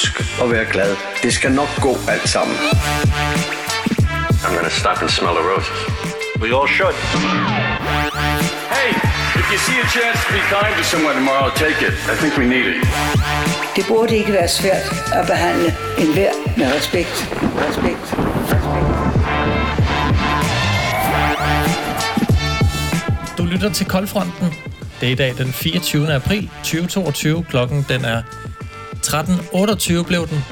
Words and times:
Husk 0.00 0.20
at 0.42 0.50
være 0.50 0.64
glad. 0.72 0.96
Det 1.22 1.32
skal 1.32 1.52
nok 1.52 1.68
gå 1.80 1.92
alt 2.08 2.28
sammen. 2.28 2.56
I'm 4.44 4.52
gonna 4.56 4.74
stop 4.82 4.98
and 5.02 5.10
smell 5.10 5.34
the 5.40 5.44
roses. 5.52 5.78
We 6.42 6.48
all 6.58 6.68
should. 6.76 6.96
Hey, 8.76 8.90
if 9.40 9.46
you 9.52 9.58
see 9.66 9.78
a 9.86 9.88
chance 9.96 10.18
to 10.24 10.30
be 10.36 10.42
kind 10.54 10.72
to 10.78 10.84
someone 10.92 11.14
tomorrow, 11.20 11.48
take 11.64 11.78
it. 11.88 11.94
I 12.12 12.14
think 12.20 12.32
we 12.40 12.46
need 12.54 12.66
it. 12.72 12.76
Det 13.76 13.84
burde 13.88 14.16
ikke 14.16 14.32
være 14.32 14.48
svært 14.48 14.86
at 15.12 15.26
behandle 15.26 15.74
enhver 15.98 16.32
med 16.56 16.66
respekt. 16.76 17.16
Respekt. 17.66 18.04
Respekt. 18.52 18.88
Du 23.38 23.44
lytter 23.44 23.70
til 23.70 23.86
Koldfronten. 23.86 24.54
Det 25.00 25.08
er 25.08 25.12
i 25.12 25.14
dag 25.14 25.34
den 25.38 25.52
24. 25.52 26.12
april 26.12 26.50
2022. 26.62 27.44
Klokken 27.48 27.86
den 27.88 28.04
er 28.04 28.22
13.28 29.06 30.02
blev 30.02 30.28
den. 30.28 30.44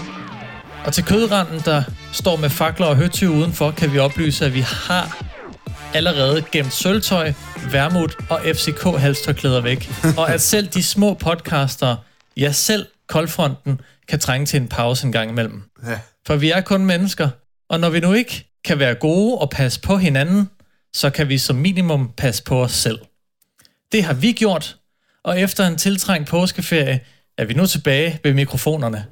Og 0.84 0.92
til 0.92 1.04
kødranden, 1.04 1.60
der 1.64 1.82
står 2.12 2.36
med 2.36 2.50
fakler 2.50 2.86
og 2.86 2.96
høtyve 2.96 3.30
udenfor, 3.30 3.70
kan 3.70 3.92
vi 3.92 3.98
oplyse, 3.98 4.46
at 4.46 4.54
vi 4.54 4.60
har 4.60 5.24
allerede 5.94 6.44
gemt 6.52 6.72
sølvtøj, 6.72 7.32
vermut 7.72 8.16
og 8.30 8.40
FCK 8.54 8.84
halstørklæder 8.98 9.60
væk. 9.60 9.90
Og 10.16 10.32
at 10.32 10.40
selv 10.40 10.66
de 10.66 10.82
små 10.82 11.14
podcaster, 11.14 11.96
ja 12.36 12.52
selv 12.52 12.86
Koldfronten, 13.08 13.80
kan 14.08 14.18
trænge 14.18 14.46
til 14.46 14.60
en 14.60 14.68
pause 14.68 15.06
en 15.06 15.12
gang 15.12 15.30
imellem. 15.30 15.62
Ja. 15.86 15.98
For 16.26 16.36
vi 16.36 16.50
er 16.50 16.60
kun 16.60 16.86
mennesker, 16.86 17.28
og 17.70 17.80
når 17.80 17.90
vi 17.90 18.00
nu 18.00 18.12
ikke 18.12 18.50
kan 18.64 18.78
være 18.78 18.94
gode 18.94 19.38
og 19.38 19.50
passe 19.50 19.80
på 19.80 19.96
hinanden, 19.96 20.50
så 20.94 21.10
kan 21.10 21.28
vi 21.28 21.38
som 21.38 21.56
minimum 21.56 22.10
passe 22.16 22.42
på 22.42 22.62
os 22.62 22.72
selv. 22.72 22.98
Det 23.92 24.04
har 24.04 24.14
vi 24.14 24.32
gjort, 24.32 24.76
og 25.24 25.40
efter 25.40 25.66
en 25.66 25.76
tiltrængt 25.76 26.28
påskeferie 26.28 27.00
er 27.38 27.44
vi 27.44 27.54
nu 27.54 27.66
tilbage 27.66 28.20
ved 28.24 28.34
mikrofonerne. 28.34 29.06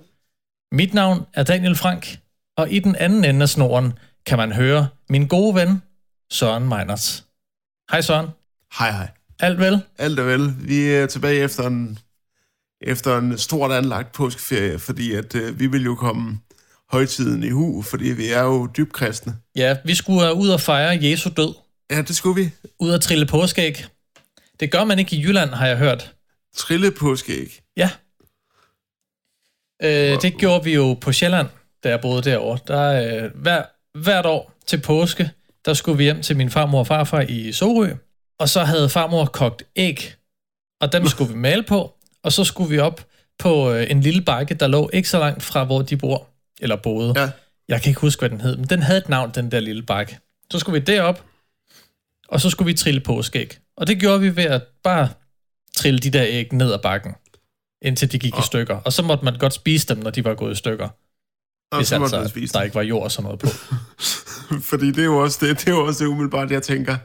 Mit 0.72 0.94
navn 0.94 1.26
er 1.34 1.42
Daniel 1.42 1.76
Frank, 1.76 2.18
og 2.56 2.72
i 2.72 2.78
den 2.78 2.96
anden 2.96 3.24
ende 3.24 3.42
af 3.42 3.48
snoren 3.48 3.92
kan 4.26 4.38
man 4.38 4.52
høre 4.52 4.88
min 5.08 5.26
gode 5.28 5.54
ven, 5.54 5.82
Søren 6.30 6.68
Meinerts. 6.68 7.24
Hej 7.90 8.00
Søren. 8.00 8.28
Hej, 8.78 8.90
hej. 8.90 9.08
Alt 9.40 9.58
vel? 9.58 9.80
Alt 9.98 10.18
er 10.18 10.22
vel. 10.22 10.68
Vi 10.68 10.84
er 10.84 11.06
tilbage 11.06 11.40
efter 11.40 11.66
en, 11.66 11.98
efter 12.80 13.18
en 13.18 13.38
stort 13.38 13.72
anlagt 13.72 14.12
påskeferie, 14.12 14.78
fordi 14.78 15.14
at 15.14 15.34
øh, 15.34 15.58
vi 15.60 15.66
vil 15.66 15.84
jo 15.84 15.94
komme 15.94 16.38
højtiden 16.90 17.42
i 17.42 17.50
hu, 17.50 17.82
fordi 17.82 18.08
vi 18.08 18.28
er 18.28 18.42
jo 18.42 18.66
dybt 18.76 18.92
kristne. 18.92 19.36
Ja, 19.56 19.76
vi 19.84 19.94
skulle 19.94 20.34
ud 20.34 20.48
og 20.48 20.60
fejre 20.60 20.98
Jesu 21.02 21.30
død. 21.36 21.54
Ja, 21.90 22.02
det 22.02 22.16
skulle 22.16 22.42
vi. 22.42 22.50
Ud 22.80 22.90
og 22.90 23.00
trille 23.00 23.26
påskeæg. 23.26 23.84
Det 24.60 24.70
gør 24.70 24.84
man 24.84 24.98
ikke 24.98 25.16
i 25.16 25.22
Jylland, 25.22 25.50
har 25.50 25.66
jeg 25.66 25.76
hørt. 25.76 26.14
Trille 26.56 26.90
påskeæg. 26.90 27.60
Ja. 27.76 27.90
Øh, 29.82 30.22
det 30.22 30.36
gjorde 30.38 30.64
vi 30.64 30.74
jo 30.74 30.94
på 31.00 31.12
Sjælland, 31.12 31.46
da 31.84 31.88
jeg 31.88 32.00
boede 32.00 32.22
derovre. 32.22 32.58
Der, 32.66 33.24
øh, 33.24 33.30
hver, 33.34 33.62
hvert 33.98 34.26
år 34.26 34.52
til 34.66 34.80
påske, 34.80 35.30
der 35.64 35.74
skulle 35.74 35.98
vi 35.98 36.04
hjem 36.04 36.22
til 36.22 36.36
min 36.36 36.50
farmor 36.50 36.78
og 36.78 36.86
farfar 36.86 37.20
i 37.20 37.52
Sorø, 37.52 37.90
og 38.38 38.48
så 38.48 38.64
havde 38.64 38.88
farmor 38.88 39.24
kogt 39.24 39.62
æg, 39.76 40.14
og 40.80 40.92
dem 40.92 41.06
skulle 41.06 41.32
vi 41.32 41.38
male 41.38 41.62
på, 41.62 41.94
og 42.22 42.32
så 42.32 42.44
skulle 42.44 42.70
vi 42.70 42.78
op 42.78 43.06
på 43.38 43.72
øh, 43.72 43.90
en 43.90 44.00
lille 44.00 44.22
bakke, 44.22 44.54
der 44.54 44.66
lå 44.66 44.90
ikke 44.92 45.08
så 45.08 45.18
langt 45.18 45.42
fra, 45.42 45.64
hvor 45.64 45.82
de 45.82 45.96
bor, 45.96 46.28
eller 46.60 46.76
boede. 46.76 47.20
Ja. 47.20 47.30
Jeg 47.68 47.82
kan 47.82 47.90
ikke 47.90 48.00
huske, 48.00 48.20
hvad 48.20 48.30
den 48.30 48.40
hed, 48.40 48.56
men 48.56 48.66
den 48.66 48.82
havde 48.82 48.98
et 48.98 49.08
navn, 49.08 49.30
den 49.34 49.50
der 49.50 49.60
lille 49.60 49.82
bakke. 49.82 50.18
Så 50.52 50.58
skulle 50.58 50.80
vi 50.80 50.84
derop, 50.84 51.24
og 52.28 52.40
så 52.40 52.50
skulle 52.50 52.66
vi 52.66 52.74
trille 52.74 53.00
påskeæg. 53.00 53.58
Og 53.76 53.86
det 53.86 53.98
gjorde 53.98 54.20
vi 54.20 54.36
ved 54.36 54.44
at 54.44 54.62
bare 54.84 55.08
trille 55.76 55.98
de 55.98 56.10
der 56.10 56.24
æg 56.26 56.52
ned 56.52 56.72
ad 56.72 56.78
bakken, 56.78 57.14
indtil 57.82 58.12
de 58.12 58.18
gik 58.18 58.38
i 58.38 58.42
stykker. 58.42 58.76
Og 58.76 58.92
så 58.92 59.02
måtte 59.02 59.24
man 59.24 59.38
godt 59.38 59.52
spise 59.52 59.86
dem, 59.86 59.98
når 59.98 60.10
de 60.10 60.24
var 60.24 60.34
gået 60.34 60.52
i 60.52 60.54
stykker. 60.54 60.88
Og 61.72 61.78
hvis 61.78 61.88
så 61.88 61.98
måtte 61.98 62.16
altså, 62.16 62.30
spise 62.30 62.52
der 62.52 62.62
ikke 62.62 62.74
var 62.74 62.82
jord 62.82 63.02
og 63.02 63.12
sådan 63.12 63.24
noget 63.24 63.38
på. 63.38 63.48
Fordi 64.70 64.86
det 64.86 64.98
er 64.98 65.04
jo 65.04 65.18
også 65.18 65.46
det, 65.46 65.60
det, 65.60 65.68
er 65.68 65.72
jo 65.72 65.86
også 65.86 66.04
det 66.04 66.10
umiddelbart, 66.10 66.50
jeg 66.50 66.62
tænker. 66.62 66.96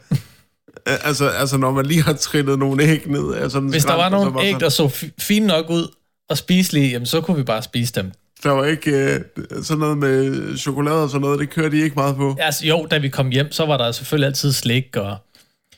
Altså, 0.85 1.29
altså, 1.29 1.57
når 1.57 1.71
man 1.71 1.85
lige 1.85 2.03
har 2.03 2.13
trillet 2.13 2.59
nogle 2.59 2.83
æg 2.83 3.07
ned 3.07 3.21
en 3.21 3.29
Hvis 3.29 3.83
der 3.83 3.89
skrant, 3.89 3.97
var 3.97 4.09
nogle 4.09 4.41
æg, 4.43 4.59
der 4.59 4.69
så 4.69 4.87
fi- 4.87 5.09
fine 5.19 5.47
nok 5.47 5.69
ud 5.69 5.87
og 6.29 6.37
spiselige, 6.37 6.91
jamen 6.91 7.05
så 7.05 7.21
kunne 7.21 7.37
vi 7.37 7.43
bare 7.43 7.61
spise 7.61 7.93
dem. 7.93 8.11
Der 8.43 8.49
var 8.49 8.65
ikke 8.65 8.91
øh, 8.91 9.19
sådan 9.63 9.79
noget 9.79 9.97
med 9.97 10.57
chokolade 10.57 11.03
og 11.03 11.09
sådan 11.09 11.21
noget, 11.21 11.39
det 11.39 11.49
kørte 11.49 11.77
de 11.77 11.83
ikke 11.83 11.95
meget 11.95 12.15
på. 12.15 12.35
Altså, 12.39 12.65
jo, 12.65 12.87
da 12.91 12.97
vi 12.97 13.09
kom 13.09 13.29
hjem, 13.29 13.51
så 13.51 13.65
var 13.65 13.77
der 13.77 13.91
selvfølgelig 13.91 14.27
altid 14.27 14.51
slik 14.51 14.95
og, 14.95 15.17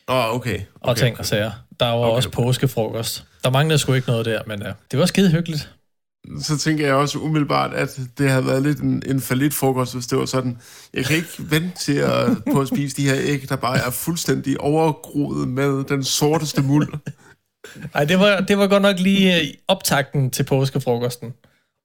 oh, 0.08 0.36
okay. 0.36 0.54
okay. 0.54 0.66
og 0.82 0.98
ting 0.98 1.20
og 1.20 1.26
sager. 1.26 1.52
Der 1.80 1.86
var 1.86 1.96
okay, 1.96 2.16
også 2.16 2.30
påskefrokost. 2.30 3.26
Der 3.44 3.50
manglede 3.50 3.80
sgu 3.80 3.94
ikke 3.94 4.08
noget 4.08 4.26
der, 4.26 4.42
men 4.48 4.62
ja, 4.62 4.72
det 4.92 5.00
var 5.00 5.06
skide 5.06 5.32
hyggeligt. 5.32 5.70
Så 6.42 6.58
tænker 6.58 6.86
jeg 6.86 6.96
også 6.96 7.18
umiddelbart, 7.20 7.74
at 7.74 8.00
det 8.18 8.30
havde 8.30 8.46
været 8.46 8.62
lidt 8.64 8.80
en, 8.80 9.04
en 9.08 9.22
falit 9.22 9.54
frokost, 9.54 9.94
hvis 9.94 10.08
det 10.08 10.18
var 10.18 10.26
sådan. 10.26 10.58
Jeg 10.94 11.06
kan 11.06 11.16
ikke 11.16 11.30
vente 11.40 11.72
til 11.80 11.94
at, 11.98 12.30
på 12.54 12.62
at 12.62 12.68
spise 12.68 12.96
de 12.98 13.10
her 13.10 13.16
æg, 13.20 13.50
der 13.50 13.56
bare 13.56 13.78
er 13.78 13.90
fuldstændig 13.92 14.62
overgroet 14.62 15.48
med 15.48 15.84
den 15.84 16.04
sorteste 16.04 16.62
muld. 16.62 16.94
Nej, 17.94 18.06
det 18.06 18.20
var, 18.20 18.40
det 18.42 18.58
var 18.58 18.68
godt 18.68 18.82
nok 18.82 19.00
lige 19.00 19.42
øh, 19.42 19.48
optakten 19.68 20.32
til 20.32 20.44
påskefrokosten. 20.44 21.34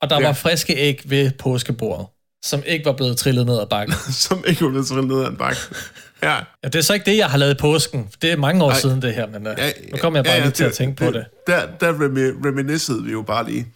Og 0.03 0.11
der 0.11 0.21
Ja. 0.21 0.27
var 0.27 0.33
friske 0.33 0.75
æg 0.77 1.03
ved 1.07 1.31
påskebordet, 1.39 2.07
som 2.45 2.63
ikke 2.67 2.85
var 2.85 2.93
blevet 2.93 3.17
trillet 3.17 3.47
ned 3.47 3.61
ad 3.61 3.67
bakken. 3.67 3.95
som 4.27 4.45
ikke 4.47 4.63
var 4.65 4.69
blevet 4.71 4.87
trillet 4.87 5.07
ned 5.09 5.23
ad 5.25 5.29
en 5.31 5.37
bakke. 5.37 5.61
Ja. 6.23 6.35
Ja, 6.35 6.69
det 6.69 6.75
er 6.75 6.81
så 6.83 6.95
ikke 6.95 7.07
det, 7.11 7.17
jeg 7.17 7.27
har 7.31 7.39
lavet 7.39 7.55
i 7.55 7.57
påsken. 7.57 8.09
Det 8.23 8.33
er 8.33 8.37
mange 8.37 8.65
år 8.65 8.71
Ej. 8.71 8.81
Siden 8.81 9.03
det 9.03 9.15
her, 9.15 9.27
men 9.27 9.47
uh, 9.47 9.53
Ja, 9.59 9.67
ja, 9.67 9.73
nu 9.93 9.97
kommer 9.99 10.19
jeg 10.19 10.25
bare 10.25 10.35
ja, 10.35 10.41
lige 10.43 10.51
til 10.53 10.65
at 10.65 10.69
det- 10.69 10.77
tænke 10.77 11.05
på 11.05 11.11
det. 11.13 11.25
Der, 11.47 11.67
der 11.81 11.93
remi- 11.93 12.47
reminissede 12.49 13.05
vi 13.05 13.13
jo 13.13 13.23
bare 13.23 13.45
lige. 13.51 13.67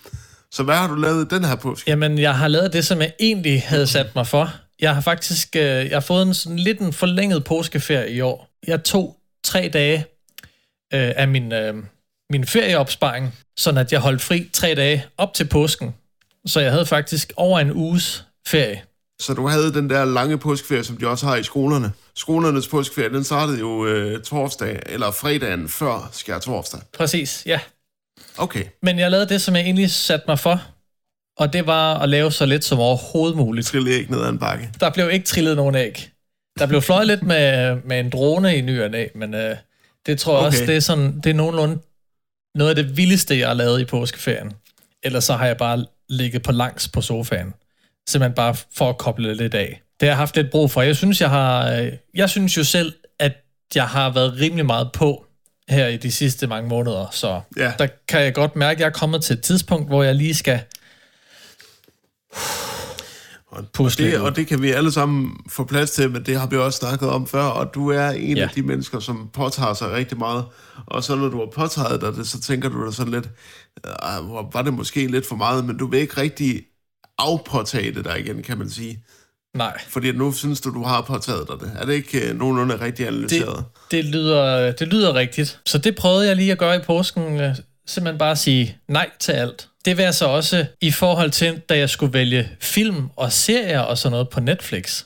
Så 0.52 0.62
hvad 0.62 0.74
har 0.76 0.88
du 0.88 0.94
lavet 0.94 1.30
den 1.30 1.44
her 1.44 1.54
påske? 1.56 1.90
Jamen, 1.90 2.18
jeg 2.18 2.34
har 2.34 2.48
lavet 2.48 2.72
det, 2.72 2.86
som 2.86 3.00
jeg 3.00 3.12
egentlig 3.20 3.62
havde 3.66 3.86
sat 3.86 4.06
mig 4.14 4.26
for. 4.26 4.54
Jeg 4.80 4.94
har 4.94 5.00
faktisk 5.00 5.56
øh, 5.56 5.62
jeg 5.62 5.90
har 5.92 6.00
fået 6.00 6.22
en 6.26 6.34
sådan 6.34 6.58
lidt 6.58 6.78
en 6.78 6.92
forlænget 6.92 7.44
påskeferie 7.44 8.10
i 8.10 8.20
år. 8.20 8.48
Jeg 8.66 8.84
tog 8.84 9.16
tre 9.44 9.70
dage 9.72 9.98
øh, 10.94 11.12
af 11.16 11.28
min, 11.28 11.52
øh, 11.52 11.74
min 12.30 12.46
ferieopsparing, 12.46 13.34
sådan 13.56 13.78
at 13.78 13.92
jeg 13.92 14.00
holdt 14.00 14.22
fri 14.22 14.50
tre 14.52 14.74
dage 14.74 15.04
op 15.18 15.34
til 15.34 15.44
påsken. 15.44 15.94
Så 16.46 16.60
jeg 16.60 16.70
havde 16.72 16.86
faktisk 16.86 17.32
over 17.36 17.60
en 17.60 17.72
uges 17.72 18.24
ferie. 18.46 18.82
Så 19.20 19.34
du 19.34 19.46
havde 19.48 19.74
den 19.74 19.90
der 19.90 20.04
lange 20.04 20.38
påskeferie, 20.38 20.84
som 20.84 20.96
de 20.96 21.06
også 21.08 21.26
har 21.26 21.36
i 21.36 21.42
skolerne. 21.42 21.92
Skolernes 22.16 22.68
påskeferie, 22.68 23.08
den 23.08 23.24
startede 23.24 23.58
jo 23.58 23.86
øh, 23.86 24.22
torsdag, 24.22 24.78
eller 24.86 25.10
fredagen 25.10 25.68
før 25.68 26.08
skær 26.12 26.38
torsdag. 26.38 26.80
Præcis, 26.98 27.42
ja. 27.46 27.60
Okay. 28.38 28.64
Men 28.82 28.98
jeg 28.98 29.10
lavede 29.10 29.28
det, 29.28 29.42
som 29.42 29.56
jeg 29.56 29.64
egentlig 29.64 29.90
satte 29.90 30.24
mig 30.28 30.38
for, 30.38 30.62
og 31.36 31.52
det 31.52 31.66
var 31.66 31.98
at 31.98 32.08
lave 32.08 32.32
så 32.32 32.46
lidt 32.46 32.64
som 32.64 32.78
overhovedet 32.78 33.36
muligt. 33.36 33.66
Trille 33.66 33.90
æg 33.90 34.10
ned 34.10 34.22
ad 34.22 34.28
en 34.28 34.38
bakke. 34.38 34.70
Der 34.80 34.90
blev 34.90 35.10
ikke 35.10 35.26
trillet 35.26 35.56
nogen 35.56 35.74
æg. 35.74 36.10
Der 36.58 36.66
blev 36.66 36.82
fløjet 36.82 37.06
lidt 37.06 37.22
med, 37.22 37.76
med 37.84 38.00
en 38.00 38.10
drone 38.10 38.56
i 38.56 38.60
ny 38.60 38.82
og 38.82 38.90
men 39.14 39.34
øh, 39.34 39.56
det 40.06 40.18
tror 40.18 40.32
jeg 40.32 40.38
Okay. 40.38 40.46
også, 40.46 40.66
det 40.66 40.76
er, 40.76 40.80
sådan, 40.80 41.20
det 41.20 41.30
er 41.30 41.34
nogenlunde 41.34 41.78
noget 42.54 42.70
af 42.70 42.76
det 42.76 42.96
vildeste, 42.96 43.38
jeg 43.38 43.48
har 43.48 43.54
lavet 43.54 43.80
i 43.80 43.84
påskeferien. 43.84 44.52
Ellers 45.02 45.24
så 45.24 45.34
har 45.34 45.46
jeg 45.46 45.56
bare 45.56 45.86
ligget 46.08 46.42
på 46.42 46.52
langs 46.52 46.88
på 46.88 47.00
sofaen. 47.00 47.54
Simpelthen 48.08 48.34
bare 48.34 48.54
for 48.76 48.88
at 48.90 48.98
koble 48.98 49.34
lidt 49.34 49.54
af. 49.54 49.82
Det 50.02 50.08
har 50.08 50.12
jeg 50.12 50.16
haft 50.16 50.36
lidt 50.36 50.50
brug 50.50 50.70
for. 50.70 50.82
Jeg 50.82 50.96
synes, 50.96 51.20
jeg 51.20 51.30
har, 51.30 51.70
øh, 51.80 51.92
jeg 52.14 52.30
synes 52.30 52.56
jo 52.56 52.64
selv, 52.64 52.92
at 53.18 53.32
jeg 53.74 53.88
har 53.88 54.10
været 54.12 54.36
rimelig 54.40 54.66
meget 54.66 54.90
på 54.94 55.24
her 55.68 55.86
i 55.86 55.96
de 55.96 56.10
sidste 56.12 56.46
mange 56.46 56.68
måneder, 56.68 57.06
så 57.12 57.40
Ja. 57.56 57.72
der 57.78 57.86
kan 58.08 58.20
jeg 58.20 58.34
godt 58.34 58.56
mærke, 58.56 58.76
at 58.76 58.80
jeg 58.80 58.86
er 58.86 58.90
kommet 58.90 59.24
til 59.24 59.34
et 59.36 59.42
tidspunkt, 59.42 59.88
hvor 59.88 60.02
jeg 60.02 60.14
lige 60.14 60.34
skal 60.34 60.60
Og, 63.46 63.64
Pusle 63.74 64.06
det, 64.06 64.14
ud. 64.18 64.20
og 64.20 64.36
det 64.36 64.46
kan 64.46 64.62
vi 64.62 64.70
alle 64.70 64.92
sammen 64.92 65.30
få 65.50 65.64
plads 65.64 65.90
til, 65.90 66.10
men 66.10 66.22
det 66.26 66.40
har 66.40 66.46
vi 66.46 66.56
også 66.56 66.78
snakket 66.78 67.08
om 67.08 67.26
før, 67.26 67.42
og 67.44 67.74
du 67.74 67.88
er 67.90 68.08
en 68.08 68.36
Ja. 68.36 68.42
af 68.42 68.48
de 68.48 68.62
mennesker, 68.62 69.00
som 69.00 69.30
påtager 69.32 69.74
sig 69.74 69.90
rigtig 69.92 70.18
meget. 70.18 70.44
Og 70.86 71.04
så 71.04 71.16
når 71.16 71.28
du 71.28 71.38
har 71.38 71.48
påtaget 71.54 72.00
dig 72.00 72.12
det, 72.14 72.26
så 72.28 72.40
tænker 72.40 72.68
du 72.68 72.86
dig 72.86 72.94
sådan 72.94 73.12
lidt, 73.12 73.28
"Ah, 73.84 74.24
hvor 74.24 74.50
var 74.52 74.62
det 74.62 74.74
måske 74.74 75.06
lidt 75.06 75.26
for 75.26 75.36
meget, 75.36 75.64
men 75.64 75.76
du 75.78 75.86
vil 75.86 76.00
ikke 76.00 76.20
rigtig 76.20 76.62
afpåtage 77.18 77.94
det 77.94 78.04
der 78.04 78.14
igen, 78.16 78.42
kan 78.42 78.58
man 78.58 78.70
sige. 78.70 79.04
Nej. 79.56 79.80
Fordi 79.88 80.12
nu 80.12 80.32
synes 80.32 80.60
du, 80.60 80.74
du 80.74 80.82
har 80.82 81.00
påtaget 81.00 81.48
dig 81.48 81.56
det. 81.68 81.76
Er 81.80 81.86
det 81.86 81.92
ikke 81.94 82.28
øh, 82.28 82.36
nogenlunde 82.38 82.80
rigtig 82.80 83.06
analyseret? 83.06 83.64
det, 83.90 83.90
det, 83.90 84.04
lyder, 84.04 84.72
det 84.72 84.88
lyder 84.88 85.14
rigtigt. 85.14 85.60
Så 85.66 85.78
det 85.78 85.96
prøvede 85.96 86.26
jeg 86.26 86.36
lige 86.36 86.52
at 86.52 86.58
gøre 86.58 86.76
i 86.76 86.78
påsken. 86.78 87.40
øh, 87.40 87.56
Simpelthen 87.86 88.18
bare 88.18 88.30
at 88.30 88.38
sige 88.38 88.76
nej 88.88 89.10
til 89.20 89.32
alt. 89.32 89.68
Det 89.84 89.98
var 89.98 90.10
så 90.10 90.26
også 90.26 90.66
i 90.80 90.90
forhold 90.90 91.30
til, 91.30 91.60
da 91.68 91.78
jeg 91.78 91.90
skulle 91.90 92.12
vælge 92.12 92.48
film 92.60 93.08
og 93.16 93.32
serier 93.32 93.80
og 93.80 93.98
sådan 93.98 94.12
noget 94.12 94.28
på 94.28 94.40
Netflix. 94.40 95.04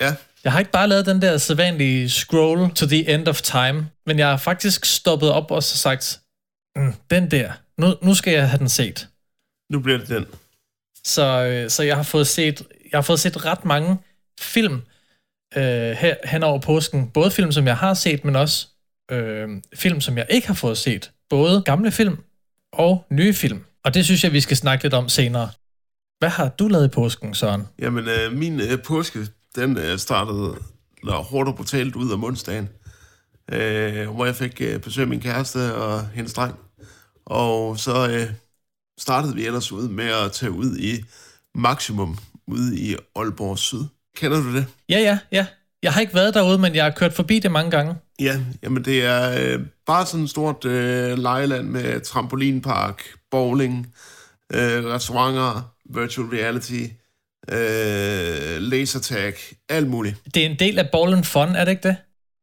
Ja. 0.00 0.14
Jeg 0.44 0.52
har 0.52 0.58
ikke 0.58 0.70
bare 0.70 0.88
lavet 0.88 1.06
den 1.06 1.22
der 1.22 1.38
sædvanlige 1.38 2.10
scroll 2.10 2.70
to 2.74 2.86
the 2.86 3.14
end 3.14 3.28
of 3.28 3.42
time, 3.42 3.88
men 4.06 4.18
jeg 4.18 4.28
har 4.28 4.36
faktisk 4.36 4.84
stoppet 4.84 5.30
op 5.30 5.50
og 5.50 5.62
så 5.62 5.76
sagt, 5.76 6.20
mm, 6.76 6.94
den 7.10 7.30
der, 7.30 7.52
nu, 7.78 7.94
nu 8.02 8.14
skal 8.14 8.32
jeg 8.32 8.48
have 8.48 8.58
den 8.58 8.68
set. 8.68 9.08
Nu 9.70 9.80
bliver 9.80 9.98
det 9.98 10.08
den. 10.08 10.26
Så, 11.04 11.22
øh, 11.44 11.70
så 11.70 11.82
jeg 11.82 11.96
har 11.96 12.02
fået 12.02 12.26
set 12.26 12.62
jeg 12.92 12.96
har 12.96 13.02
fået 13.02 13.20
set 13.20 13.44
ret 13.44 13.64
mange 13.64 13.96
film 14.40 14.82
øh, 15.56 15.62
her, 15.92 16.14
hen 16.24 16.42
over 16.42 16.60
påsken. 16.60 17.10
Både 17.10 17.30
film, 17.30 17.52
som 17.52 17.66
jeg 17.66 17.76
har 17.76 17.94
set, 17.94 18.24
men 18.24 18.36
også 18.36 18.68
øh, 19.10 19.48
film, 19.74 20.00
som 20.00 20.18
jeg 20.18 20.26
ikke 20.30 20.46
har 20.46 20.54
fået 20.54 20.78
set. 20.78 21.10
Både 21.30 21.62
gamle 21.62 21.90
film 21.90 22.16
og 22.72 23.06
nye 23.10 23.34
film. 23.34 23.64
Og 23.84 23.94
det 23.94 24.04
synes 24.04 24.24
jeg, 24.24 24.32
vi 24.32 24.40
skal 24.40 24.56
snakke 24.56 24.84
lidt 24.84 24.94
om 24.94 25.08
senere. 25.08 25.50
Hvad 26.18 26.28
har 26.28 26.48
du 26.48 26.68
lavet 26.68 26.84
i 26.84 26.88
påsken, 26.88 27.34
Søren? 27.34 27.62
Jamen, 27.78 28.08
øh, 28.08 28.32
min 28.32 28.60
øh, 28.60 28.82
påske, 28.82 29.26
den 29.56 29.78
øh, 29.78 29.98
startede 29.98 30.54
når 31.02 31.22
hårdt 31.22 31.48
og 31.48 31.56
brutalt 31.56 31.96
ud 31.96 32.12
af 32.12 32.16
onsdagen, 32.16 32.68
øh, 33.52 34.08
hvor 34.08 34.24
jeg 34.24 34.36
fik 34.36 34.60
øh, 34.60 34.80
besøg 34.80 35.02
af 35.02 35.08
min 35.08 35.20
kæreste 35.20 35.74
og 35.74 36.08
hendes 36.08 36.34
dreng. 36.34 36.54
Og 37.26 37.78
så 37.78 38.10
øh, 38.10 38.30
startede 38.98 39.34
vi 39.34 39.46
ellers 39.46 39.72
ud 39.72 39.88
med 39.88 40.04
at 40.04 40.32
tage 40.32 40.52
ud 40.52 40.76
i 40.76 41.04
Maximum, 41.54 42.18
ude 42.48 42.78
i 42.78 42.96
Aalborg 43.16 43.58
Syd. 43.58 43.84
Kender 44.16 44.42
du 44.42 44.56
det? 44.56 44.66
Ja, 44.88 44.98
ja, 45.00 45.18
ja. 45.32 45.46
Jeg 45.82 45.92
har 45.92 46.00
ikke 46.00 46.14
været 46.14 46.34
derude, 46.34 46.58
men 46.58 46.74
jeg 46.74 46.84
har 46.84 46.90
kørt 46.90 47.12
forbi 47.12 47.38
det 47.38 47.50
mange 47.52 47.70
gange. 47.70 47.94
Ja, 48.20 48.40
jamen 48.62 48.84
det 48.84 49.04
er 49.04 49.30
øh, 49.38 49.60
bare 49.86 50.06
sådan 50.06 50.24
et 50.24 50.30
stort 50.30 50.64
øh, 50.64 51.18
lejeland 51.18 51.68
med 51.68 52.00
trampolinpark, 52.00 53.02
bowling, 53.30 53.94
øh, 54.54 54.84
restauranter, 54.84 55.72
virtual 55.94 56.28
reality, 56.28 56.82
øh, 57.52 58.62
lasertag, 58.62 59.34
alt 59.68 59.88
muligt. 59.88 60.16
Det 60.34 60.42
er 60.42 60.50
en 60.50 60.58
del 60.58 60.78
af 60.78 60.88
and 60.92 61.24
Fun, 61.24 61.48
er 61.48 61.64
det 61.64 61.70
ikke 61.70 61.88
det? 61.88 61.96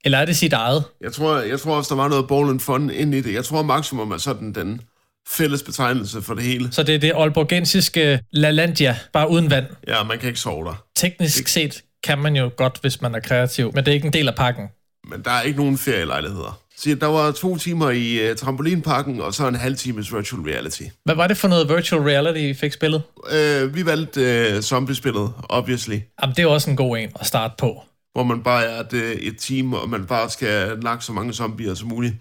Eller 0.05 0.17
er 0.17 0.25
det 0.25 0.37
sit 0.37 0.53
eget? 0.53 0.83
Jeg 1.01 1.13
tror, 1.13 1.39
jeg 1.39 1.59
tror 1.59 1.75
også, 1.75 1.95
der 1.95 2.01
var 2.01 2.07
noget 2.07 2.49
and 2.49 2.59
fun 2.59 2.89
ind 2.89 3.15
i 3.15 3.21
det. 3.21 3.33
Jeg 3.33 3.45
tror, 3.45 3.61
maksimum 3.61 4.11
er 4.11 4.17
sådan 4.17 4.53
den 4.53 4.81
fælles 5.27 5.63
betegnelse 5.63 6.21
for 6.21 6.33
det 6.33 6.43
hele. 6.43 6.71
Så 6.71 6.83
det 6.83 6.95
er 6.95 6.99
det 6.99 7.11
aalborgensiske 7.15 8.19
LaLandia, 8.31 8.97
bare 9.13 9.29
uden 9.29 9.49
vand. 9.49 9.65
Ja, 9.87 10.03
man 10.03 10.19
kan 10.19 10.27
ikke 10.27 10.39
sove 10.39 10.65
der. 10.65 10.83
Teknisk 10.95 11.47
set 11.47 11.83
kan 12.03 12.19
man 12.19 12.35
jo 12.35 12.51
godt, 12.57 12.77
hvis 12.81 13.01
man 13.01 13.15
er 13.15 13.19
kreativ, 13.19 13.71
men 13.73 13.85
det 13.85 13.91
er 13.91 13.95
ikke 13.95 14.07
en 14.07 14.13
del 14.13 14.27
af 14.27 14.35
pakken. 14.35 14.67
Men 15.09 15.21
der 15.23 15.31
er 15.31 15.41
ikke 15.41 15.59
nogen 15.59 15.77
ferielejligheder. 15.77 16.59
Så 16.77 16.97
der 17.01 17.07
var 17.07 17.31
to 17.31 17.57
timer 17.57 17.89
i 17.89 18.29
uh, 18.31 18.35
trampolinparken, 18.35 19.21
og 19.21 19.33
så 19.33 19.47
en 19.47 19.55
halv 19.55 19.77
times 19.77 20.13
virtual 20.13 20.41
reality. 20.41 20.83
Hvad 21.05 21.15
var 21.15 21.27
det 21.27 21.37
for 21.37 21.47
noget 21.47 21.69
virtual 21.69 22.01
reality, 22.01 22.39
I 22.39 22.53
fik 22.53 22.71
spillet? 22.71 23.01
Uh, 23.17 23.75
vi 23.75 23.85
valgte 23.85 24.51
uh, 24.55 24.61
zombiespillet, 24.61 25.33
obviously. 25.49 25.99
Jamen, 26.21 26.35
det 26.35 26.43
er 26.43 26.47
også 26.47 26.69
en 26.69 26.75
god 26.75 26.97
en 26.97 27.09
at 27.19 27.25
starte 27.25 27.53
på. 27.57 27.83
Hvor 28.13 28.23
man 28.23 28.43
bare 28.43 28.65
er 28.65 28.79
et, 28.79 29.27
et 29.27 29.35
team, 29.39 29.73
og 29.73 29.89
man 29.89 30.05
bare 30.05 30.29
skal 30.29 30.79
nakke 30.79 31.05
så 31.05 31.11
mange 31.11 31.33
zombier 31.33 31.73
som 31.73 31.87
muligt. 31.87 32.15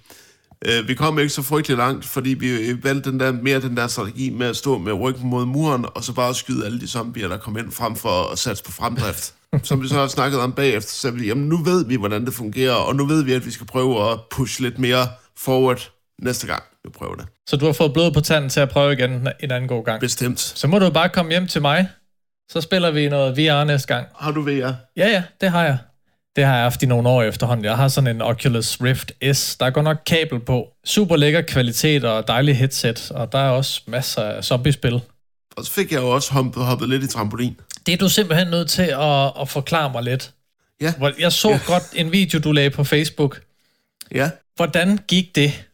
Uh, 0.68 0.88
vi 0.88 0.94
kom 0.94 1.18
ikke 1.18 1.30
så 1.30 1.42
frygtelig 1.42 1.76
langt, 1.78 2.04
fordi 2.04 2.30
vi 2.30 2.48
valgte 2.84 3.10
den 3.10 3.20
der, 3.20 3.32
mere 3.32 3.60
den 3.60 3.76
der 3.76 3.86
strategi 3.86 4.30
med 4.30 4.46
at 4.46 4.56
stå 4.56 4.78
med 4.78 4.92
ryggen 4.92 5.28
mod 5.28 5.44
muren, 5.44 5.86
og 5.94 6.04
så 6.04 6.12
bare 6.12 6.34
skyde 6.34 6.66
alle 6.66 6.80
de 6.80 6.88
zombier, 6.88 7.28
der 7.28 7.36
kom 7.36 7.58
ind 7.58 7.72
frem 7.72 7.96
for 7.96 8.32
at 8.32 8.38
satse 8.38 8.64
på 8.64 8.72
fremdrift. 8.72 9.34
Som 9.62 9.82
vi 9.82 9.88
så 9.88 9.94
har 9.94 10.06
snakket 10.06 10.40
om 10.40 10.52
bagefter, 10.52 10.90
så 10.90 11.10
vi, 11.10 11.26
jamen 11.26 11.48
nu 11.48 11.56
ved 11.56 11.86
vi, 11.86 11.96
hvordan 11.96 12.24
det 12.24 12.34
fungerer, 12.34 12.74
og 12.74 12.96
nu 12.96 13.06
ved 13.06 13.22
vi, 13.24 13.32
at 13.32 13.46
vi 13.46 13.50
skal 13.50 13.66
prøve 13.66 14.10
at 14.10 14.18
pushe 14.30 14.62
lidt 14.62 14.78
mere 14.78 15.08
forward 15.38 15.90
næste 16.22 16.46
gang, 16.46 16.62
vi 16.84 16.90
prøver 16.90 17.14
det. 17.14 17.26
Så 17.46 17.56
du 17.56 17.66
har 17.66 17.72
fået 17.72 17.92
blod 17.92 18.12
på 18.12 18.20
tanden 18.20 18.50
til 18.50 18.60
at 18.60 18.70
prøve 18.70 18.92
igen 18.92 19.10
en 19.40 19.50
anden 19.50 19.68
god 19.68 19.84
gang? 19.84 20.00
Bestemt. 20.00 20.40
Så 20.40 20.66
må 20.66 20.78
du 20.78 20.90
bare 20.90 21.08
komme 21.08 21.30
hjem 21.30 21.46
til 21.46 21.62
mig, 21.62 21.88
så 22.50 22.60
spiller 22.60 22.90
vi 22.90 23.08
noget 23.08 23.36
VR 23.36 23.64
næste 23.64 23.94
gang. 23.94 24.06
Har 24.16 24.30
du 24.30 24.42
VR? 24.42 24.72
Ja, 24.96 25.08
ja, 25.08 25.22
det 25.40 25.50
har 25.50 25.64
jeg. 25.64 25.78
Det 26.36 26.44
har 26.44 26.54
jeg 26.54 26.62
haft 26.62 26.82
i 26.82 26.86
nogle 26.86 27.08
år 27.08 27.22
efterhånden. 27.22 27.64
Jeg 27.64 27.76
har 27.76 27.88
sådan 27.88 28.16
en 28.16 28.22
Oculus 28.22 28.80
Rift 28.80 29.12
S. 29.32 29.56
Der 29.56 29.70
går 29.70 29.82
nok 29.82 29.96
kabel 30.06 30.40
på. 30.40 30.68
Super 30.84 31.16
lækker 31.16 31.42
kvalitet 31.42 32.04
og 32.04 32.28
dejlig 32.28 32.56
headset, 32.56 33.10
og 33.10 33.32
der 33.32 33.38
er 33.38 33.50
også 33.50 33.82
masser 33.86 34.22
af 34.22 34.44
zombie-spil. 34.44 35.00
Og 35.56 35.64
så 35.64 35.72
fik 35.72 35.92
jeg 35.92 36.00
jo 36.00 36.08
også 36.10 36.32
hoppet, 36.32 36.64
hoppet 36.64 36.88
lidt 36.88 37.02
i 37.04 37.06
trampolin. 37.06 37.60
Det 37.86 37.92
er 37.92 37.98
du 37.98 38.08
simpelthen 38.08 38.48
nødt 38.48 38.70
til 38.70 38.82
at, 38.82 39.32
at 39.40 39.48
forklare 39.48 39.92
mig 39.92 40.02
lidt. 40.02 40.32
Ja. 40.80 40.92
Jeg 41.18 41.32
så 41.32 41.50
ja. 41.50 41.60
godt 41.66 41.82
en 41.94 42.12
video, 42.12 42.38
du 42.38 42.52
lagde 42.52 42.70
på 42.70 42.84
Facebook. 42.84 43.40
Ja. 44.14 44.30
Hvordan 44.56 44.98
gik 45.08 45.34
det? 45.34 45.64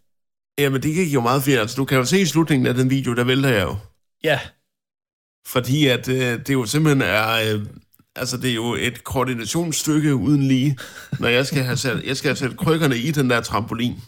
Jamen, 0.59 0.83
det 0.83 0.95
gik 0.95 1.15
jo 1.15 1.21
meget 1.21 1.43
fint. 1.43 1.59
Altså, 1.59 1.77
du 1.77 1.85
kan 1.85 1.99
jo 1.99 2.05
se 2.05 2.21
i 2.21 2.27
slutningen 2.27 2.67
af 2.67 2.75
den 2.75 2.91
video, 2.91 3.15
der 3.15 3.25
vælter 3.25 3.49
jeg 3.49 3.63
jo. 3.63 3.77
Ja, 4.25 4.41
Fordi 5.47 5.87
at 5.87 6.09
øh, 6.09 6.39
det 6.39 6.51
jo 6.51 6.67
simpelthen 6.67 7.03
er... 7.03 7.55
Øh, 7.55 7.67
altså, 8.17 8.37
det 8.37 8.51
er 8.51 8.55
jo 8.55 8.75
et 8.75 9.05
koordinationsstykke 9.05 10.15
uden 10.15 10.49
lige, 10.49 10.79
når 11.19 11.29
jeg 11.29 11.47
skal 11.47 11.63
have 11.63 11.77
sat, 11.77 12.05
jeg 12.05 12.17
skal 12.17 12.29
have 12.29 12.37
sat 12.37 12.57
krykkerne 12.57 12.97
i 12.99 13.11
den 13.11 13.31
der 13.31 13.41
trampolin. 13.41 14.01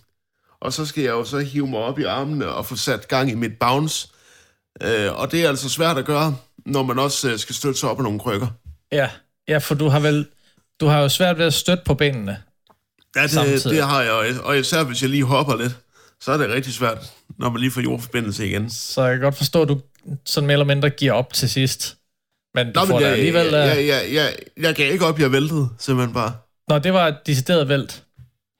Og 0.60 0.72
så 0.72 0.86
skal 0.86 1.02
jeg 1.02 1.10
jo 1.10 1.24
så 1.24 1.38
hive 1.38 1.66
mig 1.66 1.80
op 1.80 1.98
i 1.98 2.04
armene 2.04 2.48
og 2.48 2.66
få 2.66 2.76
sat 2.76 3.08
gang 3.08 3.30
i 3.30 3.34
mit 3.34 3.58
bounce. 3.60 4.08
Øh, 4.82 5.18
og 5.18 5.32
det 5.32 5.44
er 5.44 5.48
altså 5.48 5.68
svært 5.68 5.98
at 5.98 6.04
gøre, 6.04 6.36
når 6.66 6.82
man 6.82 6.98
også 6.98 7.30
øh, 7.30 7.38
skal 7.38 7.54
støtte 7.54 7.80
sig 7.80 7.90
op 7.90 7.98
af 7.98 8.04
nogle 8.04 8.20
krykker. 8.20 8.46
ja, 8.92 9.10
ja, 9.48 9.58
for 9.58 9.74
du 9.74 9.88
har 9.88 10.00
vel 10.00 10.26
du 10.80 10.86
har 10.86 11.00
jo 11.00 11.08
svært 11.08 11.38
ved 11.38 11.46
at 11.46 11.54
støtte 11.54 11.82
på 11.86 11.94
benene. 11.94 12.42
Ja, 13.16 13.22
det, 13.22 13.30
Samtidig. 13.30 13.76
det 13.76 13.82
har 13.82 14.02
jeg, 14.02 14.40
og 14.40 14.58
især 14.58 14.84
hvis 14.84 15.02
jeg 15.02 15.10
lige 15.10 15.24
hopper 15.24 15.56
lidt, 15.56 15.76
så 16.20 16.32
er 16.32 16.36
det 16.36 16.48
rigtig 16.48 16.72
svært, 16.74 16.98
når 17.38 17.50
man 17.50 17.60
lige 17.60 17.70
får 17.70 17.80
jordforbindelse 17.80 18.46
igen. 18.48 18.70
Så 18.70 19.02
jeg 19.02 19.14
kan 19.14 19.20
godt 19.20 19.36
forstå, 19.36 19.62
at 19.62 19.68
du 19.68 19.80
sådan 20.24 20.46
mere 20.46 20.52
eller 20.52 20.64
mindre 20.64 20.90
giver 20.90 21.12
op 21.12 21.32
til 21.32 21.50
sidst. 21.50 21.96
Men 22.54 22.66
du 22.66 22.80
Nå, 22.80 22.86
får 22.86 22.94
men 22.94 23.02
jeg, 23.02 23.12
alligevel... 23.12 23.46
jeg, 23.46 23.78
øh, 23.78 23.86
jeg, 23.86 24.04
jeg, 24.12 24.12
jeg, 24.12 24.36
jeg 24.62 24.74
gav 24.74 24.92
ikke 24.92 25.06
op, 25.06 25.18
jeg 25.20 25.32
væltede, 25.32 25.68
simpelthen 25.78 26.14
bare. 26.14 26.32
Nå, 26.68 26.78
det 26.78 26.92
var 26.92 27.08
et 27.08 27.16
decideret 27.26 27.68
vælt. 27.68 28.04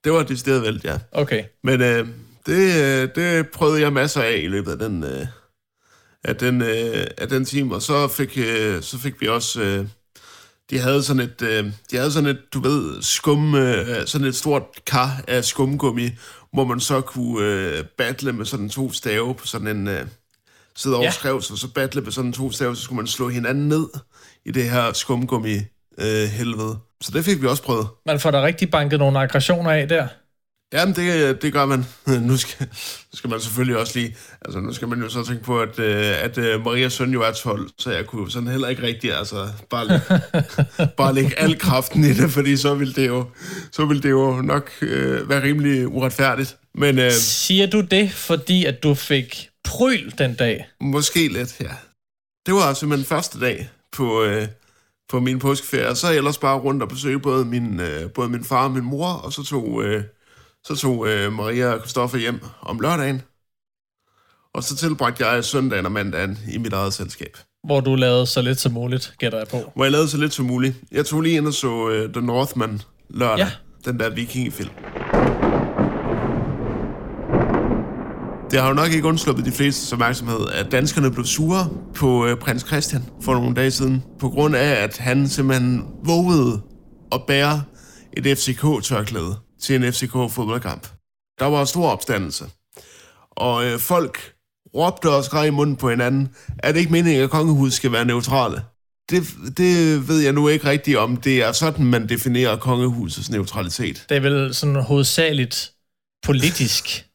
Det 0.05 0.13
var 0.13 0.21
et 0.21 0.29
decideret 0.29 0.63
vælt, 0.63 0.85
ja. 0.85 0.99
Okay. 1.13 1.45
Men 1.65 1.81
øh, 1.81 2.09
det, 2.47 2.83
øh, 2.83 3.09
det 3.15 3.49
prøvede 3.49 3.81
jeg 3.81 3.93
masser 3.93 4.23
af 4.23 4.41
i 4.43 4.47
løbet 4.47 4.73
af 4.73 4.79
den, 4.79 5.05
øh, 5.05 5.27
af 6.25 6.37
den, 6.37 6.63
øh, 6.63 7.07
af 7.19 7.29
den 7.29 7.45
time, 7.45 7.75
og 7.75 7.83
så 7.83 8.09
fik, 8.09 8.39
øh, 8.39 8.83
så 8.83 8.99
fik 8.99 9.21
vi 9.21 9.29
også... 9.29 9.63
Øh, 9.63 9.87
de 10.71 10.79
havde 10.79 11.03
sådan 11.03 11.23
et, 11.23 11.43
øh, 11.43 11.73
de 11.91 11.97
havde 11.97 12.13
sådan 12.13 12.31
et, 12.31 12.39
du 12.55 12.61
ved, 12.61 13.03
skum, 13.03 13.55
øh, 13.55 14.07
sådan 14.07 14.27
et 14.27 14.37
stort 14.37 14.63
kar 14.87 15.25
af 15.29 15.45
skumgummi, 15.45 16.09
hvor 16.53 16.65
man 16.65 16.81
så 16.81 17.01
kunne 17.01 17.47
øh, 17.47 17.85
battle 17.99 18.33
med 18.33 18.45
sådan 18.45 18.69
to 18.69 18.93
stave 18.93 19.35
på 19.35 19.47
sådan 19.47 19.77
en, 19.77 19.89
øh, 19.89 20.07
sidde 20.77 20.97
over 20.97 21.05
Ja. 21.05 21.11
skrev, 21.11 21.43
så, 21.43 21.57
så 21.57 21.69
battle 21.69 22.01
med 22.01 22.13
sådan 22.13 22.33
to 22.33 22.53
stave, 22.53 22.77
så 22.77 22.83
skulle 22.83 22.97
man 22.97 23.07
slå 23.07 23.29
hinanden 23.29 23.69
ned 23.69 23.87
i 24.47 24.51
det 24.51 24.71
her 24.71 24.93
skumgummi 24.93 25.57
øh, 25.99 26.29
helvede. 26.29 26.79
Så 27.03 27.11
det 27.15 27.25
fik 27.25 27.43
vi 27.43 27.47
også 27.47 27.63
prøvet. 27.63 27.87
Man 28.07 28.21
får 28.21 28.31
da 28.31 28.43
rigtig 28.43 28.71
banket 28.71 28.99
nogle 28.99 29.21
aggressioner 29.21 29.71
af 29.71 29.89
der. 29.89 30.07
Jamen, 30.73 30.95
det, 30.95 31.43
det 31.43 31.53
gør 31.53 31.67
man. 31.67 31.85
Nu 32.29 32.37
skal, 32.37 32.67
nu 33.13 33.17
skal 33.17 33.31
man 33.31 33.41
selvfølgelig 33.41 33.77
også 33.79 33.99
lige... 33.99 34.17
Altså, 34.45 34.61
nu 34.61 34.73
skal 34.73 34.89
man 34.89 34.99
jo 35.03 35.09
så 35.09 35.25
tænke 35.25 35.45
på, 35.45 35.61
at, 35.61 35.79
øh, 35.79 36.25
at 36.25 36.39
øh, 36.39 36.65
Marias 36.65 36.93
søn 36.93 37.11
jo 37.11 37.23
er 37.23 37.33
12, 37.33 37.69
så 37.79 37.91
jeg 37.91 38.07
kunne 38.07 38.31
sådan 38.31 38.49
heller 38.49 38.69
ikke 38.69 38.83
rigtig, 38.83 39.15
altså, 39.19 39.49
bare 39.71 39.89
lægge, 39.89 40.05
bare 40.97 41.15
lægge 41.15 41.39
al 41.39 41.59
kraften 41.59 42.05
i 42.05 42.13
det, 42.13 42.31
fordi 42.31 42.57
så 42.57 42.75
ville 42.75 42.95
det 42.95 43.07
jo, 43.09 43.25
så 43.73 43.85
ville 43.85 44.03
det 44.03 44.11
jo 44.11 44.43
nok 44.43 44.71
øh, 44.83 45.29
være 45.29 45.43
rimelig 45.43 45.89
uretfærdigt. 45.89 46.57
Men 46.75 46.99
øh, 46.99 47.13
Siger 47.13 47.67
du 47.67 47.81
det, 47.81 48.13
fordi 48.13 48.65
at 48.65 48.83
du 48.83 48.95
fik 48.95 49.49
pryl 49.65 50.13
den 50.19 50.35
dag? 50.35 50.67
måske 50.81 51.29
lidt, 51.29 51.61
ja. 51.61 51.71
Det 52.47 52.55
var 52.55 52.75
simpelthen 52.75 53.07
første 53.07 53.41
dag 53.41 53.71
på, 53.93 54.23
øh, 54.23 54.49
på 55.09 55.21
min 55.21 55.39
påskeferie, 55.39 55.89
og 55.89 55.97
så 55.97 56.07
er 56.07 56.11
ellers 56.13 56.39
bare 56.39 56.59
rundt 56.59 56.83
og 56.83 56.89
besøge 56.89 57.21
både 57.21 57.45
min, 57.45 57.81
øh, 57.81 58.11
både 58.11 58.29
min 58.29 58.45
far 58.45 58.65
og 58.65 58.71
min 58.71 58.85
mor, 58.85 59.09
og 59.09 59.33
så 59.33 59.45
tog, 59.45 59.83
øh, 59.85 60.05
så 60.65 60.77
tog 60.77 61.09
øh, 61.09 61.33
Maria 61.33 61.73
og 61.73 61.79
Christoffer 61.79 62.19
hjem 62.19 62.41
om 62.61 62.81
lørdagen. 62.81 63.23
Og 64.55 64.63
så 64.65 64.77
tilbragte 64.77 65.27
jeg 65.27 65.45
søndagen 65.45 65.87
og 65.87 65.93
mandagen 65.93 66.39
i 66.53 66.59
mit 66.59 66.73
eget 66.73 66.95
selskab. 66.95 67.37
Hvor 67.67 67.81
du 67.81 67.95
lavede 67.95 68.27
så 68.27 68.43
lidt 68.43 68.61
som 68.61 68.73
muligt, 68.73 69.15
gætter 69.19 69.39
jeg 69.39 69.49
på. 69.49 69.73
Hvor 69.75 69.85
jeg 69.85 69.93
lavede 69.93 70.09
så 70.09 70.17
lidt 70.17 70.33
som 70.35 70.47
muligt. 70.47 70.77
Jeg 70.93 71.07
tog 71.07 71.21
lige 71.21 71.37
ind 71.37 71.47
og 71.47 71.55
så 71.55 71.69
uh, 71.69 72.13
The 72.13 72.23
Northman 72.27 72.83
lørdag. 73.11 73.39
Ja. 73.39 73.51
Den 73.85 74.01
der 74.01 74.11
vikingefilm. 74.11 74.71
Det 78.53 78.61
har 78.61 78.69
jo 78.69 78.75
nok 78.75 78.93
ikke 78.93 79.09
undsluppet 79.09 79.45
de 79.45 79.53
fleste 79.53 79.93
opmærksomhed, 79.93 80.49
at 80.53 80.73
danskerne 80.73 81.11
blev 81.11 81.25
sure 81.25 81.71
på 81.95 82.27
øh, 82.27 82.37
prins 82.37 82.67
Christian 82.67 83.05
for 83.23 83.35
nogle 83.35 83.55
dage 83.55 83.71
siden, 83.71 84.03
på 84.21 84.29
grund 84.29 84.57
af, 84.57 84.83
at 84.83 84.99
han 84.99 85.29
simpelthen 85.29 85.85
vågede 86.05 86.63
at 87.13 87.21
bære 87.27 87.63
et 88.17 88.39
FCK-tørklæde 88.39 89.37
til 89.61 89.77
en 89.77 89.93
FCK-fodboldkamp. 89.93 90.87
Der 91.39 91.47
var 91.47 91.65
stor 91.65 91.89
opstandelse. 91.91 92.45
Og 93.31 93.65
øh, 93.65 93.79
folk 93.79 94.33
råbte 94.75 95.11
og 95.11 95.25
skreg 95.25 95.47
i 95.47 95.51
munden 95.51 95.77
på 95.77 95.91
hinanden, 95.91 96.29
at 96.59 96.75
det 96.75 96.81
ikke 96.81 96.93
meningen, 96.93 97.23
at 97.23 97.31
kongehuset 97.31 97.77
skal 97.77 97.93
være 97.93 98.05
neutrale. 98.05 98.63
Det, 99.11 99.23
det 99.57 100.09
ved 100.09 100.21
jeg 100.21 100.33
nu 100.33 100.49
ikke 100.49 100.69
rigtigt, 100.69 100.97
om 100.97 101.17
det 101.17 101.43
er 101.43 101.53
sådan, 101.53 101.85
man 101.85 102.09
definerer 102.09 102.57
kongehusets 102.57 103.31
neutralitet. 103.31 104.07
Det 104.09 104.17
er 104.17 104.21
vel 104.21 104.55
sådan 104.55 104.77
hovedsageligt 104.77 105.73
politisk, 106.23 107.07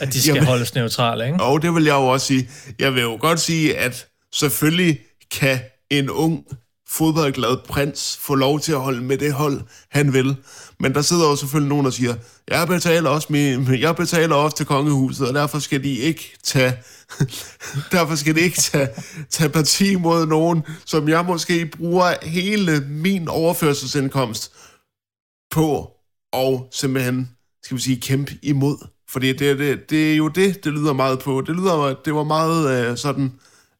at 0.00 0.12
de 0.12 0.20
skal 0.22 0.34
Jamen. 0.34 0.46
holdes 0.46 0.74
neutrale, 0.74 1.26
ikke? 1.26 1.42
Og 1.42 1.62
det 1.62 1.74
vil 1.74 1.84
jeg 1.84 1.94
jo 1.94 2.06
også 2.06 2.26
sige. 2.26 2.50
Jeg 2.78 2.94
vil 2.94 3.02
jo 3.02 3.18
godt 3.20 3.40
sige, 3.40 3.76
at 3.76 4.06
selvfølgelig 4.32 4.98
kan 5.30 5.58
en 5.90 6.10
ung 6.10 6.44
fodboldglad 6.90 7.56
prins 7.68 8.18
få 8.20 8.34
lov 8.34 8.60
til 8.60 8.72
at 8.72 8.80
holde 8.80 9.02
med 9.02 9.18
det 9.18 9.32
hold, 9.32 9.60
han 9.90 10.12
vil. 10.12 10.36
Men 10.80 10.94
der 10.94 11.02
sidder 11.02 11.28
jo 11.28 11.36
selvfølgelig 11.36 11.68
nogen, 11.68 11.84
der 11.84 11.90
siger, 11.90 12.14
jeg 12.48 12.68
betaler 12.68 13.10
også, 13.10 13.26
min, 13.30 13.74
jeg 13.80 13.96
betaler 13.96 14.34
også 14.34 14.56
til 14.56 14.66
kongehuset, 14.66 15.28
og 15.28 15.34
derfor 15.34 15.58
skal 15.58 15.84
de 15.84 15.94
ikke 15.94 16.36
tage, 16.42 16.72
derfor 17.92 18.14
skal 18.14 18.34
de 18.34 18.40
ikke 18.40 18.60
tage, 18.60 18.88
tage 19.30 19.50
parti 19.50 19.94
mod 19.94 20.26
nogen, 20.26 20.62
som 20.86 21.08
jeg 21.08 21.24
måske 21.24 21.66
bruger 21.66 22.14
hele 22.22 22.80
min 22.88 23.28
overførselsindkomst 23.28 24.52
på 25.50 25.90
og 26.32 26.68
simpelthen, 26.72 27.30
skal 27.62 27.76
vi 27.76 27.82
sige, 27.82 28.00
kæmpe 28.00 28.32
imod. 28.42 28.76
Fordi 29.10 29.32
det, 29.32 29.58
det, 29.58 29.90
det 29.90 30.12
er 30.12 30.16
jo 30.16 30.28
det, 30.28 30.64
det 30.64 30.72
lyder 30.72 30.92
meget 30.92 31.18
på. 31.18 31.40
Det 31.46 31.56
lyder, 31.56 31.94
det 32.04 32.14
var 32.14 32.24
meget 32.24 32.90
øh, 32.90 32.96
sådan 32.96 33.32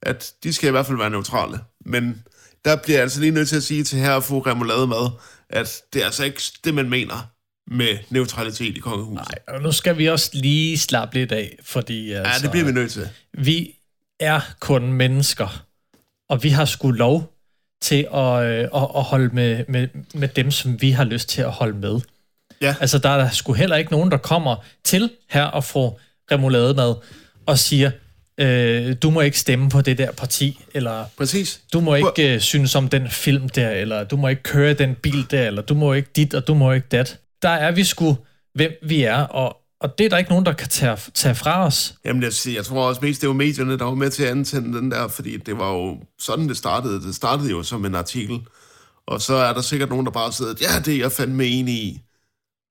at 0.03 0.33
de 0.43 0.53
skal 0.53 0.69
i 0.69 0.71
hvert 0.71 0.87
fald 0.87 0.99
være 0.99 1.11
neutrale. 1.11 1.59
Men 1.87 2.23
der 2.65 2.77
bliver 2.77 2.97
jeg 2.97 3.03
altså 3.03 3.21
lige 3.21 3.33
nødt 3.33 3.49
til 3.49 3.57
at 3.57 3.63
sige 3.63 3.85
til 3.85 3.99
her 3.99 4.13
og 4.13 4.25
få 4.25 4.39
remoulade 4.39 4.87
mad, 4.87 5.11
at 5.51 5.83
det 5.93 6.03
er 6.03 6.07
altså 6.07 6.25
ikke 6.25 6.43
det, 6.65 6.75
man 6.75 6.91
mener 6.91 7.31
med 7.67 7.99
neutralitet 8.11 8.77
i 8.77 8.81
kongehuset. 8.81 9.15
Nej, 9.15 9.57
og 9.57 9.63
nu 9.63 9.73
skal 9.73 9.99
vi 9.99 10.07
også 10.07 10.31
lige 10.35 10.79
slappe 10.79 11.15
lidt 11.15 11.33
af, 11.33 11.59
fordi 11.63 12.13
altså, 12.13 12.33
ja, 12.33 12.39
det 12.43 12.51
bliver 12.51 12.67
vi 12.67 12.73
nødt 12.73 12.93
til. 12.93 13.09
vi 13.33 13.75
er 14.21 14.41
kun 14.61 14.93
mennesker, 14.93 15.65
og 16.29 16.43
vi 16.43 16.49
har 16.49 16.65
sgu 16.65 16.91
lov 16.91 17.35
til 17.83 18.09
at, 18.15 18.45
øh, 18.45 18.69
at, 18.75 18.89
at 18.97 19.03
holde 19.03 19.35
med, 19.35 19.65
med, 19.69 19.89
med 20.15 20.29
dem, 20.29 20.51
som 20.51 20.83
vi 20.83 20.91
har 20.91 21.05
lyst 21.05 21.29
til 21.29 21.43
at 21.43 21.51
holde 21.51 21.79
med. 21.79 22.01
Ja. 22.61 22.75
Altså, 22.81 22.99
der 22.99 23.09
er 23.09 23.31
sgu 23.31 23.53
heller 23.53 23.77
ikke 23.77 23.93
nogen, 23.93 24.11
der 24.11 24.17
kommer 24.17 24.57
til 24.85 25.11
her 25.31 25.45
og 25.45 25.65
får 25.65 26.01
remoulademad 26.33 26.95
og 27.47 27.59
siger, 27.59 27.91
øh, 28.41 28.97
du 29.03 29.11
må 29.11 29.21
ikke 29.21 29.39
stemme 29.39 29.71
på 29.71 29.81
det 29.81 29.99
der 29.99 30.13
parti, 30.13 30.65
eller 30.75 31.05
Præcis. 31.19 31.61
du 31.73 31.81
må 31.81 31.95
ikke 31.95 32.35
øh, 32.35 32.41
synes 32.41 32.75
om 32.75 32.89
den 32.89 33.11
film 33.11 33.49
der, 33.49 33.71
eller 33.71 34.05
du 34.05 34.17
må 34.17 34.29
ikke 34.29 34.43
køre 34.43 34.75
den 34.75 34.95
bil 34.95 35.31
der, 35.31 35.47
eller 35.47 35.63
du 35.63 35.75
må 35.75 35.93
ikke 35.93 36.11
dit, 36.17 36.35
og 36.35 36.47
du 36.47 36.55
må 36.55 36.73
ikke 36.73 36.87
dat. 36.91 37.19
Der 37.43 37.49
er 37.49 37.71
vi 37.73 37.85
sgu, 37.85 38.17
hvem 38.55 38.73
vi 38.83 39.03
er, 39.03 39.23
og, 39.23 39.57
og 39.81 39.99
det 39.99 40.05
er 40.05 40.09
der 40.09 40.19
ikke 40.19 40.31
nogen, 40.31 40.47
der 40.47 40.53
kan 40.53 40.69
tage, 40.69 40.97
tage 41.15 41.35
fra 41.35 41.67
os. 41.67 41.95
Jamen, 42.05 42.23
jeg, 42.23 42.33
siger, 42.33 42.59
jeg 42.59 42.65
tror 42.65 42.89
også 42.89 43.01
mest, 43.03 43.21
det 43.21 43.29
var 43.29 43.35
medierne, 43.35 43.79
der 43.79 43.85
var 43.85 43.95
med 43.95 44.11
til 44.11 44.23
at 44.23 44.31
antænde 44.31 44.79
den 44.79 44.91
der, 44.91 45.09
fordi 45.09 45.37
det 45.37 45.59
var 45.59 45.73
jo 45.73 45.99
sådan, 46.21 46.49
det 46.49 46.57
startede. 46.57 47.03
Det 47.03 47.15
startede 47.15 47.51
jo 47.51 47.63
som 47.63 47.85
en 47.85 47.95
artikel. 47.95 48.41
Og 49.07 49.21
så 49.21 49.35
er 49.35 49.53
der 49.53 49.61
sikkert 49.61 49.89
nogen, 49.89 50.07
der 50.07 50.13
bare 50.13 50.33
sidder, 50.33 50.55
ja, 50.61 50.81
det 50.85 50.95
er 50.95 50.99
jeg 50.99 51.13
fandme 51.13 51.47
enig 51.47 51.75
i. 51.75 52.01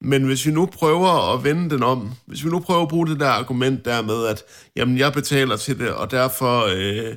Men 0.01 0.23
hvis 0.23 0.45
vi 0.45 0.51
nu 0.51 0.65
prøver 0.65 1.33
at 1.33 1.43
vende 1.43 1.69
den 1.69 1.83
om, 1.83 2.11
hvis 2.25 2.43
vi 2.43 2.49
nu 2.49 2.59
prøver 2.59 2.81
at 2.81 2.87
bruge 2.87 3.07
det 3.07 3.19
der 3.19 3.29
argument 3.29 3.85
der 3.85 4.01
med, 4.01 4.25
at 4.25 4.43
jamen, 4.75 4.97
jeg 4.97 5.13
betaler 5.13 5.57
til 5.57 5.79
det, 5.79 5.89
og 5.89 6.11
derfor, 6.11 6.65
øh, 6.75 7.15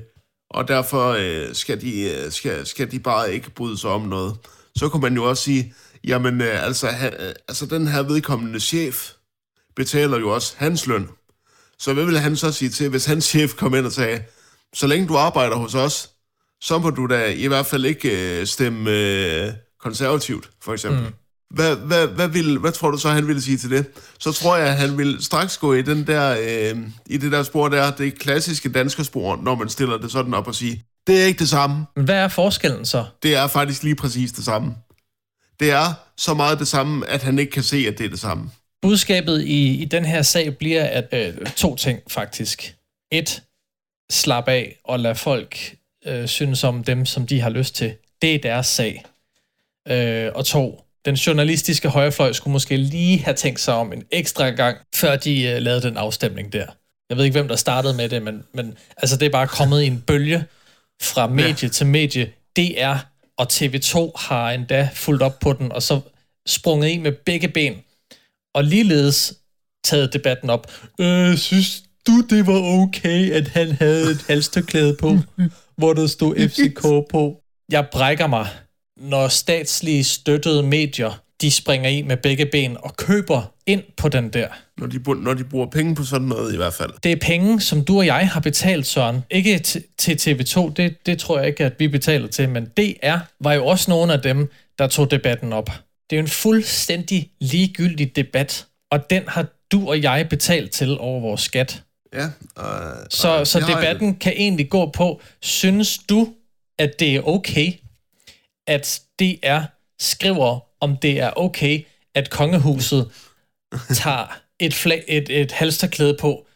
og 0.50 0.68
derfor 0.68 1.16
øh, 1.18 1.54
skal, 1.54 1.80
de, 1.80 2.00
øh, 2.00 2.32
skal, 2.32 2.66
skal 2.66 2.90
de 2.90 2.98
bare 2.98 3.34
ikke 3.34 3.50
bryde 3.50 3.78
sig 3.78 3.90
om 3.90 4.02
noget, 4.02 4.36
så 4.76 4.88
kunne 4.88 5.02
man 5.02 5.14
jo 5.14 5.24
også 5.24 5.42
sige, 5.42 5.74
jamen 6.04 6.40
øh, 6.40 6.66
altså, 6.66 6.86
ha, 6.86 7.06
øh, 7.06 7.34
altså 7.48 7.66
den 7.66 7.86
her 7.86 8.02
vedkommende 8.02 8.60
chef 8.60 9.10
betaler 9.76 10.18
jo 10.18 10.34
også 10.34 10.54
hans 10.56 10.86
løn. 10.86 11.08
Så 11.78 11.94
hvad 11.94 12.04
vil 12.04 12.18
han 12.18 12.36
så 12.36 12.52
sige 12.52 12.68
til, 12.68 12.88
hvis 12.88 13.06
hans 13.06 13.24
chef 13.24 13.54
kom 13.54 13.74
ind 13.74 13.86
og 13.86 13.92
sagde, 13.92 14.22
så 14.74 14.86
længe 14.86 15.08
du 15.08 15.16
arbejder 15.16 15.56
hos 15.56 15.74
os, 15.74 16.10
så 16.60 16.78
må 16.78 16.90
du 16.90 17.06
da 17.06 17.32
i 17.32 17.46
hvert 17.46 17.66
fald 17.66 17.84
ikke 17.84 18.40
øh, 18.40 18.46
stemme 18.46 18.90
øh, 18.90 19.52
konservativt, 19.80 20.50
for 20.60 20.72
eksempel. 20.72 21.00
Mm. 21.00 21.21
Hvad, 21.54 21.76
hvad, 21.76 22.06
hvad, 22.06 22.28
vil, 22.28 22.58
hvad 22.58 22.72
tror 22.72 22.90
du 22.90 22.98
så, 22.98 23.08
han 23.08 23.26
ville 23.26 23.42
sige 23.42 23.56
til 23.56 23.70
det? 23.70 23.86
Så 24.18 24.32
tror 24.32 24.56
jeg, 24.56 24.68
at 24.68 24.76
han 24.76 24.98
vil 24.98 25.16
straks 25.20 25.58
gå 25.58 25.72
i, 25.72 25.82
den 25.82 26.06
der, 26.06 26.36
øh, 26.40 26.78
i 27.06 27.16
det 27.16 27.32
der 27.32 27.42
spor 27.42 27.68
der, 27.68 27.90
det 27.90 28.18
klassiske 28.18 28.68
danske 28.68 29.04
spor, 29.04 29.36
når 29.42 29.54
man 29.54 29.68
stiller 29.68 29.98
det 29.98 30.12
sådan 30.12 30.34
op 30.34 30.48
og 30.48 30.54
siger, 30.54 30.76
det 31.06 31.22
er 31.22 31.26
ikke 31.26 31.38
det 31.38 31.48
samme. 31.48 31.86
Men 31.96 32.04
hvad 32.04 32.14
er 32.14 32.28
forskellen 32.28 32.84
så? 32.84 33.04
Det 33.22 33.36
er 33.36 33.46
faktisk 33.46 33.82
lige 33.82 33.94
præcis 33.94 34.32
det 34.32 34.44
samme. 34.44 34.74
Det 35.60 35.70
er 35.70 35.94
så 36.16 36.34
meget 36.34 36.58
det 36.58 36.68
samme, 36.68 37.08
at 37.08 37.22
han 37.22 37.38
ikke 37.38 37.52
kan 37.52 37.62
se, 37.62 37.84
at 37.88 37.98
det 37.98 38.06
er 38.06 38.10
det 38.10 38.20
samme. 38.20 38.50
Budskabet 38.82 39.42
i, 39.42 39.82
i 39.82 39.84
den 39.84 40.04
her 40.04 40.22
sag 40.22 40.56
bliver 40.56 40.84
at 40.84 41.08
øh, 41.12 41.46
to 41.46 41.76
ting 41.76 42.00
faktisk. 42.08 42.74
Et, 43.12 43.42
slap 44.12 44.48
af 44.48 44.76
og 44.84 45.00
lad 45.00 45.14
folk 45.14 45.76
øh, 46.06 46.28
synes 46.28 46.64
om 46.64 46.84
dem, 46.84 47.06
som 47.06 47.26
de 47.26 47.40
har 47.40 47.50
lyst 47.50 47.74
til. 47.74 47.94
Det 48.22 48.34
er 48.34 48.38
deres 48.38 48.66
sag. 48.66 49.04
Øh, 49.88 50.30
og 50.34 50.46
to, 50.46 50.84
den 51.04 51.14
journalistiske 51.14 51.88
højrefløj 51.88 52.32
skulle 52.32 52.52
måske 52.52 52.76
lige 52.76 53.18
have 53.18 53.34
tænkt 53.34 53.60
sig 53.60 53.74
om 53.74 53.92
en 53.92 54.04
ekstra 54.10 54.50
gang, 54.50 54.78
før 54.94 55.16
de 55.16 55.42
øh, 55.42 55.62
lavede 55.62 55.82
den 55.82 55.96
afstemning 55.96 56.52
der. 56.52 56.66
Jeg 57.10 57.16
ved 57.16 57.24
ikke, 57.24 57.34
hvem 57.34 57.48
der 57.48 57.56
startede 57.56 57.94
med 57.94 58.08
det, 58.08 58.22
men, 58.22 58.44
men 58.54 58.74
altså, 58.96 59.16
det 59.16 59.26
er 59.26 59.30
bare 59.30 59.46
kommet 59.46 59.82
i 59.82 59.86
en 59.86 60.00
bølge 60.00 60.44
fra 61.02 61.26
medie 61.26 61.56
ja. 61.62 61.68
til 61.68 61.86
medie. 61.86 62.32
DR 62.56 62.96
og 63.36 63.46
TV2 63.52 64.12
har 64.16 64.50
endda 64.50 64.88
fulgt 64.94 65.22
op 65.22 65.38
på 65.38 65.52
den, 65.52 65.72
og 65.72 65.82
så 65.82 66.00
sprunget 66.46 66.90
i 66.90 66.98
med 66.98 67.12
begge 67.12 67.48
ben, 67.48 67.74
og 68.54 68.64
ligeledes 68.64 69.34
taget 69.84 70.12
debatten 70.12 70.50
op. 70.50 70.72
Øh, 71.00 71.36
synes 71.36 71.82
du, 72.06 72.20
det 72.30 72.46
var 72.46 72.60
okay, 72.62 73.32
at 73.32 73.48
han 73.48 73.72
havde 73.72 74.10
et 74.10 74.24
halstørklæde 74.28 74.96
på, 75.00 75.18
hvor 75.78 75.92
der 75.92 76.06
stod 76.06 76.48
FCK 76.48 76.82
på? 77.10 77.42
Jeg 77.72 77.88
brækker 77.92 78.26
mig, 78.26 78.48
når 79.02 79.28
statslige 79.28 80.04
støttede 80.04 80.62
medier, 80.62 81.22
de 81.40 81.50
springer 81.50 81.90
i 81.90 82.02
med 82.02 82.16
begge 82.16 82.46
ben 82.46 82.76
og 82.82 82.96
køber 82.96 83.52
ind 83.66 83.82
på 83.96 84.08
den 84.08 84.28
der. 84.28 84.48
Når 84.78 84.86
de, 84.86 85.22
når 85.22 85.34
de 85.34 85.44
bruger 85.44 85.66
penge 85.66 85.94
på 85.94 86.04
sådan 86.04 86.28
noget 86.28 86.52
i 86.54 86.56
hvert 86.56 86.74
fald. 86.74 86.90
Det 87.02 87.12
er 87.12 87.16
penge, 87.16 87.60
som 87.60 87.84
du 87.84 87.98
og 87.98 88.06
jeg 88.06 88.28
har 88.28 88.40
betalt, 88.40 88.86
Søren. 88.86 89.20
Ikke 89.30 89.58
til 89.98 90.12
TV2, 90.20 90.72
det, 90.72 91.06
det 91.06 91.18
tror 91.18 91.38
jeg 91.38 91.48
ikke, 91.48 91.64
at 91.64 91.72
vi 91.78 91.88
betaler 91.88 92.28
til, 92.28 92.48
men 92.48 92.64
DR 92.66 93.16
var 93.40 93.52
jo 93.52 93.66
også 93.66 93.90
nogle 93.90 94.12
af 94.12 94.20
dem, 94.22 94.50
der 94.78 94.86
tog 94.86 95.10
debatten 95.10 95.52
op. 95.52 95.66
Det 96.10 96.16
er 96.16 96.20
jo 96.20 96.24
en 96.24 96.28
fuldstændig 96.28 97.30
ligegyldig 97.40 98.16
debat, 98.16 98.66
og 98.90 99.10
den 99.10 99.22
har 99.28 99.46
du 99.72 99.88
og 99.88 100.02
jeg 100.02 100.26
betalt 100.30 100.70
til 100.70 100.98
over 100.98 101.20
vores 101.20 101.40
skat. 101.40 101.82
Ja, 102.14 102.26
og, 102.56 102.80
Så, 103.10 103.28
og 103.28 103.46
så 103.46 103.60
har 103.60 103.68
jeg- 103.68 103.76
debatten 103.82 104.14
kan 104.14 104.32
egentlig 104.36 104.68
gå 104.70 104.90
på, 104.90 105.20
synes 105.42 105.98
du, 105.98 106.28
at 106.78 107.00
det 107.00 107.14
er 107.16 107.28
okay, 107.28 107.72
at 108.66 109.00
DR 109.20 109.60
skriver, 110.00 110.60
om 110.80 110.96
det 110.96 111.20
er 111.20 111.30
okay, 111.36 111.84
at 112.14 112.30
kongehuset 112.30 113.10
tager 113.94 114.38
et, 114.60 114.74
flag, 114.74 115.04
et, 115.08 115.40
et 115.40 115.52
halsterklæde 115.52 116.16
på, 116.20 116.46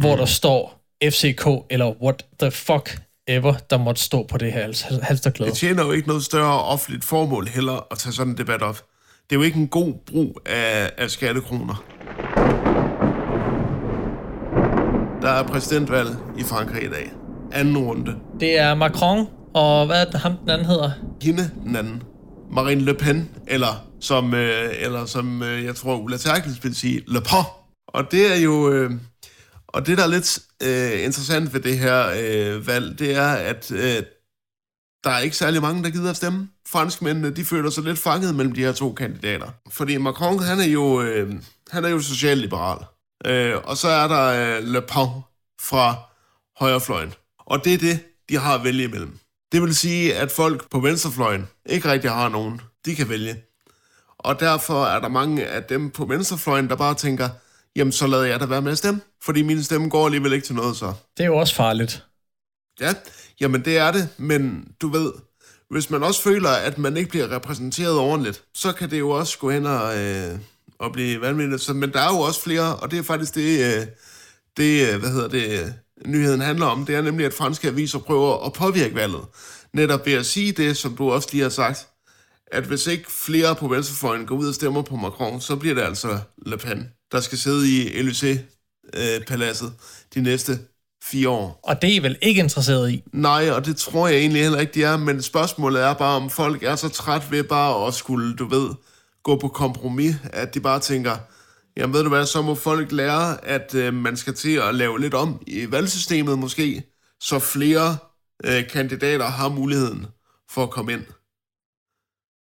hvor 0.00 0.16
der 0.16 0.24
står 0.24 0.80
FCK, 1.04 1.46
eller 1.70 2.02
what 2.02 2.24
the 2.40 2.50
fuck 2.50 3.00
ever, 3.28 3.54
der 3.70 3.78
måtte 3.78 4.02
stå 4.02 4.22
på 4.22 4.38
det 4.38 4.52
her 4.52 4.62
hals- 4.66 5.02
halsterklæde. 5.02 5.50
Det 5.50 5.58
tjener 5.58 5.84
jo 5.84 5.92
ikke 5.92 6.08
noget 6.08 6.24
større 6.24 6.64
offentligt 6.64 7.04
formål 7.04 7.48
heller 7.48 7.86
at 7.90 7.98
tage 7.98 8.12
sådan 8.12 8.32
en 8.32 8.38
debat 8.38 8.62
op. 8.62 8.76
Det 9.30 9.36
er 9.36 9.40
jo 9.40 9.42
ikke 9.42 9.58
en 9.58 9.68
god 9.68 9.94
brug 10.06 10.40
af, 10.46 10.90
af 10.98 11.10
skattekroner. 11.10 11.84
Der 15.22 15.30
er 15.30 15.42
præsidentvalg 15.46 16.08
i 16.38 16.42
Frankrig 16.42 16.82
i 16.84 16.88
dag. 16.88 17.12
Anden 17.52 17.78
runde. 17.78 18.16
Det 18.40 18.58
er 18.58 18.74
Macron, 18.74 19.26
og 19.54 19.86
hvad 19.86 20.06
er 20.06 20.10
det, 20.10 20.20
ham 20.20 20.36
den 20.36 20.50
anden 20.50 20.66
hedder? 20.66 20.90
Hende, 21.22 21.50
den 21.64 21.76
anden. 21.76 22.02
Marine 22.50 22.80
Le 22.80 22.94
Pen, 22.94 23.30
eller 23.46 23.86
som, 24.00 24.34
øh, 24.34 24.70
eller 24.78 25.06
som 25.06 25.42
øh, 25.42 25.64
jeg 25.64 25.76
tror, 25.76 25.96
Ulla 25.96 26.16
Terkels 26.16 26.64
vil 26.64 26.74
sige, 26.74 27.02
Le 27.06 27.20
Pen. 27.20 27.44
Og 27.88 28.10
det 28.10 28.32
er 28.32 28.36
jo... 28.36 28.72
Øh, 28.72 28.90
og 29.68 29.86
det, 29.86 29.98
der 29.98 30.04
er 30.04 30.08
lidt 30.08 30.38
øh, 30.62 31.04
interessant 31.04 31.54
ved 31.54 31.60
det 31.60 31.78
her 31.78 32.06
øh, 32.20 32.66
valg, 32.66 32.98
det 32.98 33.16
er, 33.16 33.28
at 33.28 33.72
øh, 33.72 34.02
der 35.04 35.10
er 35.10 35.18
ikke 35.18 35.36
særlig 35.36 35.62
mange, 35.62 35.84
der 35.84 35.90
gider 35.90 36.10
at 36.10 36.16
stemme. 36.16 36.48
Franskmændene, 36.68 37.30
de 37.30 37.44
føler 37.44 37.70
sig 37.70 37.84
lidt 37.84 37.98
fanget 37.98 38.34
mellem 38.34 38.54
de 38.54 38.60
her 38.60 38.72
to 38.72 38.92
kandidater. 38.92 39.48
Fordi 39.70 39.96
Macron, 39.96 40.42
han 40.42 40.60
er 40.60 40.64
jo, 40.64 41.02
øh, 41.02 41.34
han 41.70 41.84
er 41.84 41.88
jo 41.88 42.00
socialliberal. 42.00 42.84
Øh, 43.26 43.56
og 43.64 43.76
så 43.76 43.88
er 43.88 44.08
der 44.08 44.56
øh, 44.58 44.64
Le 44.64 44.82
Pen 44.82 45.08
fra 45.60 45.96
højrefløjen. 46.60 47.14
Og 47.38 47.64
det 47.64 47.74
er 47.74 47.78
det, 47.78 48.00
de 48.28 48.38
har 48.38 48.54
at 48.54 48.64
vælge 48.64 48.84
imellem. 48.84 49.18
Det 49.52 49.62
vil 49.62 49.74
sige, 49.76 50.14
at 50.14 50.30
folk 50.30 50.70
på 50.70 50.80
venstrefløjen 50.80 51.48
ikke 51.66 51.90
rigtig 51.92 52.10
har 52.10 52.28
nogen. 52.28 52.60
De 52.84 52.96
kan 52.96 53.08
vælge. 53.08 53.36
Og 54.18 54.40
derfor 54.40 54.84
er 54.84 55.00
der 55.00 55.08
mange 55.08 55.46
af 55.46 55.62
dem 55.62 55.90
på 55.90 56.04
venstrefløjen, 56.04 56.68
der 56.68 56.76
bare 56.76 56.94
tænker, 56.94 57.28
jamen 57.76 57.92
så 57.92 58.06
lader 58.06 58.24
jeg 58.24 58.40
da 58.40 58.46
være 58.46 58.62
med 58.62 58.72
at 58.72 58.78
stemme. 58.78 59.00
Fordi 59.22 59.42
min 59.42 59.62
stemme 59.62 59.88
går 59.88 60.04
alligevel 60.06 60.32
ikke 60.32 60.46
til 60.46 60.54
noget 60.54 60.76
så. 60.76 60.92
Det 61.16 61.22
er 61.22 61.26
jo 61.26 61.36
også 61.36 61.54
farligt. 61.54 62.04
Ja, 62.80 62.94
jamen 63.40 63.64
det 63.64 63.78
er 63.78 63.90
det, 63.92 64.08
men 64.16 64.68
du 64.80 64.88
ved, 64.88 65.12
hvis 65.70 65.90
man 65.90 66.02
også 66.02 66.22
føler, 66.22 66.50
at 66.50 66.78
man 66.78 66.96
ikke 66.96 67.10
bliver 67.10 67.30
repræsenteret 67.30 67.98
ordentligt, 67.98 68.42
så 68.54 68.72
kan 68.72 68.90
det 68.90 68.98
jo 68.98 69.10
også 69.10 69.38
gå 69.38 69.50
hen 69.50 69.66
og, 69.66 69.98
øh, 69.98 70.38
og 70.78 70.92
blive 70.92 71.20
vanvittigt. 71.20 71.62
Så, 71.62 71.72
men 71.72 71.92
der 71.92 72.00
er 72.00 72.14
jo 72.14 72.20
også 72.20 72.42
flere, 72.42 72.76
og 72.76 72.90
det 72.90 72.98
er 72.98 73.02
faktisk 73.02 73.34
det, 73.34 73.64
øh, 73.64 73.86
det 74.56 74.92
øh, 74.92 75.00
hvad 75.00 75.10
hedder 75.10 75.28
det, 75.28 75.74
nyheden 76.06 76.40
handler 76.40 76.66
om. 76.66 76.86
Det 76.86 76.94
er 76.94 77.02
nemlig, 77.02 77.26
at 77.26 77.34
franske 77.34 77.68
aviser 77.68 77.98
prøver 77.98 78.46
at 78.46 78.52
påvirke 78.52 78.94
valget. 78.94 79.22
Netop 79.74 80.06
ved 80.06 80.12
at 80.12 80.26
sige 80.26 80.52
det, 80.52 80.76
som 80.76 80.96
du 80.96 81.10
også 81.10 81.28
lige 81.32 81.42
har 81.42 81.50
sagt, 81.50 81.86
at 82.52 82.64
hvis 82.64 82.86
ikke 82.86 83.12
flere 83.12 83.54
på 83.54 83.68
venstrefløjen 83.68 84.26
går 84.26 84.36
ud 84.36 84.48
og 84.48 84.54
stemmer 84.54 84.82
på 84.82 84.96
Macron, 84.96 85.40
så 85.40 85.56
bliver 85.56 85.74
det 85.74 85.82
altså 85.82 86.18
Le 86.46 86.58
Pen, 86.58 86.88
der 87.12 87.20
skal 87.20 87.38
sidde 87.38 87.68
i 87.68 87.88
Élysée-paladset 88.00 89.70
de 90.14 90.20
næste 90.20 90.58
fire 91.02 91.28
år. 91.28 91.60
Og 91.62 91.82
det 91.82 91.90
er 91.90 91.94
I 91.94 91.98
vel 91.98 92.16
ikke 92.22 92.40
interesseret 92.40 92.90
i? 92.90 93.02
Nej, 93.12 93.50
og 93.50 93.66
det 93.66 93.76
tror 93.76 94.08
jeg 94.08 94.18
egentlig 94.18 94.42
heller 94.42 94.58
ikke, 94.60 94.74
de 94.74 94.84
er, 94.84 94.96
men 94.96 95.22
spørgsmålet 95.22 95.82
er 95.82 95.94
bare, 95.94 96.16
om 96.16 96.30
folk 96.30 96.62
er 96.62 96.76
så 96.76 96.88
træt 96.88 97.30
ved 97.30 97.44
bare 97.44 97.86
at 97.86 97.94
skulle, 97.94 98.36
du 98.36 98.48
ved, 98.48 98.68
gå 99.22 99.36
på 99.36 99.48
kompromis, 99.48 100.14
at 100.32 100.54
de 100.54 100.60
bare 100.60 100.80
tænker, 100.80 101.16
jamen 101.76 101.94
ved 101.94 102.02
du 102.02 102.08
hvad, 102.08 102.26
så 102.26 102.42
må 102.42 102.54
folk 102.54 102.92
lære, 102.92 103.44
at 103.44 103.74
øh, 103.74 103.94
man 103.94 104.16
skal 104.16 104.34
til 104.34 104.56
at 104.56 104.74
lave 104.74 105.00
lidt 105.00 105.14
om 105.14 105.42
i 105.46 105.70
valgsystemet 105.70 106.38
måske, 106.38 106.82
så 107.20 107.38
flere 107.38 107.96
øh, 108.44 108.68
kandidater 108.68 109.26
har 109.26 109.48
muligheden 109.48 110.06
for 110.50 110.62
at 110.62 110.70
komme 110.70 110.92
ind. 110.92 111.04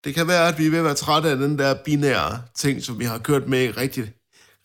Det 0.04 0.16
kan 0.16 0.28
være, 0.28 0.48
at 0.48 0.60
vi 0.60 0.66
er 0.66 0.70
ved 0.70 0.80
at 0.80 0.86
være 0.86 0.94
trætte 0.94 1.30
af 1.30 1.38
den 1.38 1.60
der 1.60 1.76
binære 1.86 2.42
ting, 2.56 2.84
som 2.84 3.00
vi 3.00 3.06
har 3.06 3.18
kørt 3.18 3.48
med 3.48 3.64
i 3.64 3.72
rigtig, 3.72 4.14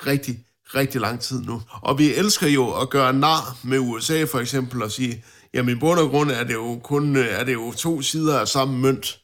rigtig, 0.06 0.46
rigtig 0.74 1.00
lang 1.00 1.20
tid 1.20 1.42
nu. 1.42 1.62
Og 1.82 1.98
vi 1.98 2.14
elsker 2.14 2.48
jo 2.48 2.80
at 2.80 2.90
gøre 2.90 3.12
nar 3.12 3.58
med 3.64 3.78
USA 3.78 4.24
for 4.24 4.38
eksempel 4.38 4.82
og 4.82 4.90
sige, 4.90 5.24
Jamen 5.54 5.76
i 5.76 5.80
bund 5.80 6.00
og 6.00 6.10
grund 6.10 6.30
er 6.30 6.44
det 6.44 6.54
jo 6.54 6.80
kun 6.84 7.16
øh, 7.16 7.26
er 7.26 7.44
det 7.44 7.52
jo 7.52 7.72
to 7.72 8.02
sider 8.02 8.40
af 8.40 8.48
samme 8.48 8.78
mønt, 8.78 9.20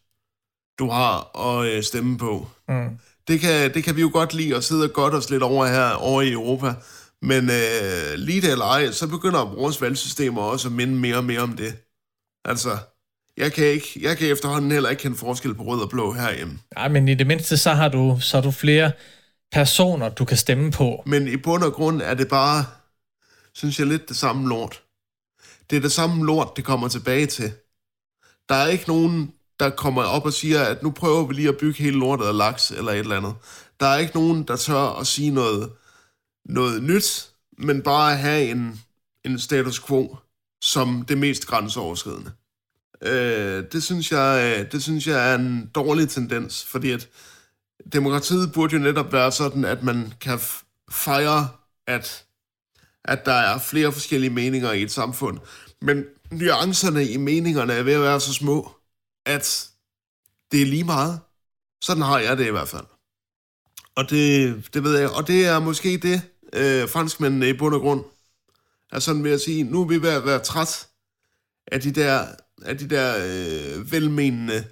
du 0.78 0.90
har 0.90 1.38
at 1.48 1.66
øh, 1.66 1.82
stemme 1.82 2.18
på. 2.18 2.48
Mm. 2.68 2.98
Det 3.28 3.40
kan, 3.40 3.74
det 3.74 3.84
kan 3.84 3.96
vi 3.96 4.00
jo 4.00 4.10
godt 4.12 4.34
lide 4.34 4.56
at 4.56 4.64
sidde 4.64 4.84
og 4.84 4.92
godt 4.92 5.14
os 5.14 5.30
lidt 5.30 5.42
over 5.42 5.66
her 5.66 5.90
over 5.90 6.22
i 6.22 6.32
Europa. 6.32 6.74
Men 7.22 7.50
øh, 7.50 8.14
lige 8.16 8.40
det 8.40 8.52
eller 8.52 8.64
ej, 8.64 8.90
så 8.90 9.08
begynder 9.08 9.44
vores 9.44 9.80
valgsystemer 9.80 10.42
også 10.42 10.68
at 10.68 10.72
minde 10.72 10.94
mere 10.94 11.16
og 11.16 11.24
mere 11.24 11.40
om 11.40 11.56
det. 11.56 11.76
Altså, 12.44 12.78
jeg 13.36 13.52
kan, 13.52 13.64
ikke, 13.66 14.00
jeg 14.00 14.18
kan 14.18 14.28
efterhånden 14.28 14.70
heller 14.70 14.90
ikke 14.90 15.02
kende 15.02 15.16
forskel 15.16 15.54
på 15.54 15.62
rød 15.62 15.80
og 15.80 15.90
blå 15.90 16.12
herhjemme. 16.12 16.58
Nej, 16.74 16.88
men 16.88 17.08
i 17.08 17.14
det 17.14 17.26
mindste, 17.26 17.56
så 17.56 17.70
har 17.70 17.88
du, 17.88 18.18
så 18.20 18.36
har 18.36 18.42
du 18.42 18.50
flere 18.50 18.92
personer, 19.52 20.08
du 20.08 20.24
kan 20.24 20.36
stemme 20.36 20.70
på. 20.70 21.02
Men 21.06 21.28
i 21.28 21.36
bund 21.36 21.62
og 21.62 21.72
grund 21.72 22.02
er 22.02 22.14
det 22.14 22.28
bare, 22.28 22.64
synes 23.54 23.78
jeg, 23.78 23.86
lidt 23.86 24.08
det 24.08 24.16
samme 24.16 24.48
lort. 24.48 24.82
Det 25.70 25.76
er 25.76 25.80
det 25.80 25.92
samme 25.92 26.26
lort, 26.26 26.56
det 26.56 26.64
kommer 26.64 26.88
tilbage 26.88 27.26
til. 27.26 27.52
Der 28.48 28.54
er 28.54 28.66
ikke 28.66 28.88
nogen, 28.88 29.32
der 29.60 29.70
kommer 29.70 30.02
op 30.02 30.26
og 30.26 30.32
siger, 30.32 30.62
at 30.62 30.82
nu 30.82 30.90
prøver 30.90 31.26
vi 31.26 31.34
lige 31.34 31.48
at 31.48 31.56
bygge 31.56 31.82
hele 31.82 31.98
lortet 31.98 32.26
af 32.26 32.36
laks 32.36 32.70
eller 32.70 32.92
et 32.92 32.98
eller 32.98 33.16
andet. 33.16 33.34
Der 33.80 33.86
er 33.86 33.98
ikke 33.98 34.14
nogen, 34.14 34.42
der 34.42 34.56
tør 34.56 35.00
at 35.00 35.06
sige 35.06 35.30
noget, 35.30 35.70
noget 36.44 36.82
nyt, 36.82 37.30
men 37.58 37.82
bare 37.82 38.16
have 38.16 38.50
en, 38.50 38.80
en 39.24 39.38
status 39.38 39.80
quo 39.80 40.16
som 40.62 41.04
det 41.08 41.18
mest 41.18 41.46
grænseoverskridende. 41.46 42.30
Øh, 43.02 43.64
det, 43.72 43.82
synes 43.82 44.12
jeg, 44.12 44.66
det 44.72 44.82
synes 44.82 45.06
jeg 45.06 45.30
er 45.30 45.34
en 45.34 45.70
dårlig 45.74 46.08
tendens, 46.08 46.64
fordi 46.64 46.90
at 46.90 47.08
demokratiet 47.92 48.52
burde 48.52 48.76
jo 48.76 48.82
netop 48.82 49.12
være 49.12 49.32
sådan, 49.32 49.64
at 49.64 49.82
man 49.82 50.12
kan 50.20 50.38
fejre, 50.90 51.48
at, 51.86 52.24
at 53.04 53.26
der 53.26 53.32
er 53.32 53.58
flere 53.58 53.92
forskellige 53.92 54.30
meninger 54.30 54.72
i 54.72 54.82
et 54.82 54.90
samfund. 54.90 55.38
Men 55.82 56.04
nuancerne 56.30 57.08
i 57.08 57.16
meningerne 57.16 57.72
er 57.72 57.82
ved 57.82 57.92
at 57.92 58.02
være 58.02 58.20
så 58.20 58.32
små, 58.34 58.77
at 59.28 59.68
det 60.52 60.62
er 60.62 60.66
lige 60.66 60.84
meget. 60.84 61.20
Sådan 61.82 62.02
har 62.02 62.18
jeg 62.18 62.38
det 62.38 62.46
i 62.46 62.50
hvert 62.50 62.68
fald. 62.68 62.86
Og 63.94 64.10
det, 64.10 64.64
det 64.74 64.84
ved 64.84 64.98
jeg. 64.98 65.10
Og 65.10 65.26
det 65.26 65.46
er 65.46 65.58
måske 65.58 65.98
det, 65.98 66.22
øh, 66.52 66.88
franskmændene 66.88 67.48
i 67.48 67.52
bund 67.52 67.74
og 67.74 67.80
grund 67.80 68.04
er 68.92 68.98
sådan 68.98 69.24
ved 69.24 69.32
at 69.32 69.40
sige, 69.40 69.64
nu 69.64 69.82
er 69.82 69.86
vi 69.86 70.02
ved 70.02 70.10
at 70.10 70.26
være 70.26 70.38
træt 70.38 70.88
af 71.72 71.80
de 71.80 71.92
der, 71.92 72.26
af 72.62 72.78
de 72.78 72.88
der 72.90 73.16
øh, 73.16 73.92
velmenende 73.92 74.64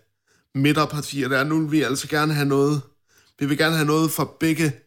midterpartier 0.55 1.29
der. 1.29 1.45
Nu 1.45 1.61
vil 1.61 1.71
vi 1.71 1.83
altså 1.83 2.09
gerne 2.09 2.35
have 2.35 2.49
noget, 2.49 2.83
vi 3.39 3.47
vil 3.47 3.59
gerne 3.59 3.77
have 3.77 3.87
noget 3.87 4.11
fra 4.11 4.29
begge 4.41 4.81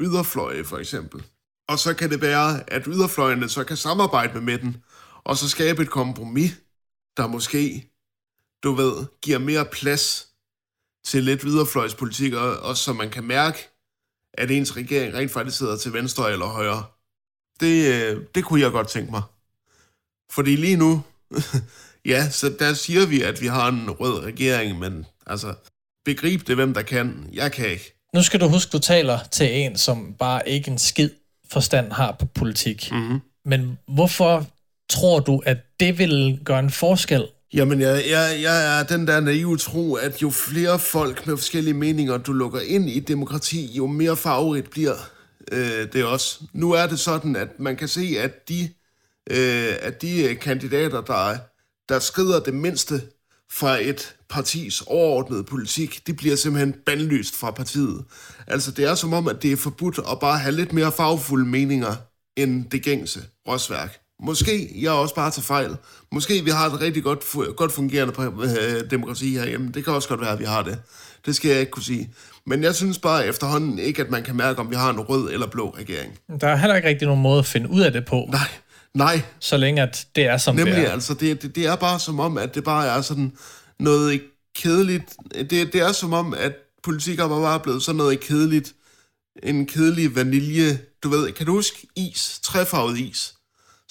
yderfløje, 0.00 0.64
for 0.64 0.78
eksempel. 0.78 1.22
Og 1.68 1.78
så 1.78 1.94
kan 1.94 2.10
det 2.10 2.20
være, 2.20 2.70
at 2.70 2.82
yderfløjene 2.86 3.48
så 3.48 3.64
kan 3.64 3.76
samarbejde 3.76 4.34
med 4.34 4.42
midten, 4.42 4.84
og 5.24 5.36
så 5.36 5.48
skabe 5.48 5.82
et 5.82 5.90
kompromis, 5.90 6.52
der 7.16 7.26
måske, 7.26 7.91
du 8.62 8.72
ved, 8.72 9.06
giver 9.22 9.38
mere 9.38 9.64
plads 9.64 10.28
til 11.04 11.24
lidt 11.24 11.42
yderfløjspolitik, 11.42 12.32
og, 12.32 12.58
og 12.58 12.76
så 12.76 12.92
man 12.92 13.10
kan 13.10 13.24
mærke, 13.24 13.68
at 14.34 14.50
ens 14.50 14.76
regering 14.76 15.14
rent 15.14 15.32
faktisk 15.32 15.58
sidder 15.58 15.76
til 15.76 15.92
venstre 15.92 16.32
eller 16.32 16.46
højre. 16.46 16.84
Det, 17.60 17.86
øh, 17.94 18.22
det 18.34 18.44
kunne 18.44 18.60
jeg 18.60 18.70
godt 18.70 18.88
tænke 18.88 19.10
mig. 19.10 19.22
Fordi 20.30 20.56
lige 20.56 20.76
nu, 20.76 21.02
ja, 22.12 22.30
så 22.30 22.56
der 22.58 22.74
siger 22.74 23.06
vi, 23.06 23.22
at 23.22 23.40
vi 23.40 23.46
har 23.46 23.68
en 23.68 23.90
rød 23.90 24.24
regering, 24.24 24.78
men 24.78 25.06
altså, 25.26 25.54
begrib 26.04 26.46
det, 26.46 26.56
hvem 26.56 26.74
der 26.74 26.82
kan. 26.82 27.28
Jeg 27.32 27.52
kan 27.52 27.70
ikke. 27.70 27.94
Nu 28.14 28.22
skal 28.22 28.40
du 28.40 28.48
huske, 28.48 28.72
du 28.72 28.78
taler 28.78 29.18
til 29.30 29.56
en, 29.56 29.76
som 29.76 30.14
bare 30.18 30.48
ikke 30.48 30.70
en 30.70 30.78
skid 30.78 31.10
forstand 31.48 31.92
har 31.92 32.12
på 32.12 32.26
politik. 32.26 32.88
Mm-hmm. 32.92 33.20
Men 33.44 33.78
hvorfor 33.88 34.46
tror 34.90 35.20
du, 35.20 35.42
at 35.46 35.58
det 35.80 35.98
vil 35.98 36.40
gøre 36.44 36.58
en 36.58 36.70
forskel? 36.70 37.28
Jamen, 37.54 37.80
jeg, 37.80 38.04
jeg, 38.08 38.38
jeg 38.42 38.78
er 38.78 38.82
den 38.82 39.06
der 39.06 39.20
naive 39.20 39.56
tro, 39.56 39.94
at 39.94 40.22
jo 40.22 40.30
flere 40.30 40.78
folk 40.78 41.26
med 41.26 41.36
forskellige 41.36 41.74
meninger, 41.74 42.16
du 42.16 42.32
lukker 42.32 42.60
ind 42.60 42.90
i 42.90 43.00
demokrati, 43.00 43.66
jo 43.76 43.86
mere 43.86 44.16
farverigt 44.16 44.70
bliver 44.70 44.94
øh, 45.52 45.92
det 45.92 46.04
også. 46.04 46.40
Nu 46.52 46.72
er 46.72 46.86
det 46.86 46.98
sådan, 46.98 47.36
at 47.36 47.60
man 47.60 47.76
kan 47.76 47.88
se, 47.88 48.16
at 48.18 48.48
de, 48.48 48.70
øh, 49.30 49.74
at 49.80 50.02
de 50.02 50.24
øh, 50.24 50.38
kandidater, 50.38 51.00
der, 51.00 51.38
der 51.88 51.98
skrider 51.98 52.40
det 52.40 52.54
mindste 52.54 53.02
fra 53.50 53.78
et 53.80 54.16
partis 54.28 54.82
overordnede 54.86 55.44
politik, 55.44 56.06
de 56.06 56.14
bliver 56.14 56.36
simpelthen 56.36 56.74
bandlyst 56.86 57.36
fra 57.36 57.50
partiet. 57.50 58.04
Altså, 58.46 58.70
det 58.70 58.84
er 58.84 58.94
som 58.94 59.12
om, 59.12 59.28
at 59.28 59.42
det 59.42 59.52
er 59.52 59.56
forbudt 59.56 59.98
at 59.98 60.20
bare 60.20 60.38
have 60.38 60.54
lidt 60.54 60.72
mere 60.72 60.92
fagfulde 60.92 61.46
meninger 61.46 61.94
end 62.36 62.70
det 62.70 62.82
gængse 62.82 63.20
rosværk. 63.48 64.01
Måske 64.22 64.70
jeg 64.82 64.90
også 64.90 65.14
bare 65.14 65.30
tager 65.30 65.44
fejl. 65.44 65.76
Måske 66.12 66.44
vi 66.44 66.50
har 66.50 66.66
et 66.66 66.80
rigtig 66.80 67.02
godt, 67.02 67.24
godt 67.56 67.72
fungerende 67.72 68.84
demokrati 68.90 69.30
herhjemme. 69.38 69.70
Det 69.74 69.84
kan 69.84 69.92
også 69.92 70.08
godt 70.08 70.20
være, 70.20 70.32
at 70.32 70.38
vi 70.38 70.44
har 70.44 70.62
det. 70.62 70.78
Det 71.26 71.36
skal 71.36 71.50
jeg 71.50 71.60
ikke 71.60 71.72
kunne 71.72 71.82
sige. 71.82 72.10
Men 72.46 72.62
jeg 72.62 72.74
synes 72.74 72.98
bare 72.98 73.26
efterhånden 73.26 73.78
ikke, 73.78 74.02
at 74.02 74.10
man 74.10 74.22
kan 74.22 74.36
mærke, 74.36 74.58
om 74.60 74.70
vi 74.70 74.74
har 74.74 74.90
en 74.90 75.00
rød 75.00 75.32
eller 75.32 75.46
blå 75.46 75.74
regering. 75.78 76.18
Der 76.40 76.48
er 76.48 76.56
heller 76.56 76.76
ikke 76.76 76.88
rigtig 76.88 77.06
nogen 77.06 77.22
måde 77.22 77.38
at 77.38 77.46
finde 77.46 77.70
ud 77.70 77.80
af 77.80 77.92
det 77.92 78.04
på, 78.04 78.28
Nej, 78.32 78.48
nej. 78.94 79.22
så 79.40 79.56
længe 79.56 79.82
at 79.82 80.06
det 80.16 80.24
er, 80.24 80.36
som 80.36 80.56
Nemlig, 80.56 80.76
det 80.76 80.86
er. 80.86 80.90
altså, 80.92 81.14
det, 81.14 81.42
det, 81.42 81.56
det 81.56 81.66
er 81.66 81.76
bare 81.76 81.98
som 82.00 82.20
om, 82.20 82.38
at 82.38 82.54
det 82.54 82.64
bare 82.64 82.86
er 82.86 83.00
sådan 83.00 83.32
noget 83.80 84.22
kedeligt. 84.56 85.16
Det, 85.34 85.50
det 85.50 85.74
er 85.74 85.92
som 85.92 86.12
om, 86.12 86.34
at 86.34 86.52
politik 86.82 87.18
er 87.18 87.28
bare 87.28 87.60
blevet 87.60 87.82
sådan 87.82 87.96
noget 87.96 88.20
kedeligt. 88.20 88.72
En 89.42 89.66
kedelig 89.66 90.16
vanilje. 90.16 90.78
Du 91.02 91.08
ved, 91.08 91.32
kan 91.32 91.46
du 91.46 91.52
huske 91.52 91.86
is? 91.96 92.40
Træfarvet 92.42 92.98
is. 92.98 93.34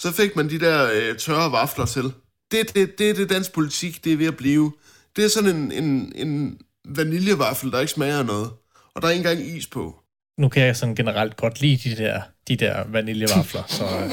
Så 0.01 0.11
fik 0.11 0.35
man 0.35 0.49
de 0.49 0.59
der 0.59 0.89
øh, 0.93 1.17
tørre 1.17 1.51
vafler 1.51 1.85
til. 1.85 2.03
Det, 2.51 2.75
det, 2.75 2.99
det 2.99 3.09
er 3.09 3.13
det 3.13 3.29
dansk 3.29 3.53
politik, 3.53 4.03
det 4.03 4.13
er 4.13 4.17
ved 4.17 4.25
at 4.25 4.37
blive. 4.37 4.71
Det 5.15 5.25
er 5.25 5.29
sådan 5.29 5.55
en, 5.55 5.71
en, 5.71 6.13
en 6.15 6.57
vaniljevaffel, 6.85 7.71
der 7.71 7.79
ikke 7.79 7.91
smager 7.91 8.23
noget. 8.23 8.49
Og 8.95 9.01
der 9.01 9.07
er 9.07 9.11
ikke 9.11 9.29
engang 9.29 9.57
is 9.57 9.67
på. 9.67 9.95
Nu 10.37 10.49
kan 10.49 10.63
jeg 10.63 10.75
sådan 10.75 10.95
generelt 10.95 11.37
godt 11.37 11.61
lide 11.61 11.89
de 11.89 11.95
der, 11.95 12.21
de 12.47 12.55
der 12.55 12.83
vaniljevafler, 12.87 13.63
så 13.67 13.83
øh, 13.83 14.11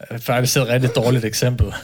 er 0.16 0.18
faktisk 0.18 0.56
et 0.56 0.68
rigtig 0.68 0.94
dårligt 0.94 1.24
eksempel. 1.24 1.74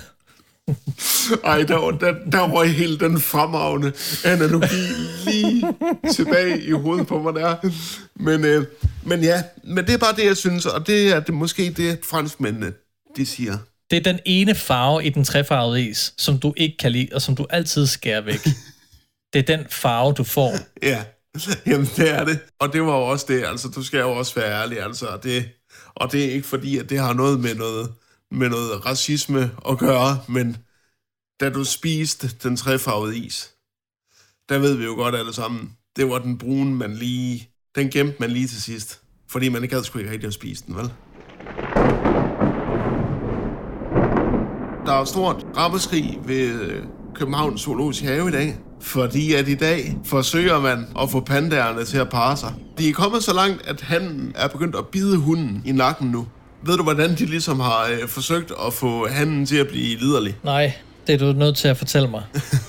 Ej, 1.45 1.63
der, 1.63 1.91
der, 2.01 2.15
der 2.33 2.51
røg 2.51 2.75
hele 2.75 2.99
den 2.99 3.21
fremragende 3.21 3.93
analogi 4.25 4.83
lige 5.27 5.75
tilbage 6.15 6.63
i 6.63 6.71
hovedet 6.71 7.07
på 7.07 7.23
mig 7.23 7.35
der. 7.35 7.57
Men, 8.17 8.45
øh, 8.45 8.67
men 9.03 9.23
ja, 9.23 9.43
men 9.65 9.87
det 9.87 9.95
er 9.95 9.99
bare 9.99 10.17
det, 10.17 10.25
jeg 10.25 10.37
synes, 10.37 10.67
og 10.67 10.87
det 10.87 11.13
er 11.13 11.21
det, 11.21 11.35
måske 11.35 11.71
det, 11.71 11.99
franskmændene, 12.03 12.73
de 13.16 13.27
siger. 13.27 13.59
Det 13.90 13.96
er 13.96 14.12
den 14.12 14.20
ene 14.24 14.55
farve 14.55 15.05
i 15.05 15.09
den 15.09 15.24
trefarvede 15.24 15.83
is, 15.83 16.14
som 16.18 16.38
du 16.38 16.55
ikke 16.57 16.77
kan 16.77 16.92
lide, 16.92 17.09
og 17.12 17.22
som 17.22 17.37
du 17.37 17.46
altid 17.50 17.87
skærer 17.87 18.20
væk. 18.20 18.40
Det 19.33 19.38
er 19.50 19.57
den 19.57 19.66
farve, 19.70 20.12
du 20.12 20.24
får. 20.24 20.53
Ja, 20.83 21.05
jamen 21.66 21.87
det 21.96 22.11
er 22.11 22.24
det. 22.24 22.38
Og 22.59 22.72
det 22.72 22.83
var 22.83 22.96
jo 22.96 23.03
også 23.03 23.27
det, 23.29 23.44
altså 23.44 23.68
du 23.68 23.83
skal 23.83 24.00
jo 24.00 24.11
også 24.11 24.35
være 24.35 24.62
ærlig, 24.62 24.81
altså. 24.81 25.07
Og 25.07 25.22
det, 25.22 25.48
og 25.94 26.12
det 26.12 26.24
er 26.24 26.31
ikke 26.31 26.46
fordi, 26.46 26.79
at 26.79 26.90
det 26.90 26.98
har 26.98 27.12
noget 27.12 27.40
med 27.40 27.55
noget, 27.55 27.92
med 28.31 28.48
noget 28.48 28.87
racisme 28.87 29.50
at 29.68 29.79
gøre, 29.79 30.20
men 30.29 30.57
da 31.40 31.50
du 31.50 31.64
spiste 31.64 32.29
den 32.42 32.57
trefarvede 32.57 33.18
is, 33.18 33.50
der 34.48 34.59
ved 34.59 34.74
vi 34.74 34.85
jo 34.85 34.94
godt 34.94 35.14
alle 35.14 35.33
sammen, 35.33 35.77
det 35.96 36.09
var 36.09 36.18
den 36.18 36.38
brune, 36.38 36.74
man 36.74 36.94
lige, 36.94 37.48
den 37.74 37.90
gemte 37.90 38.16
man 38.20 38.31
lige 38.31 38.46
til 38.46 38.62
sidst. 38.62 39.00
Fordi 39.29 39.48
man 39.48 39.62
ikke 39.62 39.74
havde 39.74 39.85
sgu 39.85 39.98
ikke 39.98 40.11
rigtig 40.11 40.27
at 40.27 40.35
spise 40.35 40.64
den, 40.66 40.77
vel? 40.77 40.90
Der 44.87 44.92
er 44.92 45.05
stort 45.05 45.47
rammeskrig 45.57 46.18
ved 46.25 46.61
øh, 46.61 46.83
Københavns 47.14 47.61
Zoologiske 47.61 48.07
Have 48.07 48.29
i 48.29 48.33
dag. 48.33 48.57
Fordi 48.81 49.35
at 49.35 49.49
i 49.49 49.55
dag 49.55 49.99
forsøger 50.05 50.61
man 50.61 50.87
at 51.01 51.11
få 51.11 51.20
pandaerne 51.20 51.85
til 51.85 51.99
at 51.99 52.09
parre 52.09 52.37
sig. 52.37 52.53
De 52.79 52.88
er 52.88 52.92
kommet 52.92 53.23
så 53.23 53.35
langt, 53.35 53.68
at 53.68 53.81
han 53.81 54.33
er 54.35 54.49
begyndt 54.49 54.77
at 54.77 54.87
bide 54.87 55.16
hunden 55.16 55.62
i 55.64 55.73
nakken 55.73 56.09
nu. 56.09 56.27
Ved 56.62 56.77
du, 56.77 56.83
hvordan 56.83 57.11
de 57.11 57.27
ligesom 57.27 57.61
har 57.61 57.88
øh, 57.92 58.09
forsøgt 58.09 58.53
at 58.66 58.73
få 58.73 59.09
handen 59.09 59.47
til 59.47 59.57
at 59.57 59.68
blive 59.68 59.99
liderlig? 59.99 60.37
Nej, 60.44 60.73
det 61.07 61.14
er 61.14 61.19
du 61.19 61.38
nødt 61.38 61.57
til 61.57 61.69
at 61.69 61.77
fortælle 61.77 62.09
mig. 62.09 62.23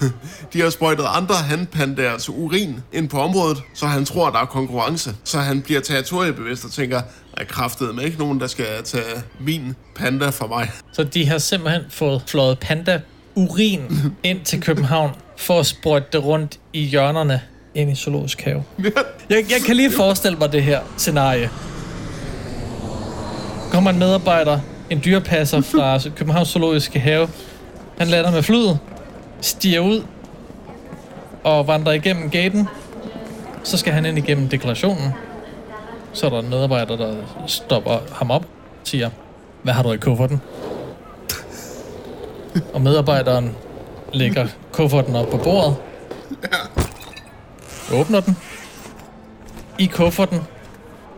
De 0.53 0.61
har 0.61 0.69
sprøjtet 0.69 1.05
andre 1.07 1.35
handpandaers 1.35 2.29
urin 2.29 2.79
ind 2.93 3.09
på 3.09 3.19
området, 3.21 3.57
så 3.73 3.85
han 3.85 4.05
tror, 4.05 4.29
der 4.29 4.39
er 4.39 4.45
konkurrence. 4.45 5.15
Så 5.23 5.39
han 5.39 5.61
bliver 5.61 5.81
territoriebevidst 5.81 6.65
og 6.65 6.71
tænker, 6.71 7.01
er 7.37 7.43
kraftet 7.43 7.95
med 7.95 8.03
ikke 8.03 8.17
nogen, 8.17 8.39
der 8.39 8.47
skal 8.47 8.65
tage 8.83 9.03
min 9.39 9.75
panda 9.95 10.29
fra 10.29 10.47
mig. 10.47 10.71
Så 10.91 11.03
de 11.03 11.27
har 11.27 11.37
simpelthen 11.37 11.81
fået 11.89 12.23
flået 12.27 12.59
panda 12.59 13.01
urin 13.35 13.81
ind 14.23 14.41
til 14.41 14.61
København 14.61 15.11
for 15.37 15.59
at 15.59 15.65
sprøjte 15.65 16.07
det 16.13 16.23
rundt 16.23 16.59
i 16.73 16.81
hjørnerne 16.83 17.41
ind 17.75 17.91
i 17.91 17.95
zoologisk 17.95 18.41
have. 18.41 18.63
Jeg, 19.29 19.45
jeg 19.49 19.61
kan 19.65 19.75
lige 19.75 19.91
forestille 19.91 20.37
mig 20.37 20.51
det 20.51 20.63
her 20.63 20.81
scenarie. 20.97 21.49
Kommer 23.71 23.89
en 23.89 23.99
medarbejder, 23.99 24.59
en 24.89 25.01
dyrepasser 25.05 25.61
fra 25.61 25.99
Københavns 26.15 26.49
Zoologiske 26.49 26.99
Have. 26.99 27.29
Han 27.97 28.07
lander 28.07 28.31
med 28.31 28.43
flyet, 28.43 28.79
stiger 29.41 29.79
ud 29.79 30.03
og 31.43 31.67
vandrer 31.67 31.91
igennem 31.91 32.29
gaten. 32.29 32.67
Så 33.63 33.77
skal 33.77 33.93
han 33.93 34.05
ind 34.05 34.17
igennem 34.17 34.49
deklarationen. 34.49 35.11
Så 36.13 36.25
er 36.25 36.29
der 36.29 36.39
en 36.39 36.49
medarbejder, 36.49 36.97
der 36.97 37.15
stopper 37.47 37.97
ham 38.11 38.31
op 38.31 38.41
og 38.41 38.47
siger, 38.83 39.09
hvad 39.63 39.73
har 39.73 39.83
du 39.83 39.91
i 39.91 39.97
kufferten? 39.97 40.41
Og 42.73 42.81
medarbejderen 42.81 43.55
lægger 44.13 44.47
kufferten 44.71 45.15
op 45.15 45.29
på 45.29 45.37
bordet. 45.37 45.75
Åbner 47.93 48.19
den. 48.19 48.37
I 49.79 49.85
kufferten, 49.85 50.41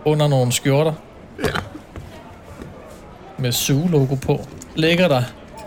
under 0.06 0.28
nogle 0.28 0.52
skjorter, 0.52 0.94
med 3.38 3.52
Zoo-logo 3.52 4.16
på, 4.16 4.48
ligger 4.76 5.08
der 5.08 5.24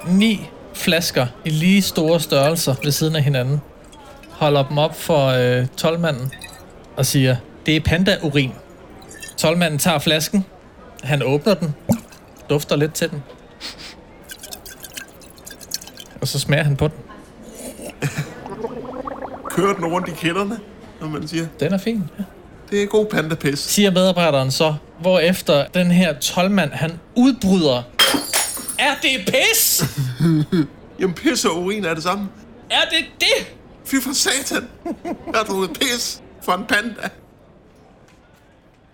ni 0.08 0.50
flasker 0.80 1.26
i 1.44 1.50
lige 1.50 1.82
store 1.82 2.20
størrelser 2.20 2.74
ved 2.84 2.92
siden 2.92 3.16
af 3.16 3.22
hinanden. 3.22 3.60
Holder 4.30 4.68
dem 4.68 4.78
op 4.78 4.96
for 4.96 5.26
øh, 5.26 5.66
12-manden 5.80 6.32
og 6.96 7.06
siger, 7.06 7.36
det 7.66 7.76
er 7.76 7.80
panda-urin. 7.80 8.52
12-manden 9.42 9.78
tager 9.78 9.98
flasken, 9.98 10.44
han 11.02 11.22
åbner 11.22 11.54
den, 11.54 11.74
dufter 12.50 12.76
lidt 12.76 12.94
til 12.94 13.10
den, 13.10 13.22
og 16.20 16.28
så 16.28 16.38
smager 16.38 16.64
han 16.64 16.76
på 16.76 16.88
den. 16.88 16.96
Kører 19.50 19.74
den 19.74 19.84
rundt 19.84 20.08
i 20.08 20.12
kælderne, 20.12 20.58
når 21.00 21.08
man 21.08 21.28
siger. 21.28 21.46
Den 21.60 21.72
er 21.72 21.78
fin. 21.78 22.04
Ja. 22.18 22.24
Det 22.70 22.82
er 22.82 22.86
god 22.86 23.06
pandapis. 23.06 23.58
Siger 23.58 23.90
medarbejderen 23.90 24.50
så, 24.50 24.74
hvorefter 25.00 25.66
den 25.74 25.90
her 25.90 26.14
12-mand, 26.24 26.72
han 26.72 26.92
udbryder. 27.16 27.82
Er 28.78 28.94
det 29.02 29.10
pis? 29.26 29.84
Jamen, 31.00 31.14
pis 31.14 31.44
og 31.44 31.62
urin 31.62 31.84
er 31.84 31.94
det 31.94 32.02
samme. 32.02 32.28
Er 32.70 32.88
det 32.90 33.06
det? 33.20 33.56
Fy 33.84 33.94
for 34.02 34.12
satan. 34.12 34.68
Jeg 35.04 35.34
har 35.34 35.44
drukket 35.44 35.78
pis 35.80 36.22
for 36.42 36.52
en 36.52 36.66
panda. 36.66 37.08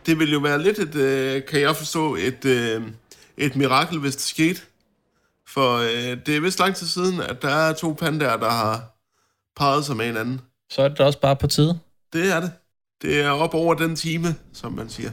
Det 0.06 0.18
vil 0.18 0.32
jo 0.32 0.38
være 0.38 0.62
lidt 0.62 0.78
et, 0.78 0.94
øh, 0.94 1.42
kan 1.44 1.60
jeg 1.60 1.76
forstå, 1.76 2.14
et, 2.14 2.44
øh, 2.44 2.82
et 3.36 3.56
mirakel, 3.56 3.98
hvis 3.98 4.16
det 4.16 4.24
skete. 4.24 4.60
For 5.48 5.76
øh, 5.76 6.18
det 6.26 6.36
er 6.36 6.40
vist 6.40 6.58
lang 6.58 6.74
tid 6.74 6.86
siden, 6.86 7.20
at 7.20 7.42
der 7.42 7.48
er 7.48 7.72
to 7.72 7.92
pandaer, 7.92 8.36
der 8.36 8.50
har 8.50 8.96
parret 9.56 9.84
sig 9.84 9.96
med 9.96 10.06
hinanden. 10.06 10.40
Så 10.70 10.82
er 10.82 10.88
det 10.88 10.98
da 10.98 11.04
også 11.04 11.20
bare 11.20 11.36
på 11.36 11.46
tide. 11.46 11.78
Det 12.12 12.32
er 12.32 12.40
det. 12.40 12.52
Det 13.02 13.20
er 13.20 13.30
op 13.30 13.54
over 13.54 13.74
den 13.74 13.96
time, 13.96 14.34
som 14.52 14.72
man 14.72 14.88
siger. 14.88 15.10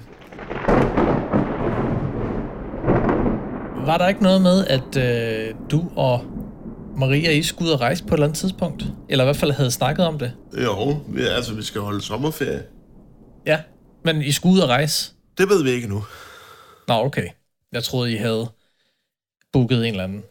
Var 3.86 3.98
der 3.98 4.08
ikke 4.08 4.24
noget 4.24 4.42
med, 4.42 4.68
at 4.68 4.96
øh, 4.98 5.56
du 5.72 5.92
og 5.96 6.26
Maria, 6.98 7.32
I 7.32 7.44
skulle 7.44 7.68
ud 7.68 7.74
og 7.74 7.82
rejse 7.82 8.04
på 8.04 8.08
et 8.08 8.14
eller 8.14 8.26
andet 8.28 8.40
tidspunkt? 8.40 8.84
Eller 9.10 9.24
i 9.24 9.26
hvert 9.26 9.36
fald 9.36 9.52
havde 9.52 9.72
snakket 9.72 10.06
om 10.06 10.20
det? 10.20 10.34
Jo, 10.64 11.02
vi, 11.08 11.22
altså 11.22 11.54
vi 11.54 11.64
skal 11.64 11.82
holde 11.82 12.02
sommerferie. 12.02 12.64
Ja, 13.46 13.60
men 14.06 14.22
I 14.22 14.32
skulle 14.32 14.56
ud 14.56 14.60
og 14.60 14.70
rejse? 14.70 15.12
Det 15.38 15.50
ved 15.50 15.64
vi 15.64 15.70
ikke 15.70 15.88
nu. 15.88 16.04
Nå, 16.88 16.94
okay. 16.94 17.28
Jeg 17.72 17.84
troede, 17.84 18.14
I 18.14 18.16
havde 18.16 18.48
booket 19.54 19.78
en 19.88 19.94
eller 19.94 20.04
anden 20.04 20.24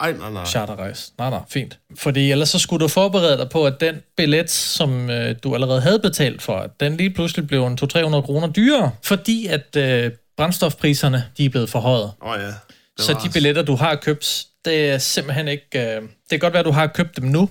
Ej, 0.00 0.12
nej, 0.12 0.30
nej. 0.30 0.44
charterrejse. 0.44 1.12
Nej, 1.18 1.30
nej, 1.30 1.40
fint. 1.48 1.78
Fordi 1.98 2.30
ellers 2.30 2.48
så 2.48 2.58
skulle 2.58 2.80
du 2.80 2.88
forberede 2.88 3.38
dig 3.38 3.48
på, 3.50 3.66
at 3.66 3.80
den 3.80 3.94
billet, 4.16 4.50
som 4.50 5.10
øh, 5.10 5.36
du 5.42 5.54
allerede 5.54 5.80
havde 5.80 5.98
betalt 5.98 6.42
for, 6.42 6.56
at 6.56 6.70
den 6.80 6.96
lige 6.96 7.10
pludselig 7.10 7.46
blev 7.46 7.66
en 7.66 7.78
200-300 7.82 8.20
kroner 8.20 8.48
dyrere, 8.52 8.90
fordi 9.02 9.46
at 9.46 9.76
øh, 9.76 10.10
brændstofpriserne, 10.36 11.24
de 11.38 11.44
er 11.44 11.48
blevet 11.50 11.68
forhøjet. 11.68 12.10
Åh 12.22 12.28
oh, 12.30 12.38
ja. 12.40 12.52
Så 12.98 13.20
de 13.24 13.30
billetter, 13.32 13.62
du 13.62 13.74
har 13.74 13.94
købt, 13.94 14.46
det 14.64 14.90
er 14.90 14.98
simpelthen 14.98 15.48
ikke... 15.48 15.96
Øh, 15.96 16.02
det 16.02 16.30
kan 16.30 16.38
godt 16.38 16.52
være, 16.52 16.60
at 16.60 16.66
du 16.66 16.70
har 16.70 16.86
købt 16.86 17.16
dem 17.16 17.24
nu, 17.24 17.48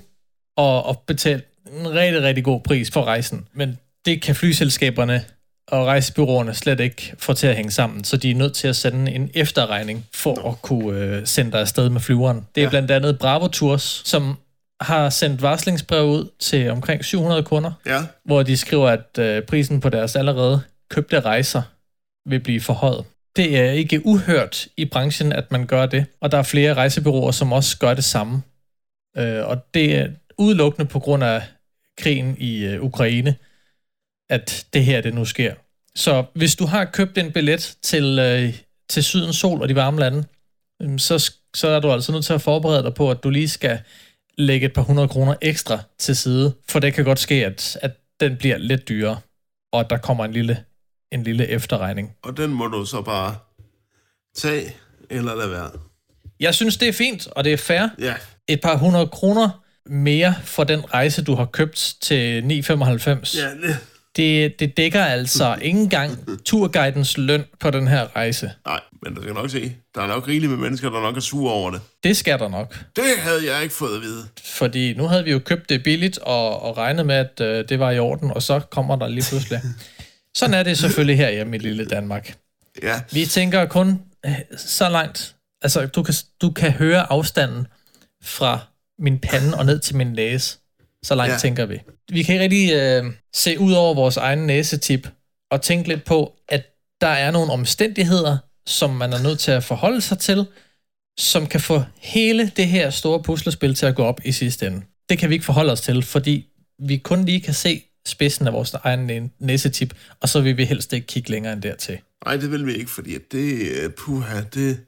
og, 0.58 0.86
og 0.86 1.04
betalt 1.08 1.46
en 1.80 1.92
rigtig, 1.92 2.22
rigtig 2.22 2.44
god 2.44 2.62
pris 2.62 2.92
for 2.92 3.04
rejsen. 3.04 3.48
Men 3.54 3.78
det 4.06 4.22
kan 4.22 4.36
flyselskaberne 4.36 5.26
og 5.68 5.86
rejsebyråerne 5.86 6.54
slet 6.54 6.80
ikke 6.80 7.14
få 7.18 7.34
til 7.34 7.48
at 7.48 7.56
hænge 7.56 7.72
sammen, 7.72 8.04
så 8.04 8.18
de 8.18 8.32
er 8.32 8.36
nødt 8.36 8.54
til 8.54 8.68
at 8.68 8.76
sende 8.76 9.12
en 9.12 9.32
efterregning 9.34 10.06
for 10.14 10.50
at 10.50 10.62
kunne 10.62 11.00
øh, 11.00 11.28
sende 11.28 11.52
dig 11.52 11.60
afsted 11.60 11.90
med 11.90 12.02
flyveren. 12.02 12.48
Det 12.56 12.62
er 12.62 12.66
ja. 12.66 12.70
blandt 12.70 12.92
andet 12.92 13.20
Bravo 13.20 13.48
Tours, 13.48 14.02
som 14.06 14.38
har 14.82 15.10
sendt 15.10 15.42
varslingsbrev 15.42 16.06
ud 16.06 16.30
til 16.40 16.70
omkring 16.70 17.06
700 17.06 17.44
kunder, 17.44 17.72
Ja, 17.86 18.04
hvor 18.26 18.44
de 18.44 18.58
skriver, 18.58 18.90
at 18.90 19.20
øh, 19.20 19.42
prisen 19.42 19.80
på 19.80 19.90
deres 19.90 20.16
allerede 20.16 20.62
købte 20.90 21.20
rejser 21.20 21.62
vil 22.30 22.40
blive 22.40 22.62
forhøjet. 22.62 23.06
Det 23.36 23.58
er 23.58 23.72
ikke 23.72 24.06
uhørt 24.06 24.68
i 24.78 24.86
branchen, 24.86 25.32
at 25.32 25.52
man 25.52 25.68
gør 25.68 25.86
det, 25.86 26.06
og 26.22 26.32
der 26.32 26.38
er 26.38 26.44
flere 26.44 26.74
rejsebyråer, 26.74 27.32
som 27.32 27.52
også 27.52 27.78
gør 27.78 27.94
det 27.94 28.04
samme. 28.04 28.42
Øh, 29.18 29.48
og 29.48 29.74
det 29.74 29.96
er 29.96 30.10
udelukkende 30.38 30.90
på 30.90 31.00
grund 31.00 31.24
af 31.24 31.44
krigen 31.98 32.38
i 32.40 32.66
øh, 32.66 32.84
Ukraine, 32.84 33.36
at 34.30 34.66
det 34.74 34.86
her 34.86 35.02
det 35.02 35.14
nu 35.14 35.26
sker. 35.26 35.54
Så 35.96 36.26
hvis 36.36 36.56
du 36.56 36.66
har 36.66 36.86
købt 36.86 37.18
en 37.18 37.32
billet 37.32 37.78
til, 37.82 38.20
øh, 38.20 38.54
til 38.90 39.04
Sydens 39.04 39.36
Sol 39.36 39.62
og 39.62 39.70
de 39.70 39.76
varme 39.76 40.00
lande, 40.00 40.24
øh, 40.82 41.00
så, 41.00 41.34
så 41.56 41.68
er 41.68 41.80
du 41.80 41.92
altså 41.92 42.12
nødt 42.12 42.26
til 42.26 42.34
at 42.34 42.42
forberede 42.42 42.84
dig 42.84 42.94
på, 42.94 43.12
at 43.12 43.24
du 43.24 43.30
lige 43.30 43.50
skal 43.50 43.80
lægge 44.38 44.66
et 44.66 44.74
par 44.74 44.82
hundrede 44.82 45.08
kroner 45.08 45.36
ekstra 45.42 45.80
til 45.98 46.16
side, 46.16 46.54
for 46.70 46.80
det 46.80 46.94
kan 46.94 47.06
godt 47.06 47.20
ske, 47.20 47.46
at, 47.46 47.78
at 47.82 47.92
den 48.20 48.38
bliver 48.38 48.58
lidt 48.58 48.90
dyrere, 48.90 49.20
og 49.72 49.80
at 49.80 49.90
der 49.90 49.98
kommer 49.98 50.26
en 50.26 50.34
lille, 50.34 50.64
en 51.14 51.24
lille 51.24 51.48
efterregning. 51.48 52.12
og 52.24 52.38
den 52.38 52.50
må 52.50 52.68
du 52.68 52.86
så 52.86 53.02
bare 53.02 53.36
tage 54.36 54.76
eller 55.10 55.36
lade 55.36 55.52
være. 55.52 55.70
Jeg 56.40 56.56
synes, 56.56 56.78
det 56.78 56.88
er 56.88 56.94
fint, 56.94 57.28
og 57.28 57.44
det 57.44 57.54
er 57.54 57.58
fair. 57.58 57.88
Ja, 58.00 58.14
Et 58.48 58.62
par 58.62 58.78
hundrede 58.78 59.08
kroner 59.08 59.50
mere 59.86 60.36
for 60.44 60.64
den 60.64 60.94
rejse, 60.94 61.24
du 61.24 61.36
har 61.36 61.46
købt 61.46 61.96
til 62.02 62.42
9,95. 62.42 63.38
ja 63.38 63.50
det, 63.68 63.78
Det, 64.16 64.60
det 64.60 64.78
dækker 64.78 65.04
altså 65.04 65.56
ikke 65.62 65.80
engang 65.80 66.18
turguidens 66.46 67.18
løn 67.18 67.44
på 67.60 67.72
den 67.72 67.88
her 67.88 68.16
rejse. 68.16 68.52
nej, 68.66 68.80
men 69.04 69.14
du 69.16 69.22
skal 69.22 69.34
nok 69.34 69.50
se. 69.50 69.76
Der 69.96 70.02
er 70.02 70.08
nok 70.08 70.28
rigeligt 70.28 70.50
med 70.52 70.60
mennesker, 70.60 70.90
der 70.90 71.02
nok 71.02 71.18
er 71.18 71.22
sure 71.22 71.54
over 71.54 71.72
det. 71.72 71.82
Det 72.04 72.18
skal 72.18 72.40
der 72.40 72.48
nok. 72.50 72.86
Det 72.96 73.04
havde 73.18 73.54
jeg 73.54 73.64
ikke 73.64 73.76
fået 73.76 73.96
at 73.96 74.02
vide. 74.02 74.24
Fordi 74.46 74.94
nu 74.94 75.08
havde 75.08 75.24
vi 75.24 75.32
jo 75.32 75.40
købt 75.40 75.70
det 75.70 75.84
billigt 75.84 76.18
og, 76.18 76.62
og 76.64 76.78
regnet 76.78 77.06
med, 77.06 77.16
at 77.16 77.42
øh, 77.42 77.70
det 77.70 77.80
var 77.80 77.92
i 77.92 78.00
orden, 78.00 78.32
og 78.32 78.44
så 78.44 78.60
kommer 78.60 78.96
der 78.96 79.08
lige 79.08 79.26
pludselig. 79.30 79.62
Sådan 80.38 80.54
er 80.54 80.64
det 80.64 80.78
selvfølgelig 80.78 81.18
herhjemme 81.18 81.56
i 81.56 81.60
lille 81.60 81.86
Danmark. 81.86 82.36
Ja, 82.84 83.02
Vi 83.12 83.26
tænker 83.26 83.66
kun 83.66 84.02
øh, 84.26 84.40
så 84.58 84.90
langt. 84.90 85.36
Altså, 85.62 85.86
du 85.86 86.04
kan, 86.04 86.14
du 86.42 86.52
kan 86.52 86.72
høre 86.72 87.12
afstanden 87.12 87.68
fra 88.24 88.60
min 89.00 89.20
pande 89.20 89.58
og 89.58 89.66
ned 89.66 89.80
til 89.80 89.96
min 89.96 90.08
næse. 90.08 90.58
Så 91.04 91.16
langt 91.16 91.30
ja. 91.30 91.34
Ja. 91.34 91.40
tænker 91.40 91.66
vi. 91.66 91.80
Vi 92.12 92.24
kan 92.24 92.34
ikke 92.36 92.44
rigtig 92.44 92.74
øh, 92.74 93.14
se 93.34 93.60
ud 93.60 93.74
over 93.74 93.94
vores 93.94 94.18
egen 94.18 94.40
næsetip 94.40 95.08
og 95.52 95.62
tænke 95.62 95.88
lidt 95.88 96.04
på, 96.06 96.34
at 96.50 96.66
der 97.02 97.08
er 97.08 97.32
nogle 97.32 97.52
omstændigheder, 97.52 98.38
som 98.66 98.90
man 98.90 99.14
er 99.14 99.24
nødt 99.24 99.40
til 99.40 99.52
at 99.52 99.64
forholde 99.64 100.02
sig 100.02 100.20
til, 100.20 100.46
som 101.20 101.48
kan 101.48 101.60
få 101.60 101.84
hele 101.98 102.50
det 102.50 102.68
her 102.68 102.90
store 102.90 103.24
puslespil 103.24 103.76
til 103.76 103.86
at 103.86 103.96
gå 103.96 104.04
op 104.04 104.22
i 104.26 104.32
sidste 104.32 104.68
ende. 104.68 104.82
Det 105.10 105.18
kan 105.18 105.30
vi 105.30 105.34
ikke 105.34 105.46
forholde 105.46 105.72
os 105.72 105.82
til, 105.82 106.04
fordi 106.04 106.48
vi 106.80 106.98
kun 106.98 107.26
lige 107.26 107.42
kan 107.42 107.54
se 107.54 107.84
spidsen 108.06 108.48
af 108.48 108.54
vores 108.54 108.74
egen 108.74 109.00
næ- 109.08 109.28
næsetip, 109.40 109.94
og 110.22 110.30
så 110.30 110.42
vil 110.42 110.58
vi 110.58 110.66
helst 110.66 110.94
ikke 110.94 111.08
kigge 111.08 111.30
længere 111.30 111.54
end 111.54 111.62
dertil. 111.62 111.98
nej, 112.26 112.36
det 112.38 112.52
vil 112.52 112.66
vi 112.66 112.74
ikke, 112.74 112.92
fordi 112.92 113.18
det, 113.32 113.72
øh, 113.72 113.90
puha, 113.92 114.42
det, 114.54 114.80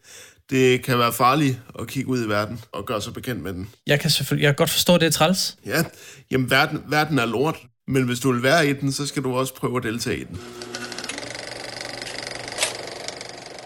det 0.49 0.83
kan 0.83 0.99
være 0.99 1.13
farligt 1.13 1.59
at 1.79 1.87
kigge 1.87 2.09
ud 2.09 2.25
i 2.25 2.29
verden 2.29 2.59
og 2.71 2.85
gøre 2.85 3.01
sig 3.01 3.13
bekendt 3.13 3.43
med 3.43 3.53
den. 3.53 3.69
Jeg 3.87 3.99
kan 3.99 4.09
selvfølgelig 4.09 4.43
jeg 4.43 4.49
kan 4.51 4.55
godt 4.55 4.69
forstå, 4.69 4.95
at 4.95 5.01
det 5.01 5.07
er 5.07 5.11
træls. 5.11 5.57
Ja, 5.65 5.83
jamen 6.31 6.49
verden, 6.49 6.81
verden 6.87 7.19
er 7.19 7.25
lort, 7.25 7.55
men 7.87 8.03
hvis 8.03 8.19
du 8.19 8.31
vil 8.31 8.43
være 8.43 8.67
i 8.69 8.73
den, 8.73 8.91
så 8.91 9.05
skal 9.05 9.23
du 9.23 9.35
også 9.35 9.55
prøve 9.55 9.77
at 9.77 9.83
deltage 9.83 10.17
i 10.17 10.23
den. 10.23 10.39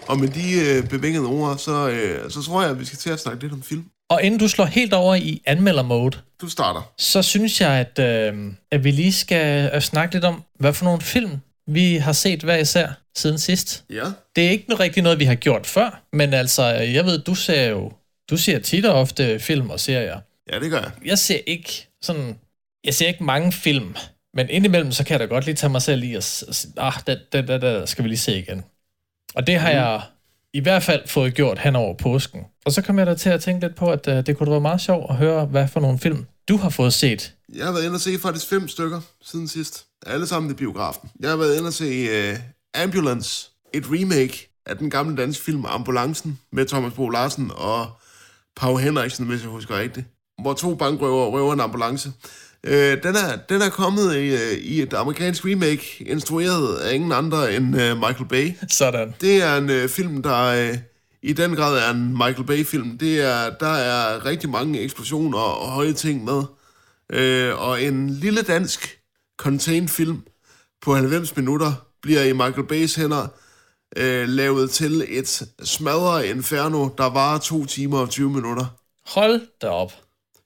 Og 0.08 0.18
med 0.18 0.28
de 0.28 0.60
øh, 0.60 0.88
bevingede 0.88 1.26
ord, 1.26 1.58
så, 1.58 1.88
øh, 1.90 2.30
så 2.30 2.42
tror 2.42 2.62
jeg, 2.62 2.70
at 2.70 2.80
vi 2.80 2.84
skal 2.84 2.98
til 2.98 3.10
at 3.10 3.20
snakke 3.20 3.42
lidt 3.42 3.52
om 3.52 3.62
film. 3.62 3.84
Og 4.10 4.22
inden 4.22 4.40
du 4.40 4.48
slår 4.48 4.64
helt 4.64 4.92
over 4.92 5.14
i 5.14 5.42
anmelder-mode, 5.46 6.18
Du 6.40 6.48
starter. 6.48 6.92
så 6.98 7.22
synes 7.22 7.60
jeg, 7.60 7.70
at, 7.70 7.98
øh, 7.98 8.52
at 8.70 8.84
vi 8.84 8.90
lige 8.90 9.12
skal 9.12 9.70
øh, 9.74 9.80
snakke 9.80 10.14
lidt 10.14 10.24
om, 10.24 10.42
hvad 10.58 10.72
for 10.72 10.84
nogle 10.84 11.00
film 11.00 11.30
vi 11.66 11.96
har 11.96 12.12
set 12.12 12.42
hver 12.42 12.56
især 12.56 12.88
siden 13.16 13.38
sidst. 13.38 13.84
Ja, 13.90 14.04
Det 14.36 14.46
er 14.46 14.50
ikke 14.50 14.74
rigtig 14.74 15.02
noget, 15.02 15.18
vi 15.18 15.24
har 15.24 15.34
gjort 15.34 15.66
før, 15.66 16.02
men 16.12 16.34
altså, 16.34 16.64
jeg 16.66 17.04
ved, 17.04 17.18
du 17.18 17.34
ser 17.34 17.66
jo, 17.68 17.92
du 18.30 18.36
ser 18.36 18.58
tit 18.58 18.86
og 18.86 18.94
ofte 19.00 19.40
film 19.40 19.70
og 19.70 19.80
serier. 19.80 20.20
ja 20.52 20.58
det 20.60 20.70
gør 20.70 20.80
jeg. 20.80 20.90
Jeg 21.04 21.18
ser 21.18 21.38
ikke 21.46 21.88
sådan, 22.02 22.38
jeg 22.84 22.94
ser 22.94 23.06
ikke 23.08 23.24
mange 23.24 23.52
film, 23.52 23.96
men 24.34 24.50
indimellem, 24.50 24.92
så 24.92 25.04
kan 25.04 25.12
jeg 25.12 25.20
da 25.20 25.24
godt 25.24 25.44
lige 25.44 25.54
tage 25.54 25.70
mig 25.70 25.82
selv 25.82 26.02
i 26.04 26.14
og 26.14 26.22
s- 26.22 26.44
s- 26.52 26.66
ah, 26.76 26.92
det, 27.06 27.20
det, 27.32 27.48
det, 27.48 27.62
det 27.62 27.88
skal 27.88 28.04
vi 28.04 28.08
lige 28.08 28.18
se 28.18 28.38
igen. 28.38 28.64
Og 29.34 29.46
det 29.46 29.56
har 29.58 29.70
jeg 29.70 30.00
i 30.54 30.60
hvert 30.60 30.82
fald 30.82 31.08
fået 31.08 31.34
gjort 31.34 31.58
hen 31.58 31.76
over 31.76 31.94
påsken. 31.96 32.40
Og 32.66 32.72
så 32.72 32.82
kom 32.82 32.98
jeg 32.98 33.06
da 33.06 33.14
til 33.14 33.30
at 33.30 33.40
tænke 33.40 33.66
lidt 33.66 33.76
på, 33.76 33.86
at 33.86 34.06
uh, 34.06 34.14
det 34.14 34.36
kunne 34.36 34.46
da 34.46 34.50
være 34.50 34.60
meget 34.60 34.80
sjovt 34.80 35.10
at 35.10 35.16
høre, 35.16 35.46
hvad 35.46 35.68
for 35.68 35.80
nogle 35.80 35.98
film 35.98 36.26
du 36.48 36.56
har 36.56 36.68
fået 36.68 36.92
set. 36.92 37.34
Jeg 37.54 37.64
har 37.64 37.72
været 37.72 37.84
inde 37.84 37.94
og 37.94 38.00
se 38.00 38.18
faktisk 38.18 38.48
fem 38.48 38.68
stykker 38.68 39.00
siden 39.22 39.48
sidst. 39.48 39.84
Alle 40.06 40.26
sammen 40.26 40.50
i 40.50 40.54
biografen. 40.54 41.10
Jeg 41.20 41.30
har 41.30 41.36
været 41.36 41.56
inde 41.56 41.66
og 41.66 41.72
se 41.72 42.30
uh, 42.32 42.38
Ambulance, 42.74 43.50
et 43.74 43.84
remake 43.90 44.50
af 44.66 44.78
den 44.78 44.90
gamle 44.90 45.16
danske 45.16 45.44
film 45.44 45.64
Ambulancen 45.68 46.38
med 46.52 46.66
Thomas 46.66 46.92
Bo 46.92 47.08
Larsen 47.08 47.50
og 47.54 47.86
Pau 48.56 48.76
Henriksen, 48.76 49.26
hvis 49.26 49.42
jeg 49.42 49.50
husker 49.50 49.78
rigtigt. 49.78 50.06
Hvor 50.42 50.54
to 50.54 50.74
bankrøver 50.74 51.26
røver 51.26 51.52
en 51.52 51.60
ambulance. 51.60 52.12
Uh, 52.66 52.72
den, 52.72 53.16
er, 53.16 53.36
den 53.48 53.62
er 53.62 53.70
kommet 53.70 54.16
i, 54.16 54.34
uh, 54.34 54.52
i 54.62 54.82
et 54.82 54.94
amerikansk 54.94 55.44
remake, 55.44 56.04
instrueret 56.06 56.76
af 56.76 56.94
ingen 56.94 57.12
andre 57.12 57.54
end 57.54 57.66
uh, 57.66 57.98
Michael 57.98 58.28
Bay. 58.28 58.52
Sådan. 58.68 59.14
Det 59.20 59.42
er 59.42 59.56
en 59.56 59.70
øh, 59.70 59.88
film, 59.88 60.22
der 60.22 60.44
øh, 60.44 60.78
i 61.22 61.32
den 61.32 61.56
grad 61.56 61.78
er 61.78 61.90
en 61.90 62.12
Michael 62.12 62.44
Bay-film. 62.44 62.98
Det 62.98 63.20
er, 63.20 63.50
der 63.60 63.74
er 63.74 64.24
rigtig 64.24 64.50
mange 64.50 64.80
eksplosioner 64.80 65.38
og 65.38 65.68
høje 65.68 65.92
ting 65.92 66.24
med. 66.24 66.42
Øh, 67.12 67.62
og 67.68 67.82
en 67.82 68.10
lille 68.10 68.42
dansk 68.42 68.98
contained 69.38 69.88
film 69.88 70.22
på 70.82 70.94
90 70.94 71.36
minutter 71.36 71.72
bliver 72.02 72.22
i 72.22 72.32
Michael 72.32 72.66
Bays 72.66 72.94
hænder 72.94 73.26
øh, 73.96 74.28
lavet 74.28 74.70
til 74.70 75.06
et 75.08 75.42
smadre 75.62 76.26
inferno, 76.28 76.88
der 76.98 77.04
varer 77.04 77.38
2 77.38 77.66
timer 77.66 77.98
og 77.98 78.10
20 78.10 78.30
minutter. 78.30 78.66
Hold 79.06 79.40
da 79.62 79.68
op. 79.68 79.92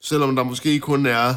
Selvom 0.01 0.37
der 0.37 0.43
måske 0.43 0.81
kun 0.81 1.07
er 1.07 1.35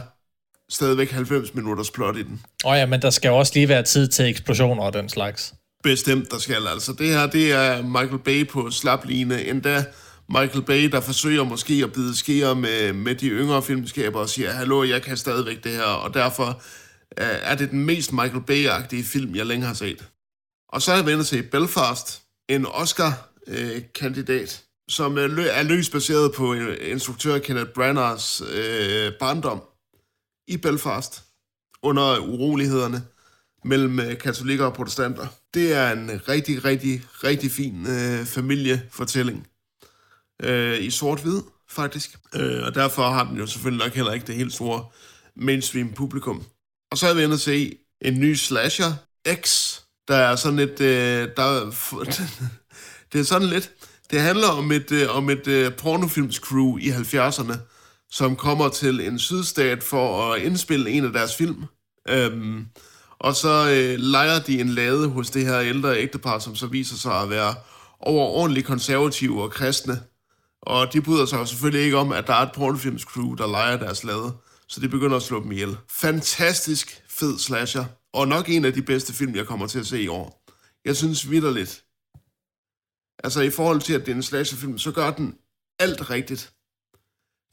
stadigvæk 0.71 1.11
90 1.11 1.53
minutters 1.53 1.91
plot 1.91 2.17
i 2.17 2.23
den. 2.23 2.41
Åh 2.65 2.71
oh 2.71 2.77
ja, 2.77 2.85
men 2.85 3.01
der 3.01 3.09
skal 3.09 3.29
jo 3.29 3.37
også 3.37 3.51
lige 3.55 3.69
være 3.69 3.83
tid 3.83 4.07
til 4.07 4.25
eksplosioner 4.25 4.83
og 4.83 4.93
den 4.93 5.09
slags. 5.09 5.53
Bestemt, 5.83 6.31
der 6.31 6.37
skal 6.37 6.67
altså. 6.67 6.93
Det 6.93 7.07
her, 7.09 7.27
det 7.27 7.51
er 7.51 7.81
Michael 7.81 8.19
Bay 8.19 8.47
på 8.47 8.71
slapline. 8.71 9.45
Endda 9.45 9.85
Michael 10.29 10.61
Bay, 10.61 10.91
der 10.91 11.01
forsøger 11.01 11.43
måske 11.43 11.81
at 11.83 11.93
bide 11.93 12.17
skære 12.17 12.55
med, 12.55 12.93
med 12.93 13.15
de 13.15 13.27
yngre 13.27 13.63
filmskaber 13.63 14.19
og 14.19 14.29
siger, 14.29 14.51
hallo, 14.51 14.83
jeg 14.83 15.01
kan 15.01 15.17
stadigvæk 15.17 15.63
det 15.63 15.71
her, 15.71 15.83
og 15.83 16.13
derfor 16.13 16.61
øh, 17.19 17.27
er 17.41 17.55
det 17.55 17.71
den 17.71 17.85
mest 17.85 18.13
Michael 18.13 18.43
Bay-agtige 18.51 19.03
film, 19.03 19.35
jeg 19.35 19.45
længe 19.45 19.65
har 19.65 19.73
set. 19.73 20.05
Og 20.69 20.81
så 20.81 20.91
er 20.91 20.95
jeg 20.95 21.05
vendt 21.05 21.27
til 21.27 21.43
Belfast, 21.43 22.21
en 22.49 22.65
Oscar-kandidat, 22.65 24.63
som 24.89 25.17
er, 25.17 25.27
lø- 25.27 25.59
er 25.59 25.63
løst 25.63 25.91
baseret 25.91 26.31
på 26.35 26.53
øh, 26.53 26.91
instruktør 26.91 27.37
Kenneth 27.37 27.69
Branaghs 27.69 28.41
øh, 28.41 29.11
barndom 29.19 29.61
i 30.47 30.57
Belfast 30.57 31.23
under 31.81 32.19
urolighederne 32.19 33.03
mellem 33.63 33.99
øh, 33.99 34.17
katolikker 34.17 34.65
og 34.65 34.73
protestanter. 34.73 35.27
Det 35.53 35.73
er 35.73 35.91
en 35.91 36.21
rigtig, 36.29 36.65
rigtig, 36.65 37.01
rigtig 37.23 37.51
fin 37.51 37.87
øh, 37.87 38.25
familiefortælling. 38.25 39.47
Øh, 40.43 40.83
I 40.83 40.89
sort-hvid, 40.91 41.41
faktisk. 41.69 42.17
Øh, 42.35 42.63
og 42.63 42.75
derfor 42.75 43.09
har 43.09 43.27
den 43.27 43.37
jo 43.37 43.47
selvfølgelig 43.47 43.85
nok 43.85 43.93
heller 43.93 44.13
ikke 44.13 44.27
det 44.27 44.35
helt 44.35 44.53
store 44.53 44.85
mainstream 45.35 45.93
publikum. 45.93 46.43
Og 46.91 46.97
så 46.97 47.07
er 47.07 47.13
vi 47.13 47.23
inde 47.23 47.33
at 47.33 47.39
se 47.39 47.77
en 48.01 48.19
ny 48.19 48.35
slasher, 48.35 48.93
X, 49.33 49.73
der 50.07 50.15
er 50.15 50.35
sådan 50.35 50.59
et... 50.59 50.81
Øh, 50.81 51.29
der, 51.37 51.75
det 53.13 53.19
er 53.19 53.23
sådan 53.23 53.47
lidt... 53.47 53.71
Det 54.11 54.21
handler 54.21 54.47
om 54.47 54.71
et, 54.71 54.91
øh, 54.91 55.15
om 55.15 55.29
et 55.29 55.47
øh, 55.47 55.75
pornofilmscrew 55.75 56.77
i 56.77 56.89
70'erne, 56.89 57.53
som 58.11 58.35
kommer 58.35 58.69
til 58.69 58.99
en 58.99 59.19
sydstat 59.19 59.83
for 59.83 60.33
at 60.33 60.41
indspille 60.41 60.89
en 60.89 61.05
af 61.05 61.11
deres 61.11 61.35
film. 61.35 61.65
Øhm, 62.09 62.65
og 63.19 63.35
så 63.35 63.69
øh, 63.69 63.99
leger 63.99 64.39
de 64.39 64.61
en 64.61 64.69
lade 64.69 65.07
hos 65.07 65.29
det 65.29 65.45
her 65.45 65.59
ældre 65.59 65.97
ægtepar, 65.97 66.39
som 66.39 66.55
så 66.55 66.67
viser 66.67 66.95
sig 66.95 67.21
at 67.21 67.29
være 67.29 67.55
overordentligt 67.99 68.67
konservative 68.67 69.43
og 69.43 69.51
kristne. 69.51 70.01
Og 70.61 70.93
de 70.93 71.01
bryder 71.01 71.25
sig 71.25 71.37
jo 71.37 71.45
selvfølgelig 71.45 71.85
ikke 71.85 71.97
om, 71.97 72.11
at 72.11 72.27
der 72.27 72.33
er 72.33 72.41
et 72.41 72.51
pornofilmscrew, 72.55 73.33
der 73.33 73.47
leger 73.47 73.77
deres 73.77 74.03
lade. 74.03 74.33
Så 74.67 74.81
de 74.81 74.89
begynder 74.89 75.15
at 75.17 75.23
slå 75.23 75.43
dem 75.43 75.51
ihjel. 75.51 75.77
Fantastisk 75.89 77.03
fed 77.09 77.39
slasher. 77.39 77.85
Og 78.13 78.27
nok 78.27 78.49
en 78.49 78.65
af 78.65 78.73
de 78.73 78.81
bedste 78.81 79.13
film, 79.13 79.35
jeg 79.35 79.45
kommer 79.45 79.67
til 79.67 79.79
at 79.79 79.87
se 79.87 80.01
i 80.01 80.07
år. 80.07 80.43
Jeg 80.85 80.95
synes 80.95 81.29
vidderligt. 81.29 81.83
Altså 83.23 83.41
i 83.41 83.49
forhold 83.49 83.81
til, 83.81 83.93
at 83.93 84.05
det 84.05 84.11
er 84.11 84.15
en 84.15 84.23
slasherfilm, 84.23 84.77
så 84.77 84.91
gør 84.91 85.11
den 85.11 85.35
alt 85.79 86.09
rigtigt. 86.09 86.53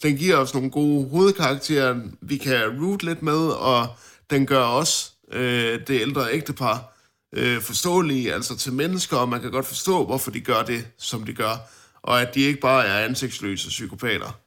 Den 0.03 0.17
giver 0.17 0.37
os 0.37 0.55
nogle 0.55 0.71
gode 0.71 1.09
hovedkarakterer, 1.09 2.01
vi 2.21 2.37
kan 2.37 2.83
root 2.83 3.03
lidt 3.03 3.23
med, 3.23 3.47
og 3.49 3.87
den 4.31 4.47
gør 4.47 4.63
også 4.63 5.11
øh, 5.33 5.81
det 5.87 6.01
ældre 6.01 6.33
ægtepar 6.33 6.95
øh, 7.33 7.63
forståelige, 7.63 8.35
altså 8.35 8.57
til 8.57 8.73
mennesker, 8.73 9.17
og 9.17 9.29
man 9.29 9.41
kan 9.41 9.51
godt 9.51 9.67
forstå, 9.67 10.05
hvorfor 10.07 10.31
de 10.31 10.41
gør 10.41 10.63
det, 10.63 10.87
som 10.99 11.25
de 11.25 11.33
gør, 11.33 11.57
og 12.03 12.23
at 12.23 12.35
de 12.35 12.41
ikke 12.41 12.61
bare 12.61 12.87
er 12.87 13.05
ansigtsløse 13.05 13.69
psykopater. 13.69 14.41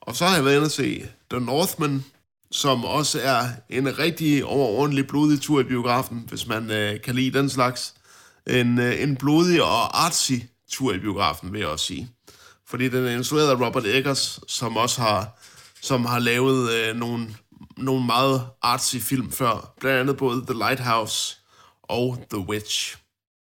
Og 0.00 0.16
så 0.16 0.26
har 0.26 0.34
jeg 0.34 0.44
været 0.44 0.54
inde 0.54 0.64
at 0.64 0.72
se 0.72 1.06
The 1.30 1.40
Northman, 1.40 2.04
som 2.50 2.84
også 2.84 3.20
er 3.22 3.48
en 3.68 3.98
rigtig 3.98 4.44
overordentlig 4.44 5.06
blodig 5.06 5.40
tur 5.40 5.60
i 5.60 5.64
biografen, 5.64 6.24
hvis 6.28 6.46
man 6.46 6.70
øh, 6.70 7.00
kan 7.00 7.14
lide 7.14 7.38
den 7.38 7.50
slags. 7.50 7.94
En, 8.46 8.78
øh, 8.78 9.02
en 9.02 9.16
blodig 9.16 9.62
og 9.62 10.04
artsy 10.04 10.32
tur 10.70 10.94
i 10.94 10.98
biografen, 10.98 11.52
vil 11.52 11.58
jeg 11.58 11.68
også 11.68 11.86
sige. 11.86 12.08
Fordi 12.68 12.88
den 12.88 13.06
er 13.06 13.10
instrueret 13.16 13.50
af 13.50 13.66
Robert 13.66 13.86
Eggers, 13.86 14.40
som 14.48 14.76
også 14.76 15.00
har, 15.00 15.40
som 15.82 16.04
har 16.04 16.18
lavet 16.18 16.72
øh, 16.72 16.96
nogle, 16.96 17.26
nogle 17.76 18.06
meget 18.06 18.46
artsy 18.62 18.96
film 18.96 19.32
før. 19.32 19.74
Blandt 19.80 20.00
andet 20.00 20.16
både 20.16 20.46
The 20.46 20.54
Lighthouse 20.54 21.36
og 21.82 22.26
The 22.30 22.38
Witch. 22.38 22.96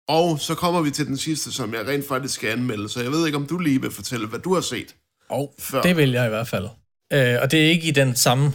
Og 0.09 0.41
så 0.41 0.55
kommer 0.55 0.81
vi 0.81 0.91
til 0.91 1.07
den 1.07 1.19
sidste, 1.19 1.53
som 1.53 1.75
jeg 1.75 1.87
rent 1.87 2.09
faktisk 2.09 2.35
skal 2.35 2.51
anmelde, 2.51 2.89
så 2.89 3.03
jeg 3.03 3.11
ved 3.11 3.27
ikke, 3.27 3.39
om 3.39 3.47
du 3.47 3.59
lige 3.59 3.81
vil 3.81 3.91
fortælle, 3.91 4.27
hvad 4.27 4.39
du 4.39 4.55
har 4.55 4.61
set. 4.61 4.95
Og 5.29 5.55
Før. 5.59 5.83
det 5.83 5.97
vil 5.97 6.11
jeg 6.11 6.27
i 6.27 6.29
hvert 6.29 6.49
fald. 6.49 6.69
Øh, 7.13 7.37
og 7.43 7.51
det 7.51 7.67
er 7.67 7.71
ikke 7.71 7.89
i 7.89 7.91
den 7.91 8.17
samme... 8.17 8.53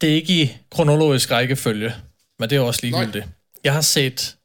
Det 0.00 0.10
er 0.10 0.14
ikke 0.14 0.32
i 0.42 0.56
kronologisk 0.70 1.30
rækkefølge, 1.30 1.94
men 2.38 2.50
det 2.50 2.56
er 2.56 2.60
også 2.60 2.80
ligegyldigt. 2.82 3.26
Jeg 3.64 3.72
har 3.72 3.80
set 3.80 4.36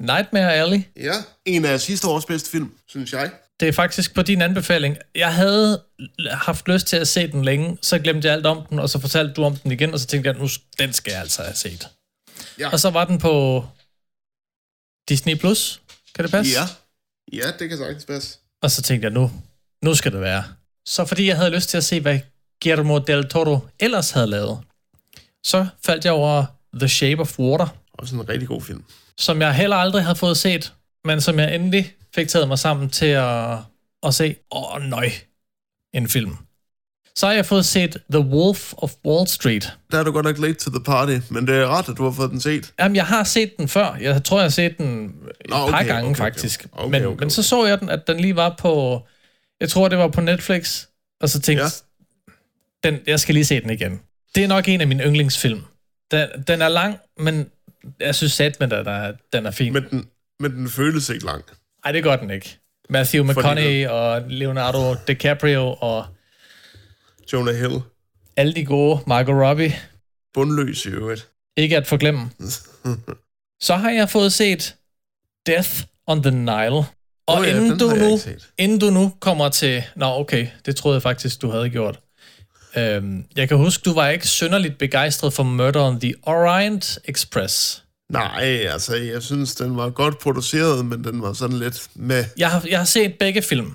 Nightmare 0.00 0.54
Alley. 0.54 0.82
Ja, 0.96 1.14
en 1.44 1.64
af 1.64 1.80
sidste 1.80 2.08
års 2.08 2.24
bedste 2.24 2.50
film, 2.50 2.70
synes 2.88 3.12
jeg. 3.12 3.30
Det 3.60 3.68
er 3.68 3.72
faktisk 3.72 4.14
på 4.14 4.22
din 4.22 4.42
anbefaling. 4.42 4.96
Jeg 5.14 5.34
havde 5.34 5.82
haft 6.30 6.68
lyst 6.68 6.86
til 6.86 6.96
at 6.96 7.08
se 7.08 7.26
den 7.32 7.44
længe, 7.44 7.78
så 7.82 7.98
glemte 7.98 8.28
jeg 8.28 8.34
alt 8.34 8.46
om 8.46 8.66
den, 8.66 8.78
og 8.78 8.90
så 8.90 8.98
fortalte 9.00 9.34
du 9.34 9.44
om 9.44 9.56
den 9.56 9.72
igen, 9.72 9.92
og 9.94 10.00
så 10.00 10.06
tænkte 10.06 10.30
jeg, 10.30 10.38
nu 10.38 10.48
den 10.78 10.92
skal 10.92 11.10
jeg 11.10 11.20
altså 11.20 11.42
have 11.42 11.54
set. 11.54 11.88
Ja. 12.58 12.70
Og 12.72 12.80
så 12.80 12.90
var 12.90 13.04
den 13.04 13.18
på 13.18 13.66
Disney+. 15.08 15.34
Plus. 15.38 15.80
Kan 16.14 16.24
det 16.24 16.30
passe? 16.30 16.52
Ja, 16.52 16.66
ja 17.32 17.50
det 17.58 17.68
kan 17.68 17.78
sagtens 17.78 18.04
passe. 18.04 18.38
Og 18.62 18.70
så 18.70 18.82
tænkte 18.82 19.06
jeg, 19.06 19.12
nu, 19.12 19.30
nu 19.82 19.94
skal 19.94 20.12
det 20.12 20.20
være. 20.20 20.44
Så 20.86 21.04
fordi 21.04 21.26
jeg 21.28 21.36
havde 21.36 21.50
lyst 21.50 21.68
til 21.68 21.76
at 21.76 21.84
se, 21.84 22.00
hvad 22.00 22.20
Guillermo 22.62 22.98
del 22.98 23.28
Toro 23.28 23.58
ellers 23.80 24.10
havde 24.10 24.26
lavet, 24.26 24.60
så 25.44 25.66
faldt 25.86 26.04
jeg 26.04 26.12
over 26.12 26.44
The 26.74 26.88
Shape 26.88 27.20
of 27.20 27.38
Water, 27.38 27.66
Også 27.92 28.14
en 28.16 28.28
rigtig 28.28 28.48
god 28.48 28.62
film. 28.62 28.84
som 29.18 29.40
jeg 29.42 29.54
heller 29.54 29.76
aldrig 29.76 30.02
havde 30.02 30.16
fået 30.16 30.36
set, 30.36 30.72
men 31.04 31.20
som 31.20 31.38
jeg 31.38 31.54
endelig 31.54 31.94
fik 32.14 32.28
taget 32.28 32.48
mig 32.48 32.58
sammen 32.58 32.90
til 32.90 33.06
at, 33.06 33.56
at 34.02 34.14
se. 34.14 34.36
Åh, 34.52 34.74
oh, 34.74 34.82
nøj. 34.82 35.10
En 35.94 36.08
film. 36.08 36.36
Så 37.16 37.26
har 37.26 37.32
jeg 37.34 37.46
fået 37.46 37.64
set 37.64 37.96
The 38.10 38.20
Wolf 38.20 38.72
of 38.76 38.92
Wall 39.04 39.28
Street. 39.28 39.72
Der 39.92 39.98
er 39.98 40.02
du 40.04 40.12
godt 40.12 40.24
nok 40.26 40.38
late 40.38 40.54
to 40.54 40.70
the 40.70 40.80
party, 40.84 41.32
men 41.32 41.46
det 41.46 41.56
er 41.56 41.66
ret, 41.66 41.88
at 41.88 41.96
du 41.96 42.04
har 42.04 42.10
fået 42.10 42.30
den 42.30 42.40
set. 42.40 42.72
Jamen, 42.80 42.96
jeg 42.96 43.06
har 43.06 43.24
set 43.24 43.56
den 43.58 43.68
før. 43.68 43.94
Jeg 44.00 44.24
tror, 44.24 44.36
jeg 44.38 44.44
har 44.44 44.48
set 44.50 44.78
den 44.78 45.04
et 45.04 45.10
Nå, 45.48 45.56
par 45.56 45.62
okay, 45.62 45.86
gange, 45.86 45.92
okay, 45.94 46.10
okay. 46.10 46.16
faktisk. 46.18 46.66
Okay, 46.72 46.90
men, 46.90 47.04
okay, 47.06 47.20
men 47.20 47.30
så 47.30 47.42
så 47.42 47.66
jeg 47.66 47.80
den, 47.80 47.88
at 47.88 48.06
den 48.06 48.20
lige 48.20 48.36
var 48.36 48.54
på... 48.58 49.02
Jeg 49.60 49.68
tror, 49.68 49.88
det 49.88 49.98
var 49.98 50.08
på 50.08 50.20
Netflix. 50.20 50.86
Og 51.20 51.28
så 51.28 51.40
tænkte 51.40 51.64
Ja. 51.64 51.68
jeg, 52.84 52.92
den, 52.92 53.00
jeg 53.06 53.20
skal 53.20 53.34
lige 53.34 53.44
se 53.44 53.60
den 53.60 53.70
igen. 53.70 54.00
Det 54.34 54.44
er 54.44 54.48
nok 54.48 54.68
en 54.68 54.80
af 54.80 54.86
mine 54.86 55.04
yndlingsfilm. 55.04 55.62
Den, 56.10 56.28
den 56.48 56.62
er 56.62 56.68
lang, 56.68 56.96
men 57.18 57.50
jeg 58.00 58.14
synes 58.14 58.32
sat 58.32 58.60
med 58.60 58.72
er, 58.72 59.12
den 59.32 59.46
er 59.46 59.50
fin. 59.50 59.72
Men 59.72 59.84
den, 59.90 60.06
men 60.40 60.52
den 60.52 60.68
føles 60.68 61.08
ikke 61.08 61.24
lang. 61.24 61.44
Ej, 61.84 61.92
det 61.92 62.02
gør 62.02 62.16
den 62.16 62.30
ikke. 62.30 62.58
Matthew 62.88 63.24
McConaughey 63.24 63.86
og 63.86 64.22
Leonardo 64.28 64.94
DiCaprio 65.08 65.72
og 65.80 66.06
Jonah 67.32 67.54
Hill. 67.54 67.80
alle 68.36 68.54
de 68.54 68.64
gode, 68.64 69.00
Margot 69.06 69.34
Robbie, 69.34 69.74
Bundløs 70.34 70.86
i 70.86 70.88
øvrigt. 70.88 71.28
ikke 71.56 71.76
at 71.76 71.86
forglemme. 71.86 72.30
Så 73.66 73.76
har 73.76 73.90
jeg 73.90 74.10
fået 74.10 74.32
set 74.32 74.74
Death 75.46 75.70
on 76.06 76.22
the 76.22 76.30
Nile. 76.30 76.84
Og 77.26 77.38
oh, 77.38 77.46
ja, 77.46 77.50
inden, 77.50 77.70
den 77.70 77.78
du 77.78 77.88
nu, 77.88 78.18
inden 78.58 78.78
du 78.78 78.90
nu 78.90 79.12
kommer 79.20 79.48
til... 79.48 79.82
Nå, 79.96 80.06
okay, 80.06 80.46
det 80.66 80.76
troede 80.76 80.94
jeg 80.94 81.02
faktisk, 81.02 81.42
du 81.42 81.50
havde 81.50 81.70
gjort. 81.70 82.00
Øhm, 82.76 83.24
jeg 83.36 83.48
kan 83.48 83.56
huske, 83.56 83.82
du 83.84 83.94
var 83.94 84.08
ikke 84.08 84.28
synderligt 84.28 84.78
begejstret 84.78 85.32
for 85.32 85.42
Murder 85.42 85.82
on 85.82 86.00
the 86.00 86.14
Orient 86.22 86.98
Express. 87.04 87.83
Nej, 88.18 88.66
altså, 88.72 88.96
jeg 88.96 89.22
synes, 89.22 89.54
den 89.54 89.76
var 89.76 89.90
godt 89.90 90.18
produceret, 90.18 90.86
men 90.86 91.04
den 91.04 91.22
var 91.22 91.32
sådan 91.32 91.58
lidt 91.58 91.88
med... 91.94 92.24
Jeg 92.36 92.50
har, 92.50 92.64
jeg 92.68 92.78
har 92.78 92.84
set 92.84 93.14
begge 93.18 93.42
film, 93.42 93.74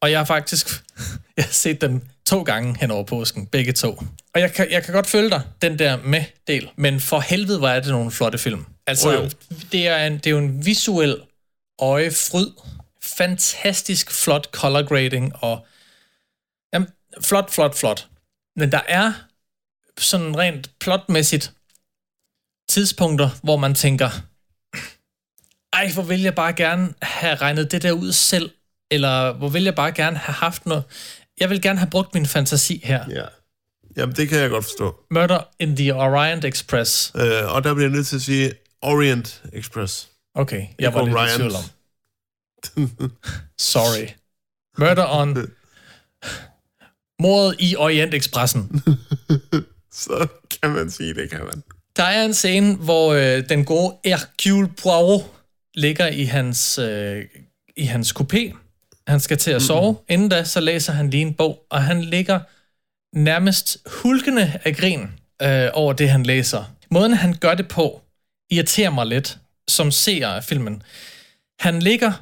og 0.00 0.10
jeg 0.10 0.18
har 0.18 0.24
faktisk 0.24 0.84
jeg 1.36 1.44
har 1.44 1.52
set 1.52 1.80
dem 1.80 2.00
to 2.26 2.42
gange 2.42 2.76
hen 2.80 2.90
over 2.90 3.04
påsken, 3.04 3.46
begge 3.46 3.72
to. 3.72 4.02
Og 4.34 4.40
jeg 4.40 4.52
kan, 4.52 4.70
jeg 4.70 4.84
kan 4.84 4.94
godt 4.94 5.06
følge 5.06 5.30
dig, 5.30 5.42
den 5.62 5.78
der 5.78 5.98
med-del, 6.04 6.70
men 6.76 7.00
for 7.00 7.20
helvede, 7.20 7.58
hvor 7.58 7.68
er 7.68 7.80
det 7.80 7.90
nogle 7.90 8.10
flotte 8.10 8.38
film. 8.38 8.64
Altså, 8.86 9.12
jo. 9.12 9.30
det, 9.72 9.88
er 9.88 10.06
en, 10.06 10.12
det 10.12 10.26
er 10.26 10.30
jo 10.30 10.38
en 10.38 10.66
visuel 10.66 11.16
øjefryd, 11.78 12.50
fantastisk 13.02 14.10
flot 14.10 14.48
color 14.52 14.82
grading, 14.82 15.32
og 15.36 15.66
jamen, 16.72 16.88
flot, 17.24 17.50
flot, 17.50 17.78
flot. 17.78 18.08
Men 18.56 18.72
der 18.72 18.80
er 18.88 19.12
sådan 19.98 20.38
rent 20.38 20.70
plotmæssigt 20.80 21.52
tidspunkter, 22.68 23.30
hvor 23.42 23.56
man 23.56 23.74
tænker, 23.74 24.10
ej, 25.72 25.90
hvor 25.92 26.02
vil 26.02 26.22
jeg 26.22 26.34
bare 26.34 26.52
gerne 26.52 26.94
have 27.02 27.34
regnet 27.34 27.72
det 27.72 27.82
der 27.82 27.92
ud 27.92 28.12
selv, 28.12 28.50
eller 28.90 29.32
hvor 29.32 29.48
vil 29.48 29.64
jeg 29.64 29.74
bare 29.74 29.92
gerne 29.92 30.16
have 30.16 30.34
haft 30.34 30.66
noget. 30.66 30.84
Jeg 31.40 31.50
vil 31.50 31.62
gerne 31.62 31.78
have 31.78 31.90
brugt 31.90 32.14
min 32.14 32.26
fantasi 32.26 32.80
her. 32.84 33.04
Ja. 33.10 33.24
Jamen, 33.96 34.16
det 34.16 34.28
kan 34.28 34.38
jeg 34.38 34.50
godt 34.50 34.64
forstå. 34.64 35.00
Murder 35.10 35.40
in 35.58 35.76
the 35.76 35.94
Orient 35.94 36.44
Express. 36.44 37.12
Øh, 37.16 37.54
og 37.54 37.64
der 37.64 37.74
bliver 37.74 37.88
jeg 37.88 37.96
nødt 37.96 38.06
til 38.06 38.16
at 38.16 38.22
sige 38.22 38.52
Orient 38.82 39.42
Express. 39.52 40.08
Okay, 40.34 40.66
jeg 40.78 40.94
var 40.94 41.04
lidt 41.04 41.12
i 41.12 41.16
Orient. 41.16 41.36
tvivl 41.36 41.52
om. 41.54 43.10
Sorry. 43.58 44.08
Murder 44.78 45.06
on... 45.08 45.36
Mordet 47.22 47.56
i 47.58 47.76
Orient 47.76 48.14
Expressen. 48.14 48.82
Så 49.92 50.26
kan 50.62 50.70
man 50.70 50.90
sige, 50.90 51.14
det 51.14 51.30
kan 51.30 51.40
man. 51.44 51.62
Der 51.96 52.04
er 52.04 52.24
en 52.24 52.34
scene, 52.34 52.74
hvor 52.74 53.12
øh, 53.12 53.48
den 53.48 53.64
gode 53.64 53.96
Hercule 54.04 54.68
Poirot 54.82 55.22
ligger 55.74 56.06
i 56.06 56.24
hans, 56.24 56.78
øh, 56.78 57.24
i 57.76 57.84
hans 57.84 58.14
coupé. 58.20 58.54
Han 59.06 59.20
skal 59.20 59.38
til 59.38 59.50
at 59.50 59.62
sove. 59.62 59.92
Mm-hmm. 59.92 60.04
Inden 60.08 60.28
da, 60.28 60.44
så 60.44 60.60
læser 60.60 60.92
han 60.92 61.10
lige 61.10 61.22
en 61.22 61.34
bog, 61.34 61.66
og 61.70 61.82
han 61.82 62.02
ligger 62.02 62.40
nærmest 63.16 63.78
hulkende 63.86 64.60
af 64.64 64.76
grin 64.76 65.08
øh, 65.42 65.68
over 65.72 65.92
det, 65.92 66.10
han 66.10 66.22
læser. 66.22 66.64
Måden, 66.90 67.12
han 67.14 67.34
gør 67.40 67.54
det 67.54 67.68
på, 67.68 68.02
irriterer 68.50 68.90
mig 68.90 69.06
lidt, 69.06 69.38
som 69.68 69.90
seer 69.90 70.28
af 70.28 70.44
filmen. 70.44 70.82
Han 71.60 71.80
ligger 71.80 72.12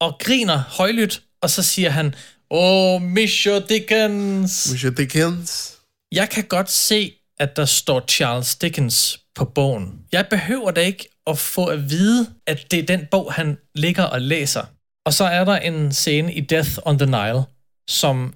og 0.00 0.16
griner 0.18 0.58
højlydt, 0.58 1.22
og 1.42 1.50
så 1.50 1.62
siger 1.62 1.90
han, 1.90 2.14
Åh, 2.50 2.94
oh, 2.94 3.02
Monsieur 3.02 3.58
Dickens. 3.58 4.70
Monsieur 4.70 4.94
Dickens. 4.94 5.72
Jeg 6.12 6.30
kan 6.30 6.44
godt 6.44 6.70
se, 6.70 7.14
at 7.44 7.56
der 7.56 7.64
står 7.64 8.00
Charles 8.08 8.56
Dickens 8.56 9.20
på 9.34 9.44
bogen. 9.44 10.00
Jeg 10.12 10.26
behøver 10.30 10.70
da 10.70 10.80
ikke 10.80 11.08
at 11.26 11.38
få 11.38 11.64
at 11.66 11.90
vide, 11.90 12.26
at 12.46 12.66
det 12.70 12.78
er 12.78 12.86
den 12.86 13.06
bog, 13.10 13.32
han 13.32 13.58
ligger 13.74 14.02
og 14.02 14.20
læser. 14.20 14.64
Og 15.06 15.12
så 15.12 15.24
er 15.24 15.44
der 15.44 15.56
en 15.56 15.92
scene 15.92 16.34
i 16.34 16.40
Death 16.40 16.70
on 16.84 16.98
the 16.98 17.06
Nile, 17.06 17.42
som 17.88 18.34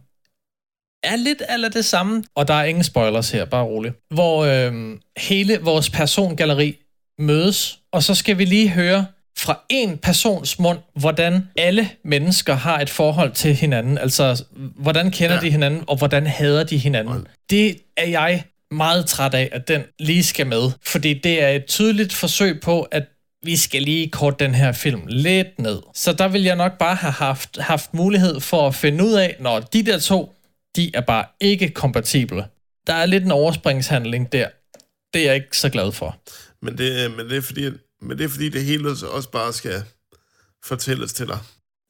er 1.03 1.17
lidt 1.17 1.43
eller 1.49 1.69
det 1.69 1.85
samme, 1.85 2.25
og 2.35 2.49
der 2.49 2.55
er 2.55 2.65
ingen 2.65 2.85
spoilers 2.85 3.31
her, 3.31 3.45
bare 3.45 3.65
rolig, 3.65 3.93
hvor 4.15 4.45
øh, 4.45 4.99
hele 5.19 5.59
vores 5.63 5.91
persongalleri 5.91 6.77
mødes, 7.19 7.79
og 7.93 8.03
så 8.03 8.15
skal 8.15 8.39
vi 8.39 8.45
lige 8.45 8.69
høre 8.69 9.07
fra 9.39 9.61
en 9.69 9.99
persons 9.99 10.59
mund, 10.59 10.79
hvordan 10.95 11.49
alle 11.57 11.91
mennesker 12.05 12.55
har 12.55 12.81
et 12.81 12.91
forhold 12.91 13.33
til 13.33 13.55
hinanden. 13.55 13.99
Altså, 13.99 14.45
hvordan 14.77 15.11
kender 15.11 15.35
ja. 15.35 15.41
de 15.41 15.51
hinanden, 15.51 15.85
og 15.87 15.97
hvordan 15.97 16.27
hader 16.27 16.65
de 16.65 16.79
hinanden. 16.79 17.27
Det 17.51 17.77
er 17.97 18.07
jeg 18.07 18.45
meget 18.71 19.07
træt 19.07 19.35
af, 19.35 19.49
at 19.53 19.69
den 19.69 19.83
lige 19.99 20.25
skal 20.25 20.47
med. 20.47 20.71
Fordi 20.83 21.15
det 21.15 21.43
er 21.43 21.49
et 21.49 21.67
tydeligt 21.67 22.13
forsøg 22.13 22.61
på, 22.61 22.83
at 22.83 23.05
vi 23.43 23.57
skal 23.57 23.83
lige 23.83 24.11
kort 24.11 24.41
den 24.41 24.55
her 24.55 24.73
film 24.73 25.03
lidt 25.07 25.59
ned. 25.59 25.83
Så 25.95 26.13
der 26.13 26.29
vil 26.29 26.43
jeg 26.43 26.57
nok 26.57 26.79
bare 26.79 26.95
have 26.95 27.13
haft, 27.13 27.59
haft 27.59 27.95
mulighed 27.95 28.41
for 28.41 28.67
at 28.67 28.75
finde 28.75 29.05
ud 29.05 29.13
af, 29.13 29.37
når 29.41 29.61
de 29.61 29.83
der 29.83 29.99
to, 29.99 30.35
de 30.77 30.91
er 30.95 31.01
bare 31.01 31.25
ikke 31.41 31.71
kompatible. 31.71 32.45
Der 32.87 32.95
er 32.95 33.07
lidt 33.07 33.25
en 33.25 33.31
overspringshandling 33.31 34.33
der. 34.33 34.49
Det 35.15 35.23
er 35.23 35.27
jeg 35.27 35.35
ikke 35.35 35.59
så 35.59 35.69
glad 35.69 35.93
for. 35.93 36.17
Men 36.63 36.79
det, 36.79 37.11
men 37.11 37.31
det, 37.31 37.37
er, 37.37 37.43
fordi, 37.43 37.71
men 38.03 38.19
det 38.19 38.25
er 38.25 38.29
fordi, 38.29 38.49
det 38.49 38.65
hele 38.65 38.91
også 38.91 39.29
bare 39.33 39.53
skal 39.53 39.83
fortælles 40.65 41.13
til 41.13 41.27
dig. 41.27 41.39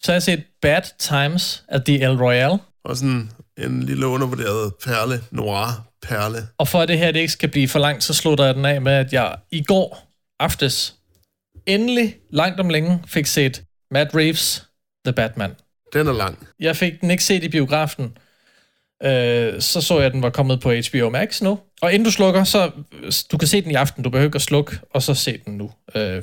Så 0.02 0.12
har 0.12 0.14
jeg 0.14 0.22
set 0.22 0.44
Bad 0.62 0.82
Times 0.98 1.64
at 1.68 1.84
the 1.84 2.02
El 2.02 2.16
Royale. 2.16 2.58
Og 2.84 2.96
sådan 2.96 3.30
en 3.58 3.82
lille 3.82 4.06
undervurderet 4.06 4.74
perle, 4.84 5.20
noir 5.30 5.87
perle. 6.02 6.48
Og 6.58 6.68
for 6.68 6.80
at 6.80 6.88
det 6.88 6.98
her 6.98 7.12
det 7.12 7.20
ikke 7.20 7.32
skal 7.32 7.48
blive 7.48 7.68
for 7.68 7.78
langt, 7.78 8.04
så 8.04 8.14
slutter 8.14 8.44
jeg 8.44 8.54
den 8.54 8.64
af 8.64 8.82
med, 8.82 8.92
at 8.92 9.12
jeg 9.12 9.36
i 9.50 9.62
går 9.62 10.08
aftes 10.40 10.94
endelig 11.66 12.16
langt 12.30 12.60
om 12.60 12.68
længe 12.68 13.02
fik 13.06 13.26
set 13.26 13.62
Matt 13.90 14.14
Reeves' 14.14 14.64
The 15.04 15.12
Batman. 15.12 15.54
Den 15.92 16.06
er 16.06 16.12
lang. 16.12 16.48
Jeg 16.60 16.76
fik 16.76 17.00
den 17.00 17.10
ikke 17.10 17.24
set 17.24 17.44
i 17.44 17.48
biografen. 17.48 18.18
Øh, 19.02 19.60
så 19.60 19.80
så 19.80 19.96
jeg, 19.96 20.06
at 20.06 20.12
den 20.12 20.22
var 20.22 20.30
kommet 20.30 20.60
på 20.60 20.72
HBO 20.72 21.10
Max 21.10 21.42
nu. 21.42 21.58
Og 21.82 21.92
inden 21.92 22.04
du 22.04 22.10
slukker, 22.10 22.44
så 22.44 22.70
du 23.32 23.38
kan 23.38 23.48
se 23.48 23.62
den 23.62 23.70
i 23.70 23.74
aften. 23.74 24.04
Du 24.04 24.10
behøver 24.10 24.28
ikke 24.28 24.36
at 24.36 24.42
slukke, 24.42 24.78
og 24.90 25.02
så 25.02 25.14
se 25.14 25.38
den 25.46 25.56
nu. 25.56 25.72
Øh, 25.94 26.22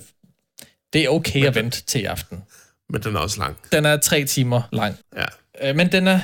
det 0.93 1.03
er 1.03 1.09
okay 1.09 1.39
men 1.39 1.47
at 1.47 1.55
vente 1.55 1.81
til 1.81 2.01
i 2.01 2.05
aften. 2.05 2.43
Men 2.89 3.03
den 3.03 3.15
er 3.15 3.19
også 3.19 3.39
lang. 3.39 3.57
Den 3.71 3.85
er 3.85 3.97
tre 3.97 4.25
timer 4.25 4.61
lang. 4.71 4.95
Ja. 5.15 5.69
Øh, 5.69 5.75
men 5.75 5.91
den 5.91 6.07
er, 6.07 6.19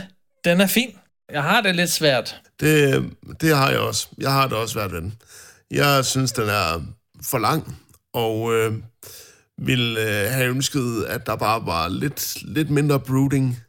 den 0.45 0.61
er 0.61 0.67
fin. 0.67 0.97
Jeg 1.31 1.43
har 1.43 1.61
det 1.61 1.75
lidt 1.75 1.89
svært. 1.89 2.41
Det, 2.59 3.09
det 3.41 3.55
har 3.55 3.69
jeg 3.69 3.79
også. 3.79 4.07
Jeg 4.17 4.31
har 4.31 4.47
det 4.47 4.57
også 4.57 4.73
svært 4.73 4.91
ved 4.91 5.01
den. 5.01 5.13
Jeg 5.71 6.05
synes, 6.05 6.31
den 6.31 6.49
er 6.49 6.81
for 7.23 7.37
lang, 7.37 7.77
og 8.13 8.53
øh, 8.53 8.73
vil 9.57 9.97
øh, 9.99 10.31
have 10.31 10.49
ønsket, 10.49 11.03
at 11.03 11.25
der 11.25 11.35
bare 11.35 11.65
var 11.65 11.87
lidt, 11.87 12.37
lidt 12.41 12.69
mindre 12.69 12.99
brooding. 12.99 13.59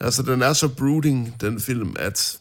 Altså, 0.00 0.22
den 0.22 0.42
er 0.42 0.52
så 0.52 0.68
brooding, 0.68 1.36
den 1.40 1.60
film, 1.60 1.96
at, 1.98 2.38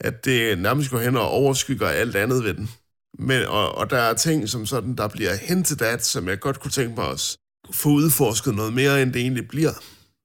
at 0.00 0.24
det 0.24 0.58
nærmest 0.58 0.90
går 0.90 0.98
hen 0.98 1.16
og 1.16 1.28
overskygger 1.28 1.88
alt 1.88 2.16
andet 2.16 2.44
ved 2.44 2.54
den. 2.54 2.70
Men, 3.18 3.46
og, 3.46 3.74
og 3.74 3.90
der 3.90 3.98
er 3.98 4.14
ting, 4.14 4.48
som 4.48 4.66
sådan, 4.66 4.96
der 4.96 5.08
bliver 5.08 5.34
hentet 5.34 5.82
at, 5.82 6.06
som 6.06 6.28
jeg 6.28 6.40
godt 6.40 6.60
kunne 6.60 6.70
tænke 6.70 6.94
mig 7.00 7.10
at 7.10 7.36
få 7.72 7.88
udforsket 7.88 8.54
noget 8.54 8.72
mere, 8.72 9.02
end 9.02 9.12
det 9.12 9.22
egentlig 9.22 9.48
bliver. 9.48 9.72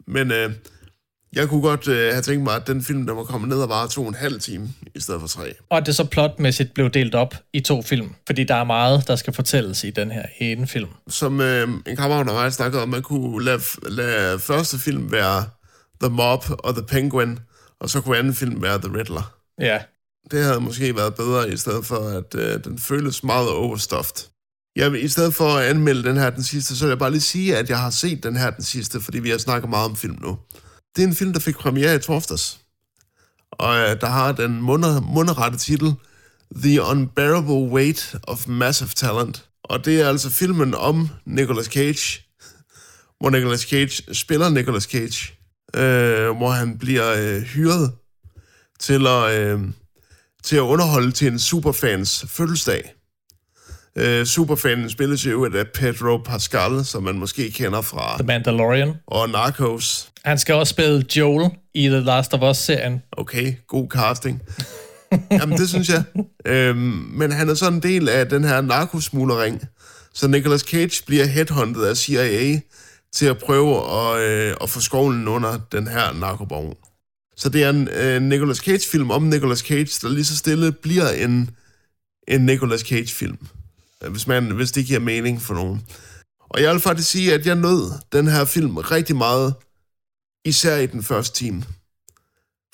Men 0.07 0.31
øh, 0.31 0.51
jeg 1.33 1.49
kunne 1.49 1.61
godt 1.61 1.87
øh, 1.87 2.11
have 2.11 2.21
tænkt 2.21 2.43
mig, 2.43 2.55
at 2.55 2.67
den 2.67 2.83
film, 2.83 3.05
der 3.05 3.13
var 3.13 3.23
kommet 3.23 3.49
ned 3.49 3.57
og 3.57 3.69
var 3.69 3.87
to 3.87 4.01
og 4.01 4.07
en 4.07 4.15
halv 4.15 4.39
time, 4.39 4.69
i 4.95 4.99
stedet 4.99 5.21
for 5.21 5.27
tre. 5.27 5.53
Og 5.69 5.77
at 5.77 5.85
det 5.85 5.95
så 5.95 6.03
plotmæssigt 6.03 6.73
blev 6.73 6.89
delt 6.89 7.15
op 7.15 7.35
i 7.53 7.59
to 7.59 7.81
film, 7.81 8.15
fordi 8.27 8.43
der 8.43 8.55
er 8.55 8.63
meget, 8.63 9.07
der 9.07 9.15
skal 9.15 9.33
fortælles 9.33 9.83
i 9.83 9.89
den 9.89 10.11
her 10.11 10.25
ene 10.39 10.67
film. 10.67 10.89
Som 11.07 11.41
øh, 11.41 11.69
en 11.87 11.95
kammerat 11.95 12.29
og 12.29 12.33
mig 12.33 12.53
snakkede 12.53 12.81
om, 12.81 12.89
man 12.89 13.01
kunne 13.01 13.43
lade, 13.43 13.61
lade 13.87 14.39
første 14.39 14.79
film 14.79 15.11
være 15.11 15.43
The 16.01 16.09
Mob 16.09 16.45
og 16.49 16.73
The 16.73 16.83
Penguin, 16.83 17.39
og 17.79 17.89
så 17.89 18.01
kunne 18.01 18.17
anden 18.17 18.33
film 18.33 18.61
være 18.61 18.77
The 18.77 18.97
Riddler. 18.97 19.35
Ja. 19.59 19.79
Det 20.31 20.43
havde 20.43 20.59
måske 20.59 20.95
været 20.95 21.15
bedre, 21.15 21.53
i 21.53 21.57
stedet 21.57 21.85
for, 21.85 21.95
at 21.95 22.35
øh, 22.35 22.63
den 22.63 22.79
føles 22.79 23.23
meget 23.23 23.49
overstuffed. 23.49 24.29
Vil, 24.75 25.03
I 25.03 25.07
stedet 25.07 25.33
for 25.33 25.49
at 25.49 25.65
anmelde 25.65 26.03
den 26.03 26.17
her 26.17 26.29
den 26.29 26.43
sidste, 26.43 26.75
så 26.75 26.85
vil 26.85 26.89
jeg 26.89 26.99
bare 26.99 27.11
lige 27.11 27.21
sige, 27.21 27.57
at 27.57 27.69
jeg 27.69 27.79
har 27.79 27.89
set 27.89 28.23
den 28.23 28.35
her 28.35 28.49
den 28.49 28.63
sidste, 28.63 29.01
fordi 29.01 29.19
vi 29.19 29.29
har 29.29 29.37
snakket 29.37 29.69
meget 29.69 29.89
om 29.89 29.95
film 29.95 30.17
nu. 30.21 30.37
Det 30.95 31.03
er 31.03 31.07
en 31.07 31.15
film, 31.15 31.33
der 31.33 31.39
fik 31.39 31.55
premiere 31.55 31.95
i 31.95 31.99
torsdags. 31.99 32.59
Og 33.51 33.75
øh, 33.77 34.01
der 34.01 34.07
har 34.07 34.31
den 34.31 34.61
munder, 34.61 35.01
munderrette 35.01 35.57
titel 35.57 35.93
The 36.55 36.81
Unbearable 36.81 37.71
Weight 37.73 38.15
of 38.23 38.47
Massive 38.47 38.89
Talent. 38.95 39.49
Og 39.63 39.85
det 39.85 40.01
er 40.01 40.09
altså 40.09 40.29
filmen 40.29 40.73
om 40.73 41.09
Nicolas 41.25 41.65
Cage, 41.65 42.23
hvor 43.19 43.29
Nicolas 43.29 43.61
Cage 43.61 44.13
spiller 44.13 44.49
Nicolas 44.49 44.83
Cage, 44.83 45.33
øh, 45.75 46.37
hvor 46.37 46.49
han 46.49 46.77
bliver 46.77 47.13
øh, 47.17 47.41
hyret 47.41 47.91
til 48.79 49.07
at, 49.07 49.31
øh, 49.39 49.59
til 50.43 50.55
at 50.55 50.61
underholde 50.61 51.11
til 51.11 51.27
en 51.27 51.39
superfans 51.39 52.25
fødselsdag. 52.27 52.93
Øh, 53.95 54.25
superfanen 54.25 54.89
spilles 54.89 55.25
jo 55.25 55.45
af 55.45 55.67
Pedro 55.73 56.17
Pascal, 56.17 56.85
som 56.85 57.03
man 57.03 57.15
måske 57.15 57.51
kender 57.51 57.81
fra... 57.81 58.17
The 58.17 58.27
Mandalorian. 58.27 58.93
Og 59.07 59.29
Narcos. 59.29 60.09
Han 60.25 60.37
skal 60.37 60.55
også 60.55 60.71
spille 60.71 61.05
Joel 61.15 61.49
i 61.73 61.87
The 61.87 61.99
Last 61.99 62.33
of 62.33 62.51
Us-serien. 62.51 63.01
Okay, 63.11 63.53
god 63.67 63.87
casting. 63.89 64.41
Jamen, 65.31 65.57
det 65.57 65.69
synes 65.69 65.89
jeg. 65.89 66.03
Øhm, 66.45 66.77
men 67.11 67.31
han 67.31 67.49
er 67.49 67.53
sådan 67.53 67.73
en 67.73 67.83
del 67.83 68.09
af 68.09 68.29
den 68.29 68.43
her 68.43 68.61
narkosmuglering. 68.61 69.61
Så 70.13 70.27
Nicolas 70.27 70.61
Cage 70.61 71.03
bliver 71.05 71.25
headhunted 71.25 71.83
af 71.83 71.97
CIA 71.97 72.59
til 73.13 73.25
at 73.25 73.37
prøve 73.37 73.91
at, 73.91 74.21
øh, 74.21 74.55
at 74.61 74.69
få 74.69 74.79
skovlen 74.79 75.27
under 75.27 75.59
den 75.71 75.87
her 75.87 76.13
narkobaron. 76.13 76.75
Så 77.37 77.49
det 77.49 77.63
er 77.63 77.69
en 77.69 77.87
øh, 77.87 78.21
Nicolas 78.21 78.57
Cage-film 78.57 79.11
om 79.11 79.23
Nicolas 79.23 79.59
Cage, 79.59 79.99
der 80.01 80.09
lige 80.09 80.25
så 80.25 80.37
stille 80.37 80.71
bliver 80.71 81.09
en, 81.09 81.49
en 82.27 82.45
Nicolas 82.45 82.81
Cage-film. 82.81 83.37
Hvis, 84.07 84.27
man, 84.27 84.51
hvis 84.51 84.71
det 84.71 84.85
giver 84.85 84.99
mening 84.99 85.41
for 85.41 85.53
nogen. 85.53 85.81
Og 86.39 86.61
jeg 86.61 86.73
vil 86.73 86.81
faktisk 86.81 87.09
sige, 87.09 87.33
at 87.33 87.45
jeg 87.45 87.55
nød 87.55 87.91
den 88.11 88.27
her 88.27 88.45
film 88.45 88.77
rigtig 88.77 89.15
meget, 89.15 89.53
især 90.45 90.77
i 90.77 90.85
den 90.85 91.03
første 91.03 91.37
time. 91.37 91.63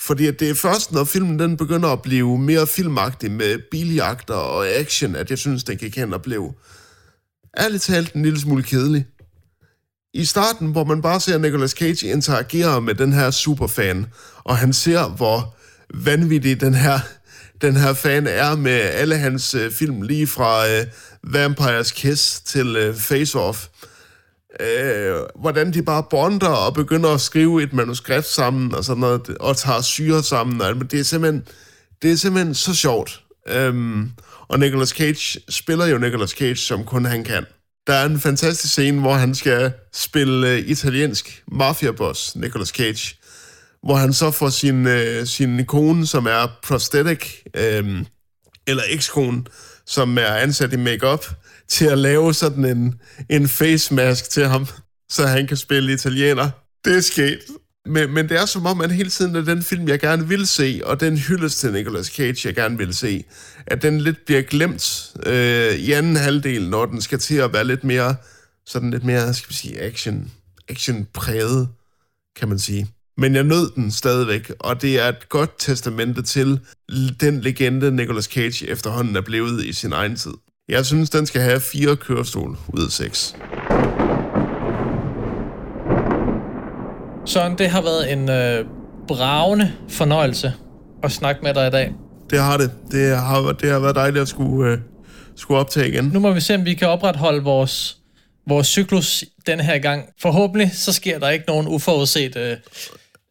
Fordi 0.01 0.27
at 0.27 0.39
det 0.39 0.49
er 0.49 0.55
først, 0.55 0.91
når 0.91 1.03
filmen 1.03 1.39
den 1.39 1.57
begynder 1.57 1.89
at 1.89 2.01
blive 2.01 2.37
mere 2.37 2.67
filmagtig 2.67 3.31
med 3.31 3.59
biljagter 3.71 4.33
og 4.33 4.67
action, 4.67 5.15
at 5.15 5.29
jeg 5.29 5.37
synes, 5.37 5.63
den 5.63 5.77
kan 5.77 5.91
hen 5.95 6.13
og 6.13 6.21
blive 6.21 6.53
ærligt 7.59 7.83
talt 7.83 8.13
en 8.13 8.21
lille 8.21 8.39
smule 8.39 8.63
kedelig. 8.63 9.05
I 10.13 10.25
starten, 10.25 10.71
hvor 10.71 10.83
man 10.83 11.01
bare 11.01 11.19
ser 11.19 11.37
Nicolas 11.37 11.71
Cage 11.71 12.07
interagere 12.07 12.81
med 12.81 12.95
den 12.95 13.13
her 13.13 13.31
superfan, 13.31 14.05
og 14.43 14.57
han 14.57 14.73
ser, 14.73 15.09
hvor 15.09 15.55
vanvittig 15.93 16.61
den 16.61 16.73
her, 16.73 16.99
den 17.61 17.75
her 17.75 17.93
fan 17.93 18.27
er 18.27 18.55
med 18.55 18.71
alle 18.71 19.17
hans 19.17 19.53
øh, 19.53 19.71
film, 19.71 20.01
lige 20.01 20.27
fra 20.27 20.69
øh, 20.69 20.85
Vampires 21.31 21.91
Kiss 21.91 22.41
til 22.41 22.75
øh, 22.75 22.95
Face 22.95 23.39
Off. 23.39 23.67
Øh, 24.59 25.15
hvordan 25.35 25.73
de 25.73 25.83
bare 25.83 26.03
bonder 26.09 26.47
og 26.47 26.73
begynder 26.73 27.13
at 27.13 27.21
skrive 27.21 27.63
et 27.63 27.73
manuskript 27.73 28.25
sammen 28.25 28.75
og 28.75 28.83
sådan 28.83 29.01
noget, 29.01 29.29
og 29.29 29.57
tager 29.57 29.81
syre 29.81 30.23
sammen. 30.23 30.61
Og, 30.61 30.91
det 30.91 30.99
er 30.99 31.03
simpelthen, 31.03 31.43
det 32.01 32.11
er 32.11 32.15
simpelthen 32.15 32.55
så 32.55 32.75
sjovt. 32.75 33.21
Øhm, 33.47 34.11
og 34.47 34.59
Nicolas 34.59 34.89
Cage 34.89 35.39
spiller 35.49 35.85
jo 35.85 35.97
Nicolas 35.97 36.29
Cage, 36.29 36.55
som 36.55 36.83
kun 36.83 37.05
han 37.05 37.23
kan. 37.23 37.45
Der 37.87 37.93
er 37.93 38.05
en 38.05 38.19
fantastisk 38.19 38.73
scene, 38.73 39.01
hvor 39.01 39.13
han 39.13 39.35
skal 39.35 39.73
spille 39.93 40.49
øh, 40.49 40.59
italiensk 40.59 41.43
mafiaboss, 41.51 42.35
Nicolas 42.35 42.67
Cage, 42.67 43.15
hvor 43.83 43.95
han 43.95 44.13
så 44.13 44.31
får 44.31 44.49
sin, 44.49 44.87
øh, 44.87 45.27
sin 45.27 45.65
kone, 45.65 46.07
som 46.07 46.25
er 46.25 46.47
prosthetic, 46.63 47.43
øh, 47.55 48.05
eller 48.67 48.83
ekskone, 48.89 49.43
som 49.87 50.17
er 50.17 50.35
ansat 50.35 50.73
i 50.73 50.77
makeup 50.77 51.25
til 51.67 51.85
at 51.85 51.97
lave 51.97 52.33
sådan 52.33 52.65
en, 52.65 52.95
en 53.29 53.47
face 53.47 53.93
mask 53.93 54.29
til 54.29 54.45
ham, 54.47 54.67
så 55.09 55.27
han 55.27 55.47
kan 55.47 55.57
spille 55.57 55.93
italiener. 55.93 56.49
Det 56.85 56.97
er 56.97 57.01
sket. 57.01 57.39
Men, 57.85 58.13
men 58.13 58.29
det 58.29 58.37
er 58.37 58.45
som 58.45 58.65
om, 58.65 58.81
at 58.81 58.91
hele 58.91 59.09
tiden 59.09 59.35
er 59.35 59.41
den 59.41 59.63
film, 59.63 59.87
jeg 59.87 59.99
gerne 59.99 60.27
vil 60.27 60.47
se, 60.47 60.81
og 60.85 60.99
den 60.99 61.17
hyldest 61.17 61.59
til 61.59 61.71
Nicolas 61.71 62.07
Cage, 62.07 62.47
jeg 62.47 62.55
gerne 62.55 62.77
vil 62.77 62.93
se, 62.93 63.23
at 63.67 63.81
den 63.81 64.01
lidt 64.01 64.25
bliver 64.25 64.41
glemt 64.41 65.11
øh, 65.25 65.73
i 65.75 65.91
anden 65.91 66.15
halvdel, 66.15 66.69
når 66.69 66.85
den 66.85 67.01
skal 67.01 67.19
til 67.19 67.35
at 67.35 67.53
være 67.53 67.63
lidt 67.63 67.83
mere, 67.83 68.15
sådan 68.65 68.91
lidt 68.91 69.03
mere, 69.03 69.33
skal 69.33 69.49
vi 69.49 69.53
sige, 69.53 69.81
action, 69.81 70.31
action-præget, 70.69 71.67
kan 72.35 72.49
man 72.49 72.59
sige. 72.59 72.94
Men 73.17 73.35
jeg 73.35 73.43
nød 73.43 73.71
den 73.75 73.91
stadigvæk, 73.91 74.51
og 74.59 74.81
det 74.81 74.99
er 74.99 75.09
et 75.09 75.29
godt 75.29 75.51
testamente 75.57 76.21
til 76.23 76.59
den 77.19 77.41
legende, 77.41 77.91
Nicolas 77.91 78.25
Cage 78.25 78.69
efterhånden 78.69 79.15
er 79.15 79.21
blevet 79.21 79.65
i 79.65 79.73
sin 79.73 79.93
egen 79.93 80.15
tid. 80.15 80.31
Jeg 80.69 80.85
synes, 80.85 81.09
den 81.09 81.25
skal 81.25 81.41
have 81.41 81.59
fire 81.59 81.95
kørestol 81.95 82.57
ud 82.67 82.85
af 82.85 82.91
seks. 82.91 83.35
Søren, 87.25 87.57
det 87.57 87.69
har 87.69 87.81
været 87.81 88.11
en 88.11 88.29
øh, 88.29 88.65
bravende 89.07 89.71
fornøjelse 89.89 90.53
at 91.03 91.11
snakke 91.11 91.41
med 91.43 91.53
dig 91.53 91.67
i 91.67 91.71
dag. 91.71 91.93
Det 92.29 92.39
har 92.39 92.57
det. 92.57 92.71
Det 92.91 93.17
har, 93.17 93.51
det 93.51 93.71
har 93.71 93.79
været 93.79 93.95
dejligt 93.95 94.21
at 94.21 94.27
skulle, 94.27 94.71
øh, 94.71 94.77
skulle 95.35 95.59
optage 95.59 95.87
igen. 95.89 96.05
Nu 96.05 96.19
må 96.19 96.33
vi 96.33 96.41
se, 96.41 96.55
om 96.55 96.65
vi 96.65 96.73
kan 96.73 96.87
opretholde 96.87 97.43
vores, 97.43 97.97
vores 98.47 98.67
cyklus 98.67 99.23
den 99.47 99.59
her 99.59 99.79
gang. 99.79 100.05
Forhåbentlig 100.21 100.71
så 100.73 100.93
sker 100.93 101.19
der 101.19 101.29
ikke 101.29 101.45
nogen 101.47 101.67
uforudset 101.67 102.37
øh, 102.37 102.57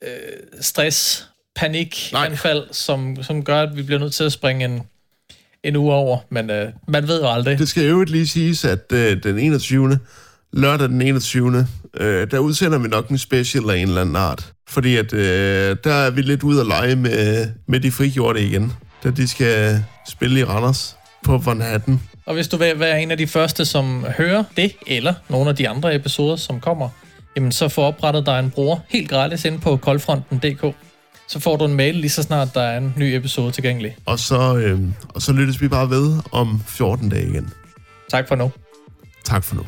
øh, 0.06 0.60
stress, 0.60 1.26
panik, 1.56 2.08
Nej. 2.12 2.26
anfald, 2.26 2.62
som, 2.72 3.22
som 3.22 3.44
gør, 3.44 3.62
at 3.62 3.76
vi 3.76 3.82
bliver 3.82 3.98
nødt 4.00 4.14
til 4.14 4.24
at 4.24 4.32
springe 4.32 4.64
en, 4.64 4.82
en 5.64 5.76
uge 5.76 5.94
over. 5.94 6.18
Men 6.30 6.50
øh, 6.50 6.72
man 6.88 7.08
ved 7.08 7.20
jo 7.20 7.28
aldrig. 7.32 7.58
Det 7.58 7.68
skal 7.68 7.88
jo 7.88 8.02
lige 8.02 8.26
siges, 8.26 8.64
at 8.64 8.92
øh, 8.92 9.22
den 9.22 9.38
21. 9.38 9.98
lørdag 10.52 10.88
den 10.88 11.02
21. 11.02 11.66
Øh, 11.96 12.30
der 12.30 12.38
udsender 12.38 12.78
vi 12.78 12.88
nok 12.88 13.08
en 13.08 13.18
special 13.18 13.70
af 13.70 13.76
en 13.76 13.88
eller 13.88 14.00
anden 14.00 14.16
art. 14.16 14.52
Fordi 14.68 14.96
at 14.96 15.12
øh, 15.12 15.76
der 15.84 15.94
er 15.94 16.10
vi 16.10 16.22
lidt 16.22 16.42
ude 16.42 16.60
at 16.60 16.66
lege 16.66 16.96
med, 16.96 17.48
med 17.66 17.80
de 17.80 17.92
frigjorte 17.92 18.46
igen. 18.46 18.72
Da 19.04 19.10
de 19.10 19.28
skal 19.28 19.84
spille 20.08 20.40
i 20.40 20.44
Randers 20.44 20.96
på 21.24 21.38
Van 21.38 21.60
Hatten. 21.60 22.02
Og 22.26 22.34
hvis 22.34 22.48
du 22.48 22.56
vil 22.56 22.80
være 22.80 23.02
en 23.02 23.10
af 23.10 23.16
de 23.16 23.26
første, 23.26 23.64
som 23.64 24.04
hører 24.18 24.44
det, 24.56 24.72
eller 24.86 25.14
nogle 25.28 25.50
af 25.50 25.56
de 25.56 25.68
andre 25.68 25.94
episoder, 25.94 26.36
som 26.36 26.60
kommer, 26.60 26.88
jamen 27.36 27.52
så 27.52 27.68
få 27.68 27.82
oprettet 27.82 28.26
dig 28.26 28.38
en 28.38 28.50
bruger 28.50 28.76
helt 28.88 29.10
gratis 29.10 29.44
inde 29.44 29.58
på 29.58 29.76
koldfronten.dk. 29.76 30.76
Så 31.28 31.40
får 31.40 31.56
du 31.56 31.64
en 31.64 31.74
mail 31.74 31.94
lige 31.94 32.10
så 32.10 32.22
snart 32.22 32.54
der 32.54 32.62
er 32.62 32.78
en 32.78 32.94
ny 32.96 33.02
episode 33.02 33.52
tilgængelig. 33.52 33.96
Og 34.06 34.18
så, 34.18 34.56
øh, 34.56 34.80
og 35.08 35.22
så 35.22 35.32
lyttes 35.32 35.60
vi 35.60 35.68
bare 35.68 35.90
ved 35.90 36.18
om 36.32 36.62
14 36.66 37.08
dage 37.08 37.28
igen. 37.28 37.50
Tak 38.10 38.28
for 38.28 38.34
nu. 38.34 38.52
Tak 39.24 39.44
for 39.44 39.54
nu. 39.54 39.64